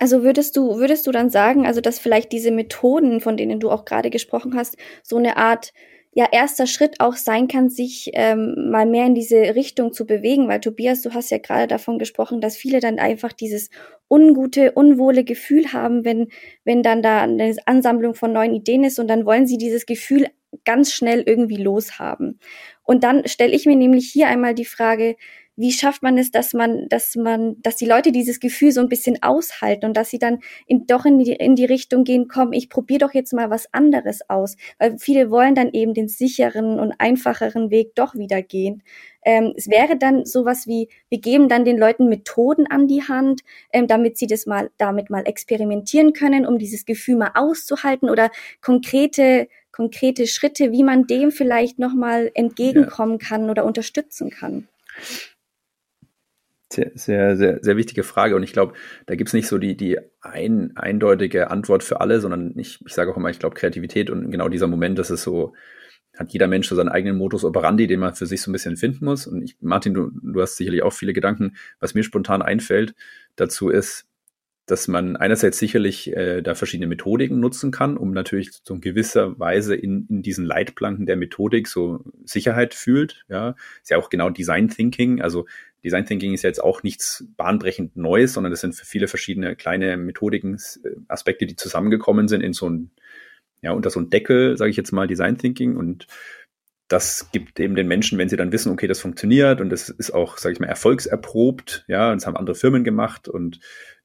Also 0.00 0.22
würdest 0.22 0.56
du, 0.56 0.78
würdest 0.78 1.06
du 1.06 1.12
dann 1.12 1.28
sagen, 1.28 1.66
also 1.66 1.82
dass 1.82 1.98
vielleicht 1.98 2.32
diese 2.32 2.50
Methoden, 2.50 3.20
von 3.20 3.36
denen 3.36 3.60
du 3.60 3.70
auch 3.70 3.84
gerade 3.84 4.08
gesprochen 4.08 4.56
hast, 4.56 4.78
so 5.02 5.18
eine 5.18 5.36
Art 5.36 5.74
ja 6.12 6.26
erster 6.32 6.66
Schritt 6.66 7.00
auch 7.00 7.14
sein 7.16 7.48
kann, 7.48 7.68
sich 7.68 8.10
ähm, 8.14 8.70
mal 8.70 8.86
mehr 8.86 9.04
in 9.06 9.14
diese 9.14 9.54
Richtung 9.54 9.92
zu 9.92 10.06
bewegen, 10.06 10.48
weil 10.48 10.60
Tobias, 10.60 11.02
du 11.02 11.12
hast 11.12 11.30
ja 11.30 11.36
gerade 11.36 11.66
davon 11.66 11.98
gesprochen, 11.98 12.40
dass 12.40 12.56
viele 12.56 12.80
dann 12.80 12.98
einfach 12.98 13.34
dieses 13.34 13.68
ungute, 14.08 14.72
unwohle 14.72 15.22
Gefühl 15.22 15.72
haben, 15.74 16.04
wenn 16.06 16.28
wenn 16.64 16.82
dann 16.82 17.02
da 17.02 17.20
eine 17.22 17.54
Ansammlung 17.66 18.14
von 18.14 18.32
neuen 18.32 18.54
Ideen 18.54 18.84
ist 18.84 18.98
und 18.98 19.06
dann 19.06 19.26
wollen 19.26 19.46
sie 19.46 19.58
dieses 19.58 19.84
Gefühl 19.84 20.28
ganz 20.64 20.92
schnell 20.92 21.22
irgendwie 21.26 21.62
loshaben. 21.62 22.40
Und 22.82 23.04
dann 23.04 23.28
stelle 23.28 23.54
ich 23.54 23.66
mir 23.66 23.76
nämlich 23.76 24.10
hier 24.10 24.28
einmal 24.28 24.54
die 24.54 24.64
Frage, 24.64 25.14
wie 25.60 25.72
schafft 25.72 26.02
man 26.02 26.16
es, 26.16 26.30
dass 26.30 26.54
man, 26.54 26.88
dass 26.88 27.16
man, 27.16 27.56
dass 27.60 27.76
die 27.76 27.86
Leute 27.86 28.12
dieses 28.12 28.40
Gefühl 28.40 28.72
so 28.72 28.80
ein 28.80 28.88
bisschen 28.88 29.22
aushalten 29.22 29.84
und 29.84 29.96
dass 29.96 30.08
sie 30.08 30.18
dann 30.18 30.38
in, 30.66 30.86
doch 30.86 31.04
in 31.04 31.18
die, 31.18 31.32
in 31.32 31.54
die 31.54 31.66
Richtung 31.66 32.04
gehen, 32.04 32.28
komm, 32.28 32.52
ich 32.52 32.70
probiere 32.70 33.00
doch 33.00 33.14
jetzt 33.14 33.34
mal 33.34 33.50
was 33.50 33.72
anderes 33.72 34.20
aus. 34.30 34.56
Weil 34.78 34.98
viele 34.98 35.30
wollen 35.30 35.54
dann 35.54 35.70
eben 35.72 35.92
den 35.92 36.08
sicheren 36.08 36.80
und 36.80 36.94
einfacheren 36.98 37.70
Weg 37.70 37.94
doch 37.94 38.14
wieder 38.14 38.40
gehen. 38.40 38.82
Ähm, 39.22 39.52
es 39.54 39.68
wäre 39.68 39.98
dann 39.98 40.24
sowas 40.24 40.66
wie, 40.66 40.88
wir 41.10 41.20
geben 41.20 41.50
dann 41.50 41.66
den 41.66 41.76
Leuten 41.76 42.08
Methoden 42.08 42.66
an 42.66 42.88
die 42.88 43.02
Hand, 43.02 43.42
ähm, 43.70 43.86
damit 43.86 44.16
sie 44.16 44.26
das 44.26 44.46
mal, 44.46 44.70
damit 44.78 45.10
mal 45.10 45.26
experimentieren 45.26 46.14
können, 46.14 46.46
um 46.46 46.58
dieses 46.58 46.86
Gefühl 46.86 47.16
mal 47.16 47.32
auszuhalten 47.34 48.08
oder 48.08 48.30
konkrete 48.62 49.48
konkrete 49.72 50.26
Schritte, 50.26 50.72
wie 50.72 50.82
man 50.82 51.06
dem 51.06 51.30
vielleicht 51.30 51.78
nochmal 51.78 52.30
entgegenkommen 52.34 53.18
kann 53.18 53.48
oder 53.48 53.64
unterstützen 53.64 54.28
kann. 54.28 54.68
Sehr, 56.72 56.92
sehr, 56.94 57.36
sehr, 57.36 57.58
sehr 57.62 57.76
wichtige 57.76 58.04
Frage. 58.04 58.36
Und 58.36 58.44
ich 58.44 58.52
glaube, 58.52 58.74
da 59.06 59.16
gibt's 59.16 59.32
nicht 59.32 59.48
so 59.48 59.58
die, 59.58 59.76
die 59.76 59.98
ein, 60.20 60.76
eindeutige 60.76 61.50
Antwort 61.50 61.82
für 61.82 62.00
alle, 62.00 62.20
sondern 62.20 62.56
ich, 62.56 62.78
ich 62.86 62.94
sage 62.94 63.10
auch 63.10 63.16
immer, 63.16 63.28
ich 63.28 63.40
glaube, 63.40 63.56
Kreativität 63.56 64.08
und 64.08 64.30
genau 64.30 64.48
dieser 64.48 64.68
Moment, 64.68 64.96
das 64.96 65.10
ist 65.10 65.24
so, 65.24 65.52
hat 66.16 66.32
jeder 66.32 66.46
Mensch 66.46 66.68
so 66.68 66.76
seinen 66.76 66.88
eigenen 66.88 67.18
Modus 67.18 67.44
operandi, 67.44 67.88
den 67.88 67.98
man 67.98 68.14
für 68.14 68.26
sich 68.26 68.40
so 68.40 68.50
ein 68.50 68.52
bisschen 68.52 68.76
finden 68.76 69.04
muss. 69.04 69.26
Und 69.26 69.42
ich, 69.42 69.56
Martin, 69.60 69.94
du, 69.94 70.10
du 70.22 70.40
hast 70.40 70.56
sicherlich 70.56 70.84
auch 70.84 70.92
viele 70.92 71.12
Gedanken. 71.12 71.56
Was 71.80 71.94
mir 71.94 72.04
spontan 72.04 72.40
einfällt 72.40 72.94
dazu 73.34 73.68
ist, 73.68 74.06
dass 74.66 74.86
man 74.86 75.16
einerseits 75.16 75.58
sicherlich 75.58 76.14
äh, 76.16 76.42
da 76.42 76.54
verschiedene 76.54 76.86
Methodiken 76.86 77.40
nutzen 77.40 77.72
kann, 77.72 77.96
um 77.96 78.12
natürlich 78.12 78.52
so 78.62 78.74
in 78.74 78.80
gewisser 78.80 79.36
Weise 79.40 79.74
in, 79.74 80.06
in 80.08 80.22
diesen 80.22 80.44
Leitplanken 80.44 81.06
der 81.06 81.16
Methodik 81.16 81.66
so 81.66 82.04
Sicherheit 82.24 82.74
fühlt. 82.74 83.24
Ja, 83.28 83.56
ist 83.82 83.90
ja 83.90 83.98
auch 83.98 84.10
genau 84.10 84.30
Design 84.30 84.68
Thinking. 84.68 85.20
Also 85.20 85.46
Design 85.82 86.06
Thinking 86.06 86.34
ist 86.34 86.42
ja 86.42 86.48
jetzt 86.48 86.62
auch 86.62 86.82
nichts 86.82 87.24
bahnbrechend 87.36 87.96
Neues, 87.96 88.34
sondern 88.34 88.50
das 88.50 88.60
sind 88.60 88.74
für 88.74 88.84
viele 88.84 89.08
verschiedene 89.08 89.56
kleine 89.56 89.96
Methodiken, 89.96 90.56
äh, 90.84 90.90
Aspekte, 91.08 91.46
die 91.46 91.56
zusammengekommen 91.56 92.28
sind 92.28 92.42
in 92.42 92.52
so 92.52 92.68
ein, 92.68 92.90
ja, 93.62 93.72
unter 93.72 93.90
so 93.90 94.00
ein 94.00 94.10
Deckel, 94.10 94.56
sage 94.56 94.70
ich 94.70 94.76
jetzt 94.76 94.92
mal, 94.92 95.06
Design 95.06 95.38
Thinking. 95.38 95.76
Und 95.76 96.06
das 96.88 97.30
gibt 97.32 97.60
eben 97.60 97.76
den 97.76 97.88
Menschen, 97.88 98.18
wenn 98.18 98.28
sie 98.28 98.36
dann 98.36 98.52
wissen, 98.52 98.72
okay, 98.72 98.88
das 98.88 99.00
funktioniert 99.00 99.60
und 99.60 99.70
das 99.70 99.88
ist 99.88 100.10
auch, 100.10 100.38
sage 100.38 100.54
ich 100.54 100.60
mal, 100.60 100.66
erfolgserprobt, 100.66 101.84
ja, 101.88 102.10
und 102.10 102.20
das 102.20 102.26
haben 102.26 102.36
andere 102.36 102.56
Firmen 102.56 102.84
gemacht 102.84 103.28
und 103.28 103.60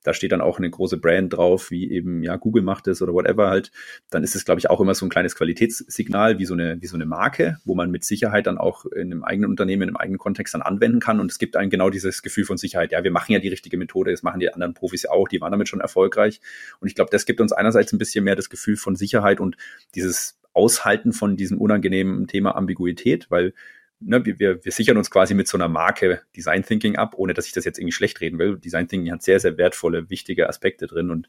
da 0.05 0.13
steht 0.13 0.31
dann 0.31 0.39
auch 0.39 0.59
eine 0.59 0.69
große 0.69 0.97
Brand 0.97 1.33
drauf, 1.33 1.71
wie 1.71 1.89
eben, 1.91 2.21
ja, 2.21 2.35
Google 2.35 2.61
macht 2.61 2.87
es 2.87 3.01
oder 3.01 3.11
whatever 3.13 3.49
halt, 3.49 3.71
dann 4.11 4.23
ist 4.23 4.35
es, 4.35 4.45
glaube 4.45 4.59
ich, 4.59 4.69
auch 4.69 4.79
immer 4.79 4.93
so 4.93 5.03
ein 5.05 5.09
kleines 5.09 5.35
Qualitätssignal, 5.35 6.37
wie 6.37 6.45
so 6.45 6.53
eine, 6.53 6.79
wie 6.79 6.85
so 6.85 6.95
eine 6.95 7.07
Marke, 7.07 7.57
wo 7.65 7.73
man 7.73 7.89
mit 7.89 8.05
Sicherheit 8.05 8.45
dann 8.45 8.59
auch 8.59 8.85
in 8.85 9.11
einem 9.11 9.23
eigenen 9.23 9.49
Unternehmen, 9.49 9.81
in 9.81 9.89
einem 9.89 9.97
eigenen 9.97 10.19
Kontext 10.19 10.53
dann 10.53 10.61
anwenden 10.61 10.99
kann. 10.99 11.19
Und 11.19 11.31
es 11.31 11.39
gibt 11.39 11.55
einem 11.55 11.71
genau 11.71 11.89
dieses 11.89 12.21
Gefühl 12.21 12.45
von 12.45 12.57
Sicherheit. 12.57 12.91
Ja, 12.91 13.03
wir 13.03 13.09
machen 13.09 13.31
ja 13.33 13.39
die 13.39 13.49
richtige 13.49 13.77
Methode, 13.77 14.11
das 14.11 14.21
machen 14.21 14.39
die 14.39 14.53
anderen 14.53 14.75
Profis 14.75 15.07
auch, 15.07 15.27
die 15.27 15.41
waren 15.41 15.51
damit 15.51 15.67
schon 15.67 15.81
erfolgreich. 15.81 16.39
Und 16.79 16.87
ich 16.87 16.93
glaube, 16.93 17.09
das 17.09 17.25
gibt 17.25 17.41
uns 17.41 17.51
einerseits 17.51 17.91
ein 17.91 17.97
bisschen 17.97 18.23
mehr 18.23 18.35
das 18.35 18.51
Gefühl 18.51 18.77
von 18.77 18.95
Sicherheit 18.95 19.39
und 19.39 19.57
dieses 19.95 20.37
Aushalten 20.53 21.13
von 21.13 21.35
diesem 21.35 21.57
unangenehmen 21.57 22.27
Thema 22.27 22.55
Ambiguität, 22.55 23.29
weil 23.29 23.53
ne, 23.99 24.25
wir, 24.25 24.63
wir 24.63 24.71
sichern 24.71 24.97
uns 24.97 25.09
quasi 25.09 25.33
mit 25.33 25.47
so 25.47 25.57
einer 25.57 25.67
Marke 25.67 26.21
Design 26.35 26.63
Thinking 26.63 26.95
ab, 26.95 27.13
ohne 27.17 27.33
dass 27.33 27.47
ich 27.47 27.53
das 27.53 27.65
jetzt 27.65 27.79
irgendwie 27.79 27.93
schlecht 27.93 28.21
reden 28.21 28.39
will. 28.39 28.57
Design 28.57 28.87
Thinking 28.87 29.11
hat 29.11 29.23
sehr, 29.23 29.39
sehr 29.39 29.57
wertvolle, 29.57 30.09
wichtige 30.09 30.49
Aspekte 30.49 30.87
drin 30.87 31.09
und 31.09 31.27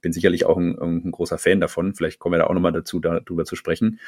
bin 0.00 0.12
sicherlich 0.12 0.46
auch 0.46 0.56
ein, 0.56 0.78
ein 0.78 1.10
großer 1.10 1.38
Fan 1.38 1.60
davon. 1.60 1.94
Vielleicht 1.94 2.18
kommen 2.18 2.34
wir 2.34 2.38
da 2.38 2.46
auch 2.46 2.54
nochmal 2.54 2.72
dazu, 2.72 3.00
darüber 3.00 3.44
zu 3.44 3.56
sprechen. 3.56 4.00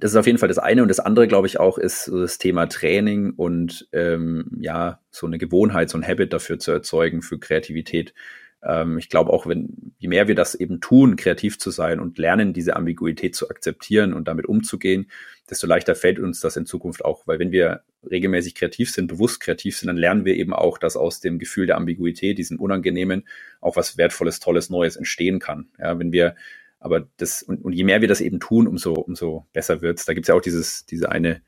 Das 0.00 0.12
ist 0.12 0.16
auf 0.16 0.26
jeden 0.26 0.38
Fall 0.38 0.48
das 0.48 0.58
eine. 0.58 0.82
Und 0.82 0.88
das 0.88 1.00
andere, 1.00 1.26
glaube 1.26 1.48
ich, 1.48 1.58
auch 1.58 1.76
ist 1.76 2.04
so 2.04 2.20
das 2.20 2.38
Thema 2.38 2.66
Training 2.66 3.32
und 3.32 3.88
ähm, 3.92 4.46
ja, 4.60 5.00
so 5.10 5.26
eine 5.26 5.38
Gewohnheit, 5.38 5.90
so 5.90 5.98
ein 5.98 6.06
Habit 6.06 6.32
dafür 6.32 6.58
zu 6.58 6.70
erzeugen 6.70 7.22
für 7.22 7.38
Kreativität. 7.38 8.14
Ähm, 8.62 8.98
ich 8.98 9.08
glaube 9.08 9.32
auch, 9.32 9.46
wenn, 9.46 9.92
je 9.98 10.08
mehr 10.08 10.28
wir 10.28 10.34
das 10.34 10.54
eben 10.54 10.80
tun, 10.80 11.16
kreativ 11.16 11.58
zu 11.58 11.70
sein 11.70 12.00
und 12.00 12.18
lernen, 12.18 12.52
diese 12.52 12.76
Ambiguität 12.76 13.34
zu 13.34 13.48
akzeptieren 13.48 14.12
und 14.12 14.28
damit 14.28 14.46
umzugehen, 14.46 15.10
desto 15.48 15.66
leichter 15.66 15.94
fällt 15.94 16.18
uns 16.18 16.40
das 16.40 16.56
in 16.56 16.66
Zukunft 16.66 17.04
auch. 17.04 17.26
Weil 17.26 17.38
wenn 17.38 17.52
wir 17.52 17.82
regelmäßig 18.08 18.54
kreativ 18.54 18.90
sind, 18.90 19.08
bewusst 19.08 19.40
kreativ 19.40 19.78
sind, 19.78 19.88
dann 19.88 19.96
lernen 19.96 20.24
wir 20.24 20.36
eben 20.36 20.52
auch, 20.52 20.78
dass 20.78 20.96
aus 20.96 21.20
dem 21.20 21.38
Gefühl 21.38 21.66
der 21.66 21.76
Ambiguität, 21.76 22.38
diesem 22.38 22.58
Unangenehmen, 22.58 23.26
auch 23.60 23.76
was 23.76 23.96
Wertvolles, 23.98 24.40
Tolles, 24.40 24.70
Neues 24.70 24.96
entstehen 24.96 25.38
kann. 25.38 25.68
Ja, 25.78 25.98
wenn 25.98 26.12
wir 26.12 26.36
aber 26.80 27.08
das, 27.16 27.42
und, 27.42 27.64
und 27.64 27.72
je 27.72 27.84
mehr 27.84 28.00
wir 28.00 28.08
das 28.08 28.20
eben 28.20 28.38
tun, 28.40 28.68
umso, 28.68 28.94
umso 28.94 29.46
besser 29.52 29.82
wird's. 29.82 30.04
Da 30.04 30.14
gibt's 30.14 30.28
ja 30.28 30.34
auch 30.34 30.40
dieses, 30.40 30.86
diese 30.86 31.10
eine 31.10 31.42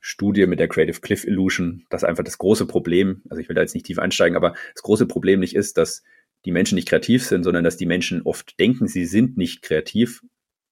Studie 0.00 0.46
mit 0.46 0.60
der 0.60 0.68
Creative 0.68 1.00
Cliff 1.00 1.24
Illusion, 1.24 1.84
dass 1.88 2.04
einfach 2.04 2.24
das 2.24 2.38
große 2.38 2.66
Problem, 2.66 3.22
also 3.28 3.40
ich 3.40 3.48
will 3.48 3.54
da 3.54 3.62
jetzt 3.62 3.74
nicht 3.74 3.86
tief 3.86 3.98
einsteigen, 3.98 4.36
aber 4.36 4.54
das 4.74 4.82
große 4.82 5.06
Problem 5.06 5.40
nicht 5.40 5.54
ist, 5.54 5.78
dass 5.78 6.02
die 6.44 6.52
Menschen 6.52 6.74
nicht 6.74 6.88
kreativ 6.88 7.24
sind, 7.24 7.44
sondern 7.44 7.64
dass 7.64 7.76
die 7.76 7.86
Menschen 7.86 8.22
oft 8.22 8.58
denken, 8.58 8.88
sie 8.88 9.04
sind 9.04 9.36
nicht 9.36 9.62
kreativ, 9.62 10.22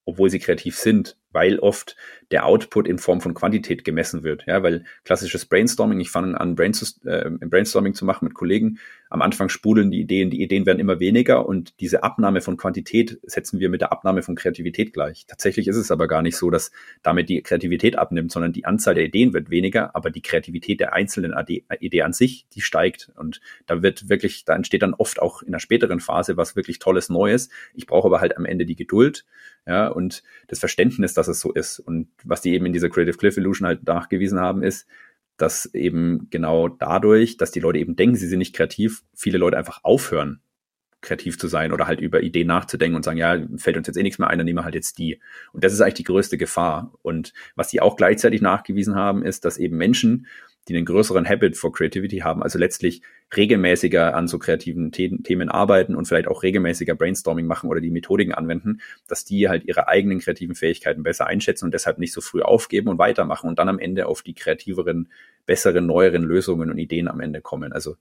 obwohl 0.04 0.30
sie 0.30 0.38
kreativ 0.38 0.76
sind 0.76 1.16
weil 1.32 1.58
oft 1.58 1.96
der 2.30 2.46
Output 2.46 2.86
in 2.86 2.98
Form 2.98 3.20
von 3.20 3.34
Quantität 3.34 3.84
gemessen 3.84 4.22
wird. 4.22 4.44
Ja, 4.46 4.62
weil 4.62 4.84
klassisches 5.04 5.46
Brainstorming, 5.46 5.98
ich 6.00 6.10
fange 6.10 6.40
an, 6.40 6.56
äh, 6.56 7.30
Brainstorming 7.40 7.94
zu 7.94 8.04
machen 8.04 8.24
mit 8.26 8.34
Kollegen. 8.34 8.78
Am 9.08 9.22
Anfang 9.22 9.48
spudeln 9.48 9.90
die 9.90 10.00
Ideen, 10.00 10.30
die 10.30 10.40
Ideen 10.40 10.66
werden 10.66 10.78
immer 10.78 11.00
weniger 11.00 11.46
und 11.46 11.80
diese 11.80 12.04
Abnahme 12.04 12.40
von 12.40 12.56
Quantität 12.56 13.18
setzen 13.24 13.58
wir 13.58 13.68
mit 13.68 13.80
der 13.80 13.90
Abnahme 13.90 14.22
von 14.22 14.36
Kreativität 14.36 14.92
gleich. 14.92 15.26
Tatsächlich 15.26 15.66
ist 15.66 15.76
es 15.76 15.90
aber 15.90 16.06
gar 16.06 16.22
nicht 16.22 16.36
so, 16.36 16.50
dass 16.50 16.70
damit 17.02 17.28
die 17.28 17.42
Kreativität 17.42 17.98
abnimmt, 17.98 18.30
sondern 18.30 18.52
die 18.52 18.64
Anzahl 18.64 18.94
der 18.94 19.04
Ideen 19.04 19.32
wird 19.32 19.50
weniger, 19.50 19.96
aber 19.96 20.10
die 20.10 20.22
Kreativität 20.22 20.78
der 20.78 20.92
einzelnen 20.92 21.34
Idee 21.80 22.02
an 22.02 22.12
sich, 22.12 22.46
die 22.54 22.60
steigt. 22.60 23.10
Und 23.16 23.40
da 23.66 23.82
wird 23.82 24.08
wirklich, 24.08 24.44
da 24.44 24.54
entsteht 24.54 24.82
dann 24.82 24.94
oft 24.94 25.20
auch 25.20 25.42
in 25.42 25.50
der 25.50 25.58
späteren 25.58 25.98
Phase 25.98 26.36
was 26.36 26.54
wirklich 26.54 26.78
Tolles 26.78 27.08
Neues. 27.08 27.48
Ich 27.74 27.86
brauche 27.86 28.06
aber 28.06 28.20
halt 28.20 28.36
am 28.36 28.44
Ende 28.44 28.64
die 28.64 28.76
Geduld, 28.76 29.24
ja, 29.66 29.88
und 29.88 30.22
das 30.48 30.58
Verständnis, 30.58 31.14
dass 31.20 31.28
es 31.28 31.40
so 31.40 31.52
ist. 31.52 31.78
Und 31.78 32.08
was 32.24 32.40
die 32.40 32.54
eben 32.54 32.66
in 32.66 32.72
dieser 32.72 32.88
Creative 32.88 33.16
Cliff 33.16 33.36
Illusion 33.36 33.66
halt 33.66 33.86
nachgewiesen 33.86 34.40
haben, 34.40 34.62
ist, 34.62 34.86
dass 35.36 35.66
eben 35.74 36.28
genau 36.30 36.68
dadurch, 36.68 37.36
dass 37.36 37.50
die 37.50 37.60
Leute 37.60 37.78
eben 37.78 37.96
denken, 37.96 38.16
sie 38.16 38.26
sind 38.26 38.38
nicht 38.38 38.54
kreativ, 38.54 39.02
viele 39.14 39.38
Leute 39.38 39.56
einfach 39.56 39.84
aufhören, 39.84 40.40
kreativ 41.00 41.38
zu 41.38 41.48
sein 41.48 41.72
oder 41.72 41.86
halt 41.86 42.00
über 42.00 42.22
Ideen 42.22 42.46
nachzudenken 42.46 42.96
und 42.96 43.04
sagen, 43.04 43.18
ja, 43.18 43.38
fällt 43.56 43.76
uns 43.76 43.86
jetzt 43.86 43.96
eh 43.96 44.02
nichts 44.02 44.18
mehr 44.18 44.28
ein, 44.28 44.38
dann 44.38 44.44
nehmen 44.44 44.58
wir 44.58 44.64
halt 44.64 44.74
jetzt 44.74 44.98
die. 44.98 45.20
Und 45.52 45.64
das 45.64 45.72
ist 45.72 45.80
eigentlich 45.80 45.94
die 45.94 46.04
größte 46.04 46.38
Gefahr. 46.38 46.92
Und 47.02 47.32
was 47.56 47.68
die 47.68 47.80
auch 47.80 47.96
gleichzeitig 47.96 48.40
nachgewiesen 48.42 48.94
haben, 48.94 49.22
ist, 49.22 49.44
dass 49.44 49.58
eben 49.58 49.76
Menschen, 49.76 50.26
die 50.68 50.76
einen 50.76 50.84
größeren 50.84 51.26
Habit 51.28 51.56
for 51.56 51.72
Creativity 51.72 52.18
haben, 52.18 52.42
also 52.42 52.58
letztlich 52.58 53.02
regelmäßiger 53.34 54.14
an 54.14 54.28
so 54.28 54.38
kreativen 54.38 54.92
The 54.92 55.18
Themen 55.22 55.48
arbeiten 55.48 55.94
und 55.94 56.06
vielleicht 56.06 56.28
auch 56.28 56.42
regelmäßiger 56.42 56.94
Brainstorming 56.94 57.46
machen 57.46 57.70
oder 57.70 57.80
die 57.80 57.90
Methodiken 57.90 58.34
anwenden, 58.34 58.80
dass 59.08 59.24
die 59.24 59.48
halt 59.48 59.64
ihre 59.64 59.88
eigenen 59.88 60.20
kreativen 60.20 60.54
Fähigkeiten 60.54 61.02
besser 61.02 61.26
einschätzen 61.26 61.64
und 61.64 61.74
deshalb 61.74 61.98
nicht 61.98 62.12
so 62.12 62.20
früh 62.20 62.42
aufgeben 62.42 62.88
und 62.88 62.98
weitermachen 62.98 63.48
und 63.48 63.58
dann 63.58 63.68
am 63.68 63.78
Ende 63.78 64.06
auf 64.06 64.22
die 64.22 64.34
kreativeren, 64.34 65.08
besseren, 65.46 65.86
neueren 65.86 66.22
Lösungen 66.22 66.70
und 66.70 66.78
Ideen 66.78 67.08
am 67.08 67.20
Ende 67.20 67.40
kommen. 67.40 67.72
Also 67.72 67.96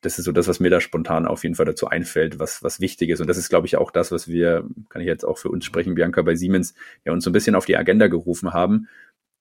das 0.00 0.18
ist 0.18 0.24
so 0.24 0.32
das, 0.32 0.48
was 0.48 0.60
mir 0.60 0.70
da 0.70 0.80
spontan 0.80 1.26
auf 1.26 1.42
jeden 1.42 1.54
Fall 1.54 1.66
dazu 1.66 1.88
einfällt, 1.88 2.38
was, 2.38 2.62
was 2.62 2.80
wichtig 2.80 3.10
ist. 3.10 3.20
Und 3.20 3.28
das 3.28 3.38
ist, 3.38 3.48
glaube 3.48 3.66
ich, 3.66 3.76
auch 3.76 3.90
das, 3.90 4.12
was 4.12 4.28
wir, 4.28 4.68
kann 4.88 5.02
ich 5.02 5.06
jetzt 5.06 5.24
auch 5.24 5.38
für 5.38 5.48
uns 5.48 5.64
sprechen, 5.64 5.94
Bianca, 5.94 6.22
bei 6.22 6.34
Siemens, 6.34 6.74
ja 7.04 7.12
uns 7.12 7.24
so 7.24 7.30
ein 7.30 7.32
bisschen 7.32 7.54
auf 7.54 7.64
die 7.64 7.76
Agenda 7.76 8.08
gerufen 8.08 8.52
haben, 8.52 8.88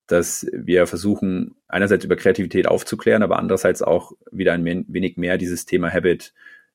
dass 0.08 0.48
wir 0.54 0.88
versuchen, 0.88 1.56
einerseits 1.68 2.06
über 2.06 2.16
Kreativität 2.16 2.68
aufzuklären, 2.68 3.24
aber 3.24 3.40
andererseits 3.40 3.82
auch 3.82 4.14
wieder 4.32 4.54
ein 4.54 4.86
wenig 4.88 5.18
mehr 5.18 5.38
dieses 5.38 5.66
Thema 5.66 5.92
Habit 5.92 6.34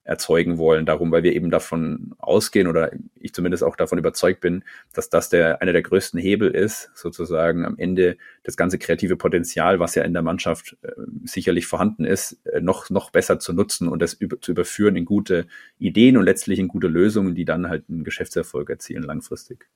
erzeugen 0.09 0.59
wollen. 0.59 0.87
Darum, 0.87 1.13
weil 1.13 1.23
wir 1.23 1.35
eben 1.35 1.51
davon 1.51 2.15
ausgehen 2.19 2.67
oder 2.67 2.91
ich 3.15 3.35
zumindest 3.35 3.63
auch 3.63 3.77
davon 3.77 3.99
überzeugt 3.99 4.41
bin, 4.41 4.65
dass 4.95 5.11
das 5.11 5.29
der 5.29 5.61
einer 5.61 5.73
der 5.73 5.83
größten 5.83 6.19
Hebel 6.19 6.51
ist, 6.51 6.91
sozusagen 6.95 7.65
am 7.65 7.77
Ende 7.79 8.17
das 8.43 8.57
ganze 8.57 8.79
kreative 8.79 9.17
Potenzial, 9.17 9.81
was 9.81 9.95
ja 9.95 10.05
in 10.05 10.15
der 10.15 10.23
Mannschaft 10.23 10.77
äh, 10.83 10.93
sicherlich 11.25 11.67
vorhanden 11.67 12.05
ist, 12.05 12.41
äh, 12.47 12.61
noch 12.61 12.89
noch 12.89 13.11
besser 13.11 13.39
zu 13.39 13.53
nutzen 13.53 13.89
und 13.89 14.01
das 14.01 14.15
über, 14.15 14.41
zu 14.41 14.53
überführen 14.53 14.97
in 14.97 15.05
gute 15.05 15.47
Ideen 15.79 16.17
und 16.17 16.25
letztlich 16.25 16.59
in 16.59 16.69
gute 16.69 16.89
Lösungen, 16.89 17.35
die 17.35 17.45
dann 17.45 17.69
halt 17.69 17.85
einen 17.89 18.05
Geschäftserfolg 18.05 18.71
erzielen 18.71 19.03
langfristig. 19.03 19.67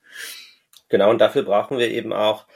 Genau, 0.88 1.10
und 1.10 1.20
dafür 1.20 1.42
brauchen 1.42 1.78
wir 1.78 1.90
eben 1.90 2.12
auch 2.12 2.46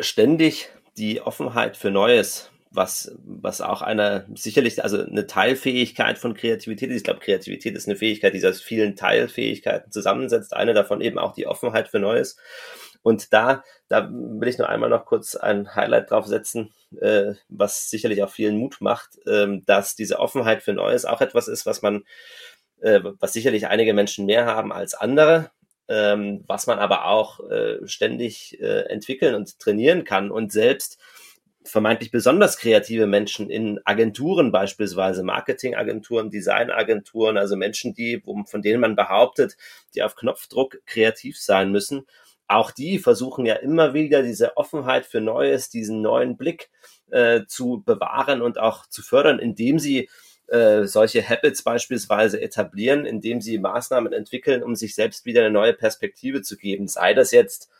ständig 0.00 0.70
die 0.96 1.20
Offenheit 1.20 1.76
für 1.76 1.90
Neues, 1.90 2.51
was, 2.72 3.14
was 3.24 3.60
auch 3.60 3.82
eine, 3.82 4.26
sicherlich, 4.34 4.82
also 4.82 5.02
eine 5.02 5.26
Teilfähigkeit 5.26 6.18
von 6.18 6.34
Kreativität 6.34 6.90
ist. 6.90 6.98
Ich 6.98 7.04
glaube, 7.04 7.20
Kreativität 7.20 7.74
ist 7.76 7.88
eine 7.88 7.96
Fähigkeit, 7.96 8.34
die 8.34 8.46
aus 8.46 8.60
vielen 8.60 8.96
Teilfähigkeiten 8.96 9.92
zusammensetzt. 9.92 10.54
Eine 10.54 10.74
davon 10.74 11.00
eben 11.00 11.18
auch 11.18 11.34
die 11.34 11.46
Offenheit 11.46 11.88
für 11.88 11.98
Neues. 11.98 12.36
Und 13.02 13.32
da, 13.32 13.64
da 13.88 14.08
will 14.10 14.48
ich 14.48 14.58
nur 14.58 14.68
einmal 14.68 14.88
noch 14.88 15.06
kurz 15.06 15.34
ein 15.34 15.74
Highlight 15.74 16.10
draufsetzen, 16.10 16.72
äh, 17.00 17.34
was 17.48 17.90
sicherlich 17.90 18.22
auch 18.22 18.30
vielen 18.30 18.56
Mut 18.56 18.76
macht, 18.80 19.18
äh, 19.26 19.60
dass 19.66 19.96
diese 19.96 20.18
Offenheit 20.18 20.62
für 20.62 20.72
Neues 20.72 21.04
auch 21.04 21.20
etwas 21.20 21.48
ist, 21.48 21.66
was 21.66 21.82
man, 21.82 22.04
äh, 22.80 23.00
was 23.18 23.32
sicherlich 23.32 23.66
einige 23.66 23.92
Menschen 23.92 24.26
mehr 24.26 24.46
haben 24.46 24.72
als 24.72 24.94
andere 24.94 25.50
ähm, 25.88 26.44
was 26.46 26.66
man 26.66 26.78
aber 26.78 27.06
auch 27.06 27.40
äh, 27.50 27.86
ständig 27.86 28.58
äh, 28.60 28.86
entwickeln 28.88 29.34
und 29.34 29.58
trainieren 29.58 30.04
kann 30.04 30.30
und 30.30 30.52
selbst 30.52 30.98
vermeintlich 31.64 32.10
besonders 32.10 32.56
kreative 32.56 33.06
Menschen 33.06 33.50
in 33.50 33.80
Agenturen 33.84 34.52
beispielsweise, 34.52 35.22
Marketingagenturen, 35.22 36.30
Designagenturen, 36.30 37.36
also 37.36 37.56
Menschen, 37.56 37.94
die, 37.94 38.22
von 38.46 38.62
denen 38.62 38.80
man 38.80 38.96
behauptet, 38.96 39.56
die 39.94 40.02
auf 40.02 40.16
Knopfdruck 40.16 40.78
kreativ 40.86 41.38
sein 41.38 41.70
müssen, 41.70 42.06
auch 42.48 42.70
die 42.70 42.98
versuchen 42.98 43.46
ja 43.46 43.54
immer 43.54 43.94
wieder 43.94 44.22
diese 44.22 44.56
Offenheit 44.56 45.06
für 45.06 45.20
Neues, 45.20 45.70
diesen 45.70 46.02
neuen 46.02 46.36
Blick 46.36 46.70
äh, 47.10 47.42
zu 47.46 47.82
bewahren 47.84 48.42
und 48.42 48.58
auch 48.58 48.86
zu 48.86 49.02
fördern, 49.02 49.38
indem 49.38 49.78
sie 49.78 50.08
äh, 50.48 50.84
solche 50.84 51.26
Habits 51.26 51.62
beispielsweise 51.62 52.40
etablieren, 52.40 53.06
indem 53.06 53.40
sie 53.40 53.58
Maßnahmen 53.58 54.12
entwickeln, 54.12 54.62
um 54.62 54.74
sich 54.74 54.94
selbst 54.94 55.24
wieder 55.24 55.40
eine 55.40 55.50
neue 55.50 55.72
Perspektive 55.72 56.42
zu 56.42 56.56
geben. 56.56 56.88
Sei 56.88 57.14
das 57.14 57.30
jetzt 57.30 57.70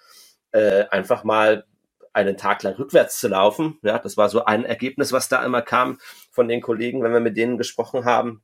äh, 0.52 0.84
einfach 0.90 1.24
mal 1.24 1.64
einen 2.12 2.36
Tag 2.36 2.62
lang 2.62 2.74
rückwärts 2.74 3.18
zu 3.18 3.28
laufen. 3.28 3.78
Ja, 3.82 3.98
das 3.98 4.16
war 4.16 4.28
so 4.28 4.44
ein 4.44 4.64
Ergebnis, 4.64 5.12
was 5.12 5.28
da 5.28 5.44
immer 5.44 5.62
kam 5.62 5.98
von 6.30 6.48
den 6.48 6.60
Kollegen, 6.60 7.02
wenn 7.02 7.12
wir 7.12 7.20
mit 7.20 7.36
denen 7.36 7.58
gesprochen 7.58 8.04
haben. 8.04 8.42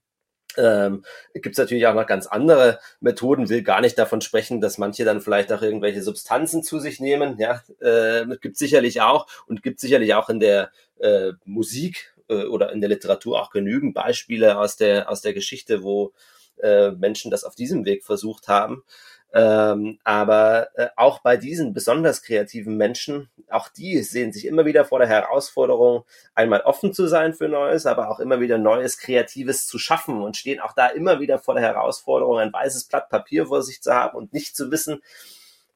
Ähm, 0.57 1.05
Gibt 1.35 1.55
es 1.55 1.59
natürlich 1.59 1.87
auch 1.87 1.95
noch 1.95 2.07
ganz 2.07 2.27
andere 2.27 2.81
Methoden, 3.01 3.49
will 3.49 3.62
gar 3.62 3.81
nicht 3.81 3.99
davon 3.99 4.21
sprechen, 4.21 4.61
dass 4.61 4.79
manche 4.79 5.05
dann 5.05 5.21
vielleicht 5.21 5.53
auch 5.53 5.62
irgendwelche 5.62 6.03
Substanzen 6.03 6.62
zu 6.62 6.79
sich 6.81 7.01
nehmen. 7.01 7.37
Ja, 7.39 7.62
äh, 7.81 8.25
gibt 8.41 8.57
sicherlich 8.57 9.01
auch 9.01 9.27
und 9.47 9.62
gibt 9.62 9.79
sicherlich 9.79 10.14
auch 10.14 10.29
in 10.31 10.41
der 10.41 10.71
äh, 10.99 11.33
Musik 11.45 12.14
äh, 12.29 12.45
oder 12.45 12.73
in 12.73 12.81
der 12.81 12.89
Literatur 12.89 13.41
auch 13.41 13.51
genügend 13.51 13.95
Beispiele 13.95 14.59
aus 14.59 14.77
der, 14.77 15.11
aus 15.11 15.21
der 15.21 15.35
Geschichte, 15.35 15.83
wo 15.83 16.12
äh, 16.62 16.91
Menschen 16.93 17.31
das 17.31 17.45
auf 17.45 17.55
diesem 17.55 17.85
Weg 17.85 18.05
versucht 18.05 18.49
haben. 18.49 18.83
Ähm, 19.35 19.99
aber 20.05 20.68
äh, 20.74 20.89
auch 20.97 21.20
bei 21.20 21.37
diesen 21.37 21.74
besonders 21.74 22.22
kreativen 22.22 22.79
Menschen, 22.79 23.29
auch 23.51 23.68
die 23.68 24.03
sehen 24.03 24.33
sich 24.33 24.47
immer 24.47 24.64
wieder 24.64 24.87
vor 24.87 25.01
der 25.01 25.09
Herausforderung, 25.09 26.05
einmal 26.35 26.62
offen 26.62 26.95
zu 26.95 27.07
sein 27.07 27.35
für 27.35 27.49
Neues, 27.49 27.85
aber 27.85 28.11
auch 28.11 28.20
immer 28.20 28.41
wieder 28.41 28.57
Neues, 28.57 28.99
Kreatives 28.99 29.66
zu 29.66 29.79
schaffen 29.79 30.22
und 30.22 30.37
stehen 30.39 30.61
auch 30.61 30.72
da 30.72 30.87
immer 30.87 31.20
wieder 31.20 31.39
vor 31.39 31.55
der 31.55 31.62
Herausforderung, 31.62 32.39
ein 32.39 32.53
weißes 32.53 32.85
Blatt 32.85 33.11
Papier 33.11 33.47
vor 33.47 33.62
sich 33.62 33.83
zu 33.83 33.93
haben 33.93 34.16
und 34.16 34.33
nicht 34.33 34.57
zu 34.57 34.70
wissen, 34.70 35.03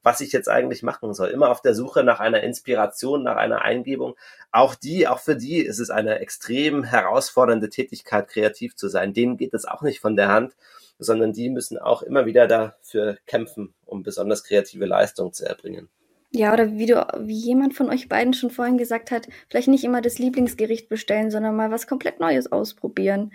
was 0.01 0.19
ich 0.19 0.31
jetzt 0.31 0.49
eigentlich 0.49 0.81
machen 0.81 1.13
soll. 1.13 1.29
Immer 1.29 1.49
auf 1.49 1.61
der 1.61 1.75
Suche 1.75 2.03
nach 2.03 2.19
einer 2.19 2.41
Inspiration, 2.41 3.23
nach 3.23 3.37
einer 3.37 3.61
Eingebung. 3.61 4.15
Auch 4.51 4.75
die, 4.75 5.07
auch 5.07 5.19
für 5.19 5.35
die 5.35 5.59
ist 5.59 5.79
es 5.79 5.91
eine 5.91 6.19
extrem 6.19 6.83
herausfordernde 6.83 7.69
Tätigkeit, 7.69 8.27
kreativ 8.27 8.75
zu 8.75 8.89
sein. 8.89 9.13
Denen 9.13 9.37
geht 9.37 9.53
es 9.53 9.65
auch 9.65 9.83
nicht 9.83 9.99
von 9.99 10.15
der 10.15 10.27
Hand, 10.27 10.55
sondern 10.99 11.33
die 11.33 11.49
müssen 11.49 11.77
auch 11.77 12.01
immer 12.01 12.25
wieder 12.25 12.47
dafür 12.47 13.17
kämpfen, 13.25 13.73
um 13.85 14.03
besonders 14.03 14.43
kreative 14.43 14.85
Leistungen 14.85 15.33
zu 15.33 15.45
erbringen. 15.45 15.89
Ja, 16.35 16.51
oder 16.51 16.73
wie 16.73 16.87
du, 16.87 17.05
wie 17.19 17.37
jemand 17.37 17.75
von 17.75 17.91
euch 17.91 18.09
beiden 18.09 18.33
schon 18.33 18.49
vorhin 18.49 18.79
gesagt 18.79 19.11
hat, 19.11 19.27
vielleicht 19.49 19.67
nicht 19.67 19.83
immer 19.83 20.01
das 20.01 20.17
Lieblingsgericht 20.17 20.89
bestellen, 20.89 21.29
sondern 21.29 21.55
mal 21.55 21.69
was 21.69 21.85
komplett 21.85 22.19
Neues 22.19 22.51
ausprobieren. 22.51 23.31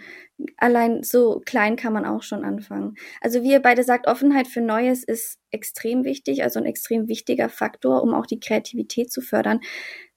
Allein 0.57 1.05
so 1.05 1.41
klein 1.47 1.77
kann 1.77 1.93
man 1.93 2.05
auch 2.05 2.25
schon 2.25 2.45
anfangen. 2.45 2.97
Also 3.21 3.45
wie 3.45 3.53
ihr 3.53 3.63
beide 3.63 3.85
sagt, 3.85 4.09
Offenheit 4.09 4.49
für 4.49 4.63
Neues 4.63 5.05
ist 5.05 5.39
extrem 5.53 6.03
wichtig, 6.03 6.43
also 6.43 6.59
ein 6.59 6.67
extrem 6.67 7.07
wichtiger 7.07 7.49
Faktor, 7.49 8.03
um 8.03 8.15
auch 8.15 8.27
die 8.27 8.41
Kreativität 8.41 9.13
zu 9.13 9.21
fördern. 9.21 9.61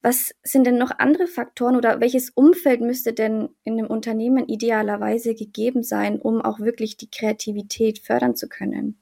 Was 0.01 0.33
sind 0.41 0.65
denn 0.65 0.77
noch 0.77 0.91
andere 0.97 1.27
Faktoren 1.27 1.75
oder 1.75 1.99
welches 1.99 2.31
Umfeld 2.31 2.81
müsste 2.81 3.13
denn 3.13 3.49
in 3.63 3.73
einem 3.73 3.87
Unternehmen 3.87 4.47
idealerweise 4.47 5.35
gegeben 5.35 5.83
sein, 5.83 6.19
um 6.19 6.41
auch 6.41 6.59
wirklich 6.59 6.97
die 6.97 7.09
Kreativität 7.09 7.99
fördern 7.99 8.35
zu 8.35 8.49
können? 8.49 8.99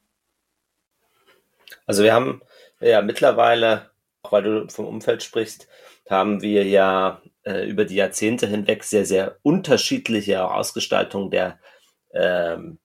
Also 1.86 2.04
wir 2.04 2.14
haben 2.14 2.42
ja, 2.82 3.02
mittlerweile, 3.02 3.90
auch 4.24 4.34
weil 4.34 4.44
du 4.44 4.68
vom 4.70 4.88
Umfeld 4.88 5.24
sprichst, 5.24 5.68
haben 6.10 6.42
wir 6.42 6.66
ja 6.66 7.22
äh, 7.44 7.70
über 7.70 7.86
die 7.86 7.96
Jahrzehnte 7.96 8.48
hinweg 8.48 8.84
sehr, 8.84 9.06
sehr 9.06 9.38
unterschiedliche 9.42 10.52
Ausgestaltung 10.52 11.32
der 11.32 11.60
ähm, 12.14 12.80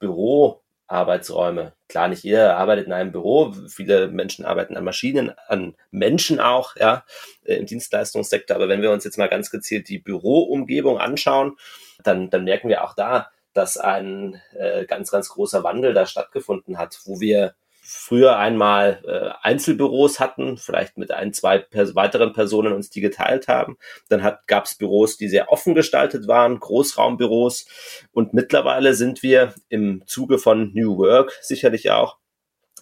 Büroarbeitsräume. 0.95 1.73
Klar, 1.89 2.09
nicht 2.09 2.23
jeder 2.23 2.57
arbeitet 2.57 2.87
in 2.87 2.93
einem 2.93 3.11
Büro. 3.11 3.53
Viele 3.69 4.09
Menschen 4.09 4.45
arbeiten 4.45 4.77
an 4.77 4.85
Maschinen, 4.85 5.33
an 5.49 5.75
Menschen 5.91 6.39
auch, 6.41 6.77
ja, 6.77 7.05
äh, 7.45 7.57
im 7.57 7.67
Dienstleistungssektor. 7.67 8.55
Aber 8.55 8.69
wenn 8.69 8.81
wir 8.81 8.93
uns 8.93 9.05
jetzt 9.05 9.19
mal 9.19 9.29
ganz 9.29 9.51
gezielt 9.51 9.89
die 9.89 9.99
Büroumgebung 9.99 10.99
anschauen, 10.99 11.57
dann, 12.03 12.31
dann 12.31 12.45
merken 12.45 12.69
wir 12.69 12.85
auch 12.85 12.95
da, 12.95 13.31
dass 13.55 13.77
ein 13.77 14.41
äh, 14.57 14.85
ganz, 14.87 15.11
ganz 15.11 15.29
großer 15.29 15.65
Wandel 15.65 15.95
da 15.95 16.07
stattgefunden 16.07 16.79
hat, 16.79 17.01
wo 17.05 17.21
wir 17.21 17.55
früher 17.87 18.39
einmal 18.39 19.03
äh, 19.07 19.47
Einzelbüros 19.47 20.19
hatten, 20.19 20.57
vielleicht 20.57 20.97
mit 20.97 21.11
ein, 21.11 21.35
zwei 21.35 21.59
pers 21.59 21.95
weiteren 21.95 22.33
Personen 22.33 22.73
uns 22.73 22.89
die 22.89 23.03
geteilt 23.03 23.47
haben. 23.47 23.77
Dann 24.09 24.37
gab 24.47 24.65
es 24.65 24.75
Büros, 24.75 25.19
die 25.19 25.29
sehr 25.29 25.53
offen 25.53 25.75
gestaltet 25.75 26.27
waren, 26.27 26.59
Großraumbüros. 26.59 27.67
Und 28.13 28.33
mittlerweile 28.33 28.95
sind 28.95 29.23
wir 29.23 29.55
im 29.69 30.03
Zuge 30.07 30.39
von 30.39 30.73
New 30.73 30.97
Work 30.97 31.39
sicherlich 31.43 31.91
auch 31.91 32.17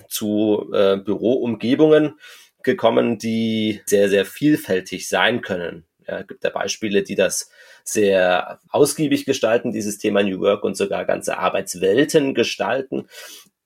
zu 0.08 0.70
äh, 0.72 0.96
Büroumgebungen 0.96 2.18
gekommen, 2.62 3.18
die 3.18 3.80
sehr, 3.86 4.08
sehr 4.08 4.24
vielfältig 4.24 5.08
sein 5.08 5.40
können. 5.40 5.84
Ja, 6.06 6.22
gibt 6.22 6.44
ja 6.44 6.50
Beispiele, 6.50 7.02
die 7.02 7.14
das 7.14 7.50
sehr 7.84 8.60
ausgiebig 8.70 9.24
gestalten, 9.24 9.72
dieses 9.72 9.98
Thema 9.98 10.22
New 10.22 10.40
Work 10.40 10.64
und 10.64 10.76
sogar 10.76 11.04
ganze 11.04 11.38
Arbeitswelten 11.38 12.34
gestalten. 12.34 13.08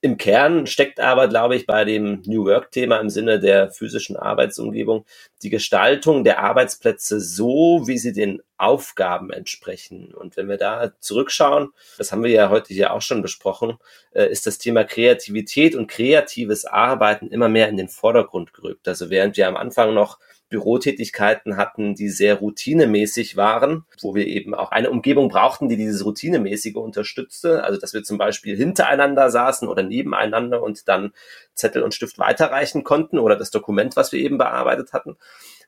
Im 0.06 0.18
Kern 0.18 0.68
steckt 0.68 1.00
aber, 1.00 1.26
glaube 1.26 1.56
ich, 1.56 1.66
bei 1.66 1.84
dem 1.84 2.22
New 2.26 2.44
Work-Thema 2.44 3.00
im 3.00 3.10
Sinne 3.10 3.40
der 3.40 3.72
physischen 3.72 4.14
Arbeitsumgebung 4.14 5.04
die 5.42 5.50
Gestaltung 5.50 6.22
der 6.22 6.38
Arbeitsplätze 6.38 7.18
so, 7.18 7.88
wie 7.88 7.98
sie 7.98 8.12
den 8.12 8.40
Aufgaben 8.56 9.30
entsprechen. 9.30 10.14
Und 10.14 10.36
wenn 10.36 10.48
wir 10.48 10.58
da 10.58 10.92
zurückschauen, 11.00 11.70
das 11.98 12.12
haben 12.12 12.22
wir 12.22 12.30
ja 12.30 12.50
heute 12.50 12.72
hier 12.72 12.92
auch 12.92 13.02
schon 13.02 13.20
besprochen, 13.20 13.78
äh, 14.12 14.30
ist 14.30 14.46
das 14.46 14.58
Thema 14.58 14.84
Kreativität 14.84 15.74
und 15.74 15.88
kreatives 15.88 16.66
Arbeiten 16.66 17.26
immer 17.26 17.48
mehr 17.48 17.68
in 17.68 17.76
den 17.76 17.88
Vordergrund 17.88 18.54
gerückt. 18.54 18.86
Also 18.86 19.10
während 19.10 19.36
wir 19.36 19.48
am 19.48 19.56
Anfang 19.56 19.92
noch 19.92 20.20
Bürotätigkeiten 20.48 21.56
hatten, 21.56 21.94
die 21.94 22.08
sehr 22.08 22.36
routinemäßig 22.36 23.36
waren, 23.36 23.84
wo 24.00 24.14
wir 24.14 24.26
eben 24.26 24.54
auch 24.54 24.70
eine 24.70 24.90
Umgebung 24.90 25.28
brauchten, 25.28 25.68
die 25.68 25.76
dieses 25.76 26.04
routinemäßige 26.04 26.76
unterstützte. 26.76 27.64
Also 27.64 27.80
dass 27.80 27.94
wir 27.94 28.04
zum 28.04 28.18
Beispiel 28.18 28.56
hintereinander 28.56 29.30
saßen 29.30 29.66
oder 29.66 29.82
nebeneinander 29.82 30.62
und 30.62 30.88
dann 30.88 31.12
Zettel 31.54 31.82
und 31.82 31.94
Stift 31.94 32.18
weiterreichen 32.18 32.84
konnten 32.84 33.18
oder 33.18 33.36
das 33.36 33.50
Dokument, 33.50 33.96
was 33.96 34.12
wir 34.12 34.20
eben 34.20 34.38
bearbeitet 34.38 34.92
hatten. 34.92 35.16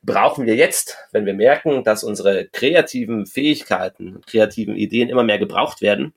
Brauchen 0.01 0.45
wir 0.45 0.55
jetzt, 0.55 0.97
wenn 1.11 1.25
wir 1.25 1.33
merken, 1.33 1.83
dass 1.83 2.05
unsere 2.05 2.47
kreativen 2.47 3.25
Fähigkeiten, 3.25 4.21
kreativen 4.25 4.75
Ideen 4.75 5.09
immer 5.09 5.23
mehr 5.23 5.39
gebraucht 5.39 5.81
werden, 5.81 6.13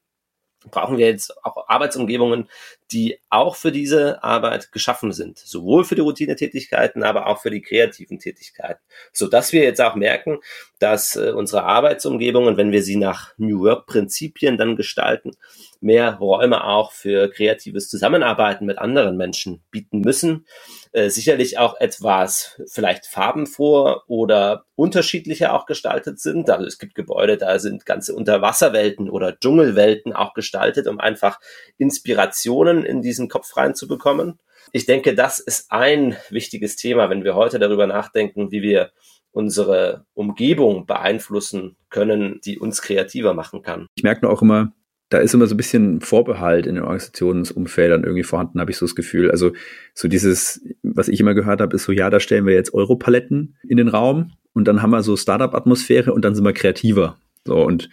brauchen 0.70 0.98
wir 0.98 1.06
jetzt 1.06 1.44
auch 1.44 1.68
Arbeitsumgebungen, 1.68 2.48
die 2.90 3.18
auch 3.30 3.56
für 3.56 3.72
diese 3.72 4.22
Arbeit 4.22 4.72
geschaffen 4.72 5.12
sind, 5.12 5.38
sowohl 5.38 5.84
für 5.84 5.94
die 5.94 6.02
Routinetätigkeiten, 6.02 7.02
aber 7.02 7.26
auch 7.26 7.40
für 7.40 7.50
die 7.50 7.62
kreativen 7.62 8.18
Tätigkeiten, 8.18 8.80
so 9.12 9.28
dass 9.28 9.52
wir 9.52 9.62
jetzt 9.62 9.80
auch 9.80 9.94
merken, 9.94 10.38
dass 10.78 11.16
äh, 11.16 11.30
unsere 11.30 11.64
Arbeitsumgebungen, 11.64 12.56
wenn 12.56 12.72
wir 12.72 12.82
sie 12.82 12.96
nach 12.96 13.32
New 13.38 13.60
Work 13.60 13.86
Prinzipien 13.86 14.58
dann 14.58 14.76
gestalten, 14.76 15.32
mehr 15.80 16.14
Räume 16.16 16.64
auch 16.64 16.92
für 16.92 17.28
kreatives 17.28 17.88
Zusammenarbeiten 17.88 18.66
mit 18.66 18.78
anderen 18.78 19.16
Menschen 19.16 19.62
bieten 19.70 20.00
müssen. 20.00 20.46
Äh, 20.94 21.08
sicherlich 21.08 21.56
auch 21.56 21.80
etwas 21.80 22.60
vielleicht 22.66 23.06
farbenfroh 23.06 24.02
oder 24.08 24.66
unterschiedlicher 24.74 25.54
auch 25.54 25.64
gestaltet 25.64 26.20
sind. 26.20 26.50
Also 26.50 26.66
es 26.66 26.78
gibt 26.78 26.94
Gebäude, 26.94 27.38
da 27.38 27.58
sind 27.58 27.86
ganze 27.86 28.14
Unterwasserwelten 28.14 29.08
oder 29.08 29.38
Dschungelwelten 29.38 30.12
auch 30.12 30.34
gestaltet, 30.34 30.86
um 30.86 31.00
einfach 31.00 31.40
Inspirationen 31.78 32.84
in 32.84 33.00
diesen 33.00 33.30
Kopf 33.30 33.56
reinzubekommen. 33.56 34.38
Ich 34.72 34.84
denke, 34.84 35.14
das 35.14 35.40
ist 35.40 35.72
ein 35.72 36.14
wichtiges 36.28 36.76
Thema, 36.76 37.08
wenn 37.08 37.24
wir 37.24 37.36
heute 37.36 37.58
darüber 37.58 37.86
nachdenken, 37.86 38.50
wie 38.50 38.60
wir 38.60 38.92
unsere 39.30 40.04
Umgebung 40.12 40.84
beeinflussen 40.84 41.76
können, 41.88 42.38
die 42.44 42.58
uns 42.58 42.82
kreativer 42.82 43.32
machen 43.32 43.62
kann. 43.62 43.86
Ich 43.94 44.02
merke 44.02 44.26
nur 44.26 44.32
auch 44.32 44.42
immer, 44.42 44.74
da 45.12 45.18
ist 45.18 45.34
immer 45.34 45.46
so 45.46 45.54
ein 45.54 45.58
bisschen 45.58 46.00
Vorbehalt 46.00 46.66
in 46.66 46.76
den 46.76 46.84
Organisationsumfeldern 46.84 48.04
irgendwie 48.04 48.22
vorhanden, 48.22 48.60
habe 48.60 48.70
ich 48.70 48.78
so 48.78 48.86
das 48.86 48.94
Gefühl. 48.94 49.30
Also 49.30 49.52
so 49.94 50.08
dieses, 50.08 50.64
was 50.82 51.08
ich 51.08 51.20
immer 51.20 51.34
gehört 51.34 51.60
habe, 51.60 51.76
ist 51.76 51.84
so, 51.84 51.92
ja, 51.92 52.08
da 52.08 52.18
stellen 52.18 52.46
wir 52.46 52.54
jetzt 52.54 52.72
Europaletten 52.72 53.56
in 53.68 53.76
den 53.76 53.88
Raum 53.88 54.32
und 54.54 54.68
dann 54.68 54.80
haben 54.80 54.90
wir 54.90 55.02
so 55.02 55.16
Startup-Atmosphäre 55.16 56.14
und 56.14 56.24
dann 56.24 56.34
sind 56.34 56.44
wir 56.44 56.54
kreativer. 56.54 57.18
So 57.44 57.62
und 57.62 57.90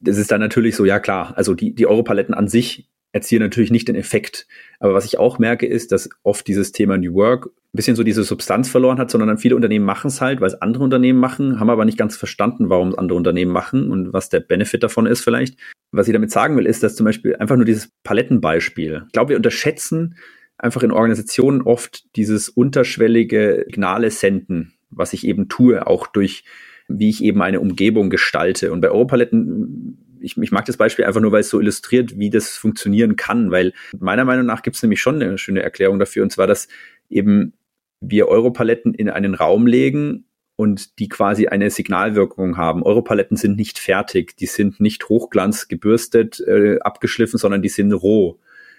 das 0.00 0.18
ist 0.18 0.32
dann 0.32 0.40
natürlich 0.40 0.74
so, 0.74 0.84
ja 0.84 0.98
klar, 0.98 1.34
also 1.36 1.54
die, 1.54 1.74
die 1.74 1.86
Europaletten 1.86 2.34
an 2.34 2.48
sich 2.48 2.88
erzielen 3.12 3.42
natürlich 3.42 3.70
nicht 3.70 3.86
den 3.86 3.94
Effekt. 3.94 4.46
Aber 4.80 4.92
was 4.92 5.04
ich 5.04 5.18
auch 5.18 5.38
merke, 5.38 5.66
ist, 5.66 5.92
dass 5.92 6.10
oft 6.24 6.46
dieses 6.48 6.72
Thema 6.72 6.98
New 6.98 7.14
Work 7.14 7.46
ein 7.46 7.76
bisschen 7.76 7.94
so 7.96 8.02
diese 8.02 8.24
Substanz 8.24 8.68
verloren 8.68 8.98
hat, 8.98 9.10
sondern 9.10 9.28
dann 9.28 9.38
viele 9.38 9.54
Unternehmen 9.54 9.84
machen 9.84 10.08
es 10.08 10.20
halt, 10.20 10.40
weil 10.40 10.48
es 10.48 10.60
andere 10.60 10.82
Unternehmen 10.82 11.20
machen, 11.20 11.60
haben 11.60 11.70
aber 11.70 11.84
nicht 11.84 11.96
ganz 11.96 12.16
verstanden, 12.16 12.70
warum 12.70 12.88
es 12.88 12.98
andere 12.98 13.16
Unternehmen 13.16 13.52
machen 13.52 13.90
und 13.90 14.12
was 14.12 14.30
der 14.30 14.40
Benefit 14.40 14.82
davon 14.82 15.06
ist 15.06 15.22
vielleicht. 15.22 15.56
Was 15.96 16.08
ich 16.08 16.12
damit 16.12 16.30
sagen 16.30 16.56
will, 16.56 16.66
ist, 16.66 16.82
dass 16.82 16.96
zum 16.96 17.04
Beispiel 17.04 17.36
einfach 17.36 17.56
nur 17.56 17.64
dieses 17.64 17.90
Palettenbeispiel. 18.02 19.04
Ich 19.06 19.12
glaube, 19.12 19.30
wir 19.30 19.36
unterschätzen 19.36 20.16
einfach 20.58 20.82
in 20.82 20.92
Organisationen 20.92 21.62
oft 21.62 22.04
dieses 22.16 22.48
unterschwellige 22.48 23.64
Signale 23.66 24.10
senden, 24.10 24.74
was 24.90 25.12
ich 25.12 25.26
eben 25.26 25.48
tue, 25.48 25.86
auch 25.86 26.06
durch 26.06 26.44
wie 26.88 27.08
ich 27.08 27.24
eben 27.24 27.42
eine 27.42 27.60
Umgebung 27.60 28.10
gestalte. 28.10 28.72
Und 28.72 28.80
bei 28.80 28.90
Europaletten 28.90 29.98
ich, 30.24 30.36
ich 30.36 30.52
mag 30.52 30.64
das 30.64 30.76
Beispiel 30.76 31.04
einfach 31.04 31.20
nur, 31.20 31.32
weil 31.32 31.40
es 31.40 31.50
so 31.50 31.60
illustriert, 31.60 32.18
wie 32.18 32.30
das 32.30 32.56
funktionieren 32.56 33.16
kann, 33.16 33.50
weil 33.50 33.72
meiner 33.98 34.24
Meinung 34.24 34.46
nach 34.46 34.62
gibt 34.62 34.76
es 34.76 34.82
nämlich 34.82 35.00
schon 35.00 35.22
eine 35.22 35.38
schöne 35.38 35.62
Erklärung 35.62 35.98
dafür, 35.98 36.22
und 36.22 36.30
zwar, 36.30 36.46
dass 36.46 36.68
eben 37.10 37.52
wir 38.00 38.28
Europaletten 38.28 38.94
in 38.94 39.08
einen 39.08 39.34
Raum 39.34 39.66
legen 39.66 40.24
und 40.56 40.98
die 40.98 41.08
quasi 41.08 41.48
eine 41.48 41.70
Signalwirkung 41.70 42.56
haben. 42.56 42.82
Europaletten 42.82 43.36
sind 43.36 43.56
nicht 43.56 43.78
fertig, 43.78 44.36
die 44.36 44.46
sind 44.46 44.80
nicht 44.80 45.08
hochglanz 45.08 45.68
gebürstet, 45.68 46.40
äh, 46.40 46.78
abgeschliffen, 46.80 47.38
sondern 47.38 47.62
die 47.62 47.68
sind 47.68 47.92
roh. 47.92 48.38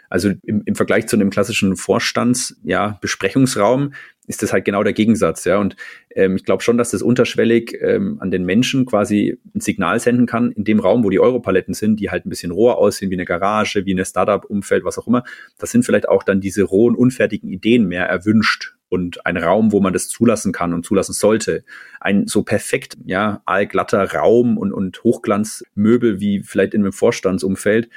Also 0.09 0.31
im, 0.43 0.61
im 0.65 0.75
Vergleich 0.75 1.07
zu 1.07 1.15
einem 1.15 1.29
klassischen 1.29 1.75
Vorstands, 1.75 2.59
ja, 2.63 2.97
Besprechungsraum 3.01 3.93
ist 4.27 4.41
das 4.41 4.53
halt 4.53 4.65
genau 4.65 4.83
der 4.83 4.93
Gegensatz, 4.93 5.45
ja. 5.45 5.57
Und 5.57 5.75
ähm, 6.15 6.35
ich 6.35 6.45
glaube 6.45 6.63
schon, 6.63 6.77
dass 6.77 6.91
das 6.91 7.01
unterschwellig 7.01 7.77
ähm, 7.81 8.17
an 8.19 8.31
den 8.31 8.43
Menschen 8.43 8.85
quasi 8.85 9.37
ein 9.53 9.59
Signal 9.59 9.99
senden 9.99 10.25
kann, 10.25 10.51
in 10.51 10.63
dem 10.63 10.79
Raum, 10.79 11.03
wo 11.03 11.09
die 11.09 11.19
Europaletten 11.19 11.73
sind, 11.73 11.99
die 11.99 12.09
halt 12.09 12.25
ein 12.25 12.29
bisschen 12.29 12.51
roher 12.51 12.77
aussehen, 12.77 13.11
wie 13.11 13.15
eine 13.15 13.25
Garage, 13.25 13.85
wie 13.85 13.91
eine 13.91 14.05
Startup-Umfeld, 14.05 14.83
was 14.83 14.97
auch 14.97 15.07
immer. 15.07 15.23
Das 15.57 15.71
sind 15.71 15.85
vielleicht 15.85 16.07
auch 16.09 16.23
dann 16.23 16.41
diese 16.41 16.63
rohen, 16.63 16.95
unfertigen 16.95 17.49
Ideen 17.49 17.87
mehr 17.87 18.05
erwünscht 18.05 18.74
und 18.89 19.25
ein 19.25 19.37
Raum, 19.37 19.71
wo 19.71 19.79
man 19.79 19.93
das 19.93 20.07
zulassen 20.07 20.51
kann 20.51 20.73
und 20.73 20.85
zulassen 20.85 21.13
sollte. 21.13 21.63
Ein 21.99 22.27
so 22.27 22.43
perfekt, 22.43 22.95
ja, 23.05 23.41
allglatter 23.45 24.11
Raum 24.13 24.57
und, 24.57 24.73
und 24.73 25.03
Hochglanzmöbel 25.03 26.19
wie 26.19 26.41
vielleicht 26.43 26.73
in 26.73 26.81
einem 26.81 26.93
Vorstandsumfeld 26.93 27.89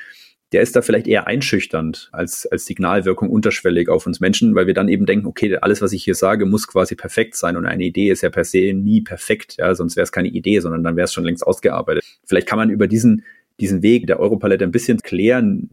der 0.52 0.62
ist 0.62 0.74
da 0.74 0.82
vielleicht 0.82 1.06
eher 1.06 1.26
einschüchternd 1.26 2.08
als, 2.12 2.46
als 2.46 2.64
Signalwirkung 2.64 3.28
unterschwellig 3.28 3.88
auf 3.88 4.06
uns 4.06 4.20
Menschen, 4.20 4.54
weil 4.54 4.66
wir 4.66 4.74
dann 4.74 4.88
eben 4.88 5.04
denken, 5.04 5.26
okay, 5.26 5.58
alles, 5.60 5.82
was 5.82 5.92
ich 5.92 6.02
hier 6.02 6.14
sage, 6.14 6.46
muss 6.46 6.66
quasi 6.66 6.94
perfekt 6.94 7.36
sein 7.36 7.56
und 7.56 7.66
eine 7.66 7.84
Idee 7.84 8.10
ist 8.10 8.22
ja 8.22 8.30
per 8.30 8.44
se 8.44 8.72
nie 8.72 9.02
perfekt, 9.02 9.56
ja, 9.58 9.74
sonst 9.74 9.96
wäre 9.96 10.04
es 10.04 10.12
keine 10.12 10.28
Idee, 10.28 10.60
sondern 10.60 10.82
dann 10.82 10.96
wäre 10.96 11.04
es 11.04 11.12
schon 11.12 11.24
längst 11.24 11.46
ausgearbeitet. 11.46 12.02
Vielleicht 12.24 12.46
kann 12.46 12.58
man 12.58 12.70
über 12.70 12.86
diesen, 12.86 13.24
diesen 13.60 13.82
Weg 13.82 14.06
der 14.06 14.20
Europalette 14.20 14.64
ein 14.64 14.70
bisschen 14.70 14.98
klären, 14.98 15.68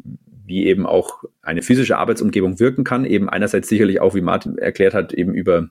wie 0.46 0.66
eben 0.66 0.86
auch 0.86 1.24
eine 1.42 1.62
physische 1.62 1.98
Arbeitsumgebung 1.98 2.60
wirken 2.60 2.84
kann, 2.84 3.06
eben 3.06 3.30
einerseits 3.30 3.68
sicherlich 3.68 4.00
auch, 4.00 4.16
wie 4.16 4.22
Martin 4.22 4.58
erklärt 4.58 4.94
hat, 4.94 5.14
eben 5.14 5.34
über 5.34 5.70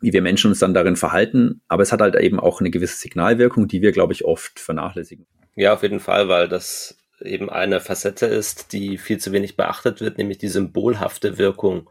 wie 0.00 0.12
wir 0.12 0.22
Menschen 0.22 0.48
uns 0.48 0.58
dann 0.60 0.72
darin 0.74 0.96
verhalten, 0.96 1.60
aber 1.68 1.82
es 1.82 1.92
hat 1.92 2.00
halt 2.00 2.16
eben 2.16 2.40
auch 2.40 2.60
eine 2.60 2.70
gewisse 2.70 2.96
Signalwirkung, 2.96 3.68
die 3.68 3.82
wir, 3.82 3.92
glaube 3.92 4.14
ich, 4.14 4.24
oft 4.24 4.58
vernachlässigen. 4.58 5.26
Ja, 5.56 5.74
auf 5.74 5.82
jeden 5.82 6.00
Fall, 6.00 6.28
weil 6.28 6.48
das 6.48 6.98
eben 7.20 7.50
eine 7.50 7.80
Facette 7.80 8.26
ist, 8.26 8.72
die 8.72 8.96
viel 8.96 9.18
zu 9.18 9.32
wenig 9.32 9.56
beachtet 9.56 10.00
wird, 10.00 10.16
nämlich 10.16 10.38
die 10.38 10.48
symbolhafte 10.48 11.36
Wirkung 11.36 11.90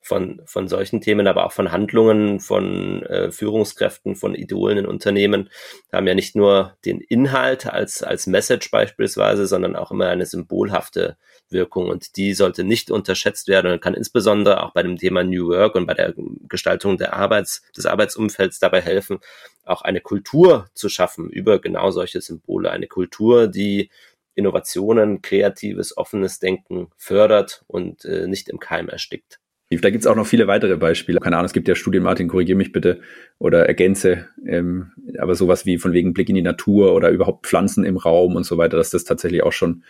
von, 0.00 0.40
von 0.46 0.66
solchen 0.66 1.00
Themen, 1.00 1.26
aber 1.26 1.44
auch 1.44 1.52
von 1.52 1.72
Handlungen, 1.72 2.40
von 2.40 3.02
äh, 3.04 3.30
Führungskräften, 3.30 4.16
von 4.16 4.34
Idolen 4.34 4.78
in 4.78 4.86
Unternehmen, 4.86 5.50
haben 5.92 6.06
ja 6.06 6.14
nicht 6.14 6.34
nur 6.34 6.76
den 6.84 7.00
Inhalt 7.00 7.66
als, 7.66 8.02
als 8.02 8.26
Message 8.26 8.70
beispielsweise, 8.70 9.46
sondern 9.46 9.76
auch 9.76 9.90
immer 9.90 10.08
eine 10.08 10.26
symbolhafte 10.26 11.16
Wirkung. 11.50 11.88
Und 11.88 12.16
die 12.16 12.32
sollte 12.32 12.64
nicht 12.64 12.90
unterschätzt 12.90 13.48
werden 13.48 13.72
und 13.72 13.82
kann 13.82 13.94
insbesondere 13.94 14.62
auch 14.62 14.72
bei 14.72 14.82
dem 14.82 14.96
Thema 14.96 15.22
New 15.22 15.48
Work 15.48 15.74
und 15.74 15.86
bei 15.86 15.94
der 15.94 16.14
Gestaltung 16.48 16.96
der 16.96 17.14
Arbeits, 17.14 17.62
des 17.76 17.86
Arbeitsumfelds 17.86 18.58
dabei 18.58 18.80
helfen, 18.80 19.18
auch 19.64 19.82
eine 19.82 20.00
Kultur 20.00 20.68
zu 20.74 20.88
schaffen 20.88 21.28
über 21.28 21.60
genau 21.60 21.90
solche 21.90 22.20
Symbole, 22.20 22.70
eine 22.70 22.86
Kultur, 22.86 23.48
die 23.48 23.90
Innovationen, 24.34 25.20
kreatives, 25.22 25.96
offenes 25.96 26.38
Denken 26.38 26.90
fördert 26.96 27.64
und 27.66 28.04
äh, 28.06 28.26
nicht 28.26 28.48
im 28.48 28.58
Keim 28.58 28.88
erstickt. 28.88 29.40
Da 29.70 29.90
gibt 29.90 30.02
es 30.02 30.06
auch 30.08 30.16
noch 30.16 30.26
viele 30.26 30.48
weitere 30.48 30.76
Beispiele. 30.76 31.20
Keine 31.20 31.36
Ahnung, 31.36 31.46
es 31.46 31.52
gibt 31.52 31.68
ja 31.68 31.76
Studien, 31.76 32.02
Martin, 32.02 32.26
korrigier 32.26 32.56
mich 32.56 32.72
bitte 32.72 33.00
oder 33.38 33.66
ergänze, 33.66 34.26
ähm, 34.44 34.90
aber 35.16 35.36
sowas 35.36 35.64
wie 35.64 35.78
von 35.78 35.92
wegen 35.92 36.12
Blick 36.12 36.28
in 36.28 36.34
die 36.34 36.42
Natur 36.42 36.92
oder 36.92 37.10
überhaupt 37.10 37.46
Pflanzen 37.46 37.84
im 37.84 37.96
Raum 37.96 38.34
und 38.34 38.44
so 38.44 38.58
weiter, 38.58 38.76
dass 38.76 38.90
das 38.90 39.04
tatsächlich 39.04 39.44
auch 39.44 39.52
schon 39.52 39.84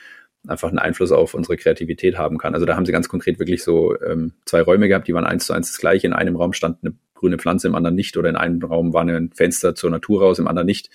einfach 0.47 0.69
einen 0.69 0.79
Einfluss 0.79 1.13
auf 1.13 1.33
unsere 1.33 1.57
Kreativität 1.57 2.19
haben 2.19 2.37
kann. 2.37 2.53
Also 2.53 2.67
da 2.67 2.77
haben 2.77 2.85
sie 2.85 2.93
ganz 2.93 3.09
konkret 3.09 3.39
wirklich 3.39 3.63
so 3.63 3.99
ähm, 4.03 4.33
zwei 4.45 4.61
Räume 4.61 4.87
gehabt, 4.89 5.09
die 5.09 5.15
waren 5.15 5.25
eins 5.25 5.47
zu 5.47 5.55
eins 5.55 5.71
das 5.71 5.79
gleiche. 5.79 6.07
In 6.07 6.13
einem 6.13 6.37
Raum 6.37 6.53
stand 6.53 6.79
eine 6.83 6.95
grüne 7.15 7.39
Pflanze, 7.39 7.69
im 7.69 7.75
anderen 7.75 7.95
nicht 7.95 8.19
oder 8.19 8.29
in 8.29 8.37
einem 8.37 8.63
Raum 8.63 8.93
war 8.93 9.03
ein 9.03 9.31
Fenster 9.35 9.75
zur 9.75 9.91
Natur 9.91 10.21
raus, 10.21 10.39
im 10.39 10.47
anderen 10.47 10.67
nicht 10.67 10.91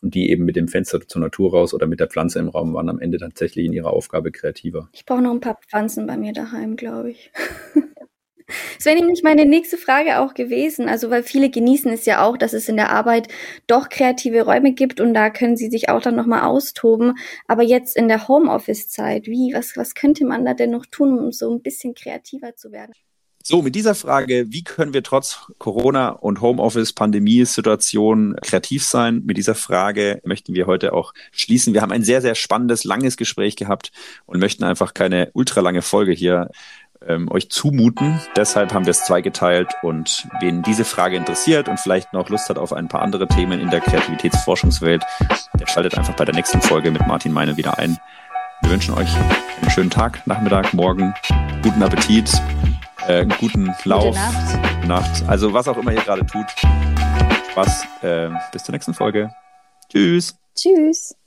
und 0.00 0.14
die 0.14 0.30
eben 0.30 0.44
mit 0.44 0.56
dem 0.56 0.68
Fenster 0.68 1.00
zur 1.00 1.20
Natur 1.20 1.50
raus 1.50 1.74
oder 1.74 1.86
mit 1.86 1.98
der 2.00 2.06
Pflanze 2.06 2.38
im 2.38 2.48
Raum 2.48 2.74
waren 2.74 2.88
am 2.88 3.00
Ende 3.00 3.18
tatsächlich 3.18 3.66
in 3.66 3.72
ihrer 3.72 3.92
Aufgabe 3.92 4.30
kreativer. 4.30 4.88
Ich 4.92 5.04
brauche 5.04 5.22
noch 5.22 5.32
ein 5.32 5.40
paar 5.40 5.58
Pflanzen 5.68 6.06
bei 6.06 6.16
mir 6.16 6.32
daheim, 6.32 6.76
glaube 6.76 7.10
ich. 7.10 7.32
Das 8.76 8.86
wäre 8.86 8.96
nämlich 8.96 9.22
meine 9.22 9.44
nächste 9.44 9.76
Frage 9.76 10.20
auch 10.20 10.34
gewesen. 10.34 10.88
Also, 10.88 11.10
weil 11.10 11.22
viele 11.22 11.50
genießen 11.50 11.92
es 11.92 12.06
ja 12.06 12.24
auch, 12.24 12.36
dass 12.38 12.52
es 12.52 12.68
in 12.68 12.76
der 12.76 12.90
Arbeit 12.90 13.28
doch 13.66 13.88
kreative 13.88 14.42
Räume 14.42 14.72
gibt 14.72 15.00
und 15.00 15.14
da 15.14 15.30
können 15.30 15.56
sie 15.56 15.68
sich 15.68 15.88
auch 15.88 16.00
dann 16.00 16.16
nochmal 16.16 16.42
austoben. 16.42 17.18
Aber 17.46 17.62
jetzt 17.62 17.96
in 17.96 18.08
der 18.08 18.26
Homeoffice-Zeit, 18.28 19.26
wie, 19.26 19.52
was, 19.54 19.76
was 19.76 19.94
könnte 19.94 20.24
man 20.24 20.44
da 20.44 20.54
denn 20.54 20.70
noch 20.70 20.86
tun, 20.86 21.18
um 21.18 21.32
so 21.32 21.52
ein 21.52 21.62
bisschen 21.62 21.94
kreativer 21.94 22.56
zu 22.56 22.72
werden? 22.72 22.92
So, 23.50 23.62
mit 23.62 23.74
dieser 23.74 23.94
Frage, 23.94 24.44
wie 24.50 24.62
können 24.62 24.92
wir 24.92 25.02
trotz 25.02 25.46
Corona 25.56 26.10
und 26.10 26.42
Homeoffice-Pandemie-Situation 26.42 28.36
kreativ 28.42 28.84
sein? 28.84 29.22
Mit 29.24 29.38
dieser 29.38 29.54
Frage 29.54 30.20
möchten 30.22 30.52
wir 30.52 30.66
heute 30.66 30.92
auch 30.92 31.14
schließen. 31.32 31.72
Wir 31.72 31.80
haben 31.80 31.92
ein 31.92 32.02
sehr, 32.02 32.20
sehr 32.20 32.34
spannendes, 32.34 32.84
langes 32.84 33.16
Gespräch 33.16 33.56
gehabt 33.56 33.90
und 34.26 34.38
möchten 34.38 34.64
einfach 34.64 34.92
keine 34.92 35.30
ultralange 35.32 35.80
Folge 35.80 36.12
hier 36.12 36.50
ähm, 37.06 37.30
euch 37.30 37.50
zumuten. 37.50 38.20
Deshalb 38.36 38.72
haben 38.74 38.86
wir 38.86 38.90
es 38.90 39.04
zweigeteilt 39.04 39.68
und 39.82 40.26
wen 40.40 40.62
diese 40.62 40.84
Frage 40.84 41.16
interessiert 41.16 41.68
und 41.68 41.78
vielleicht 41.78 42.12
noch 42.12 42.28
Lust 42.28 42.48
hat 42.48 42.58
auf 42.58 42.72
ein 42.72 42.88
paar 42.88 43.02
andere 43.02 43.28
Themen 43.28 43.60
in 43.60 43.70
der 43.70 43.80
Kreativitätsforschungswelt, 43.80 45.04
der 45.58 45.66
schaltet 45.66 45.96
einfach 45.96 46.14
bei 46.16 46.24
der 46.24 46.34
nächsten 46.34 46.60
Folge 46.60 46.90
mit 46.90 47.06
Martin 47.06 47.32
Meine 47.32 47.56
wieder 47.56 47.78
ein. 47.78 47.98
Wir 48.62 48.70
wünschen 48.70 48.94
euch 48.94 49.08
einen 49.60 49.70
schönen 49.70 49.90
Tag, 49.90 50.26
Nachmittag, 50.26 50.74
Morgen, 50.74 51.14
guten 51.62 51.82
Appetit, 51.82 52.30
äh, 53.06 53.26
guten 53.38 53.74
Lauf, 53.84 54.16
Gute 54.16 54.18
Nacht. 54.18 54.86
Nacht. 54.86 55.28
Also 55.28 55.52
was 55.52 55.68
auch 55.68 55.76
immer 55.76 55.92
ihr 55.92 56.02
gerade 56.02 56.26
tut. 56.26 56.46
Spaß. 57.52 57.86
Äh, 58.02 58.30
bis 58.52 58.64
zur 58.64 58.72
nächsten 58.72 58.94
Folge. 58.94 59.30
Tschüss. 59.90 60.36
Tschüss. 60.54 61.17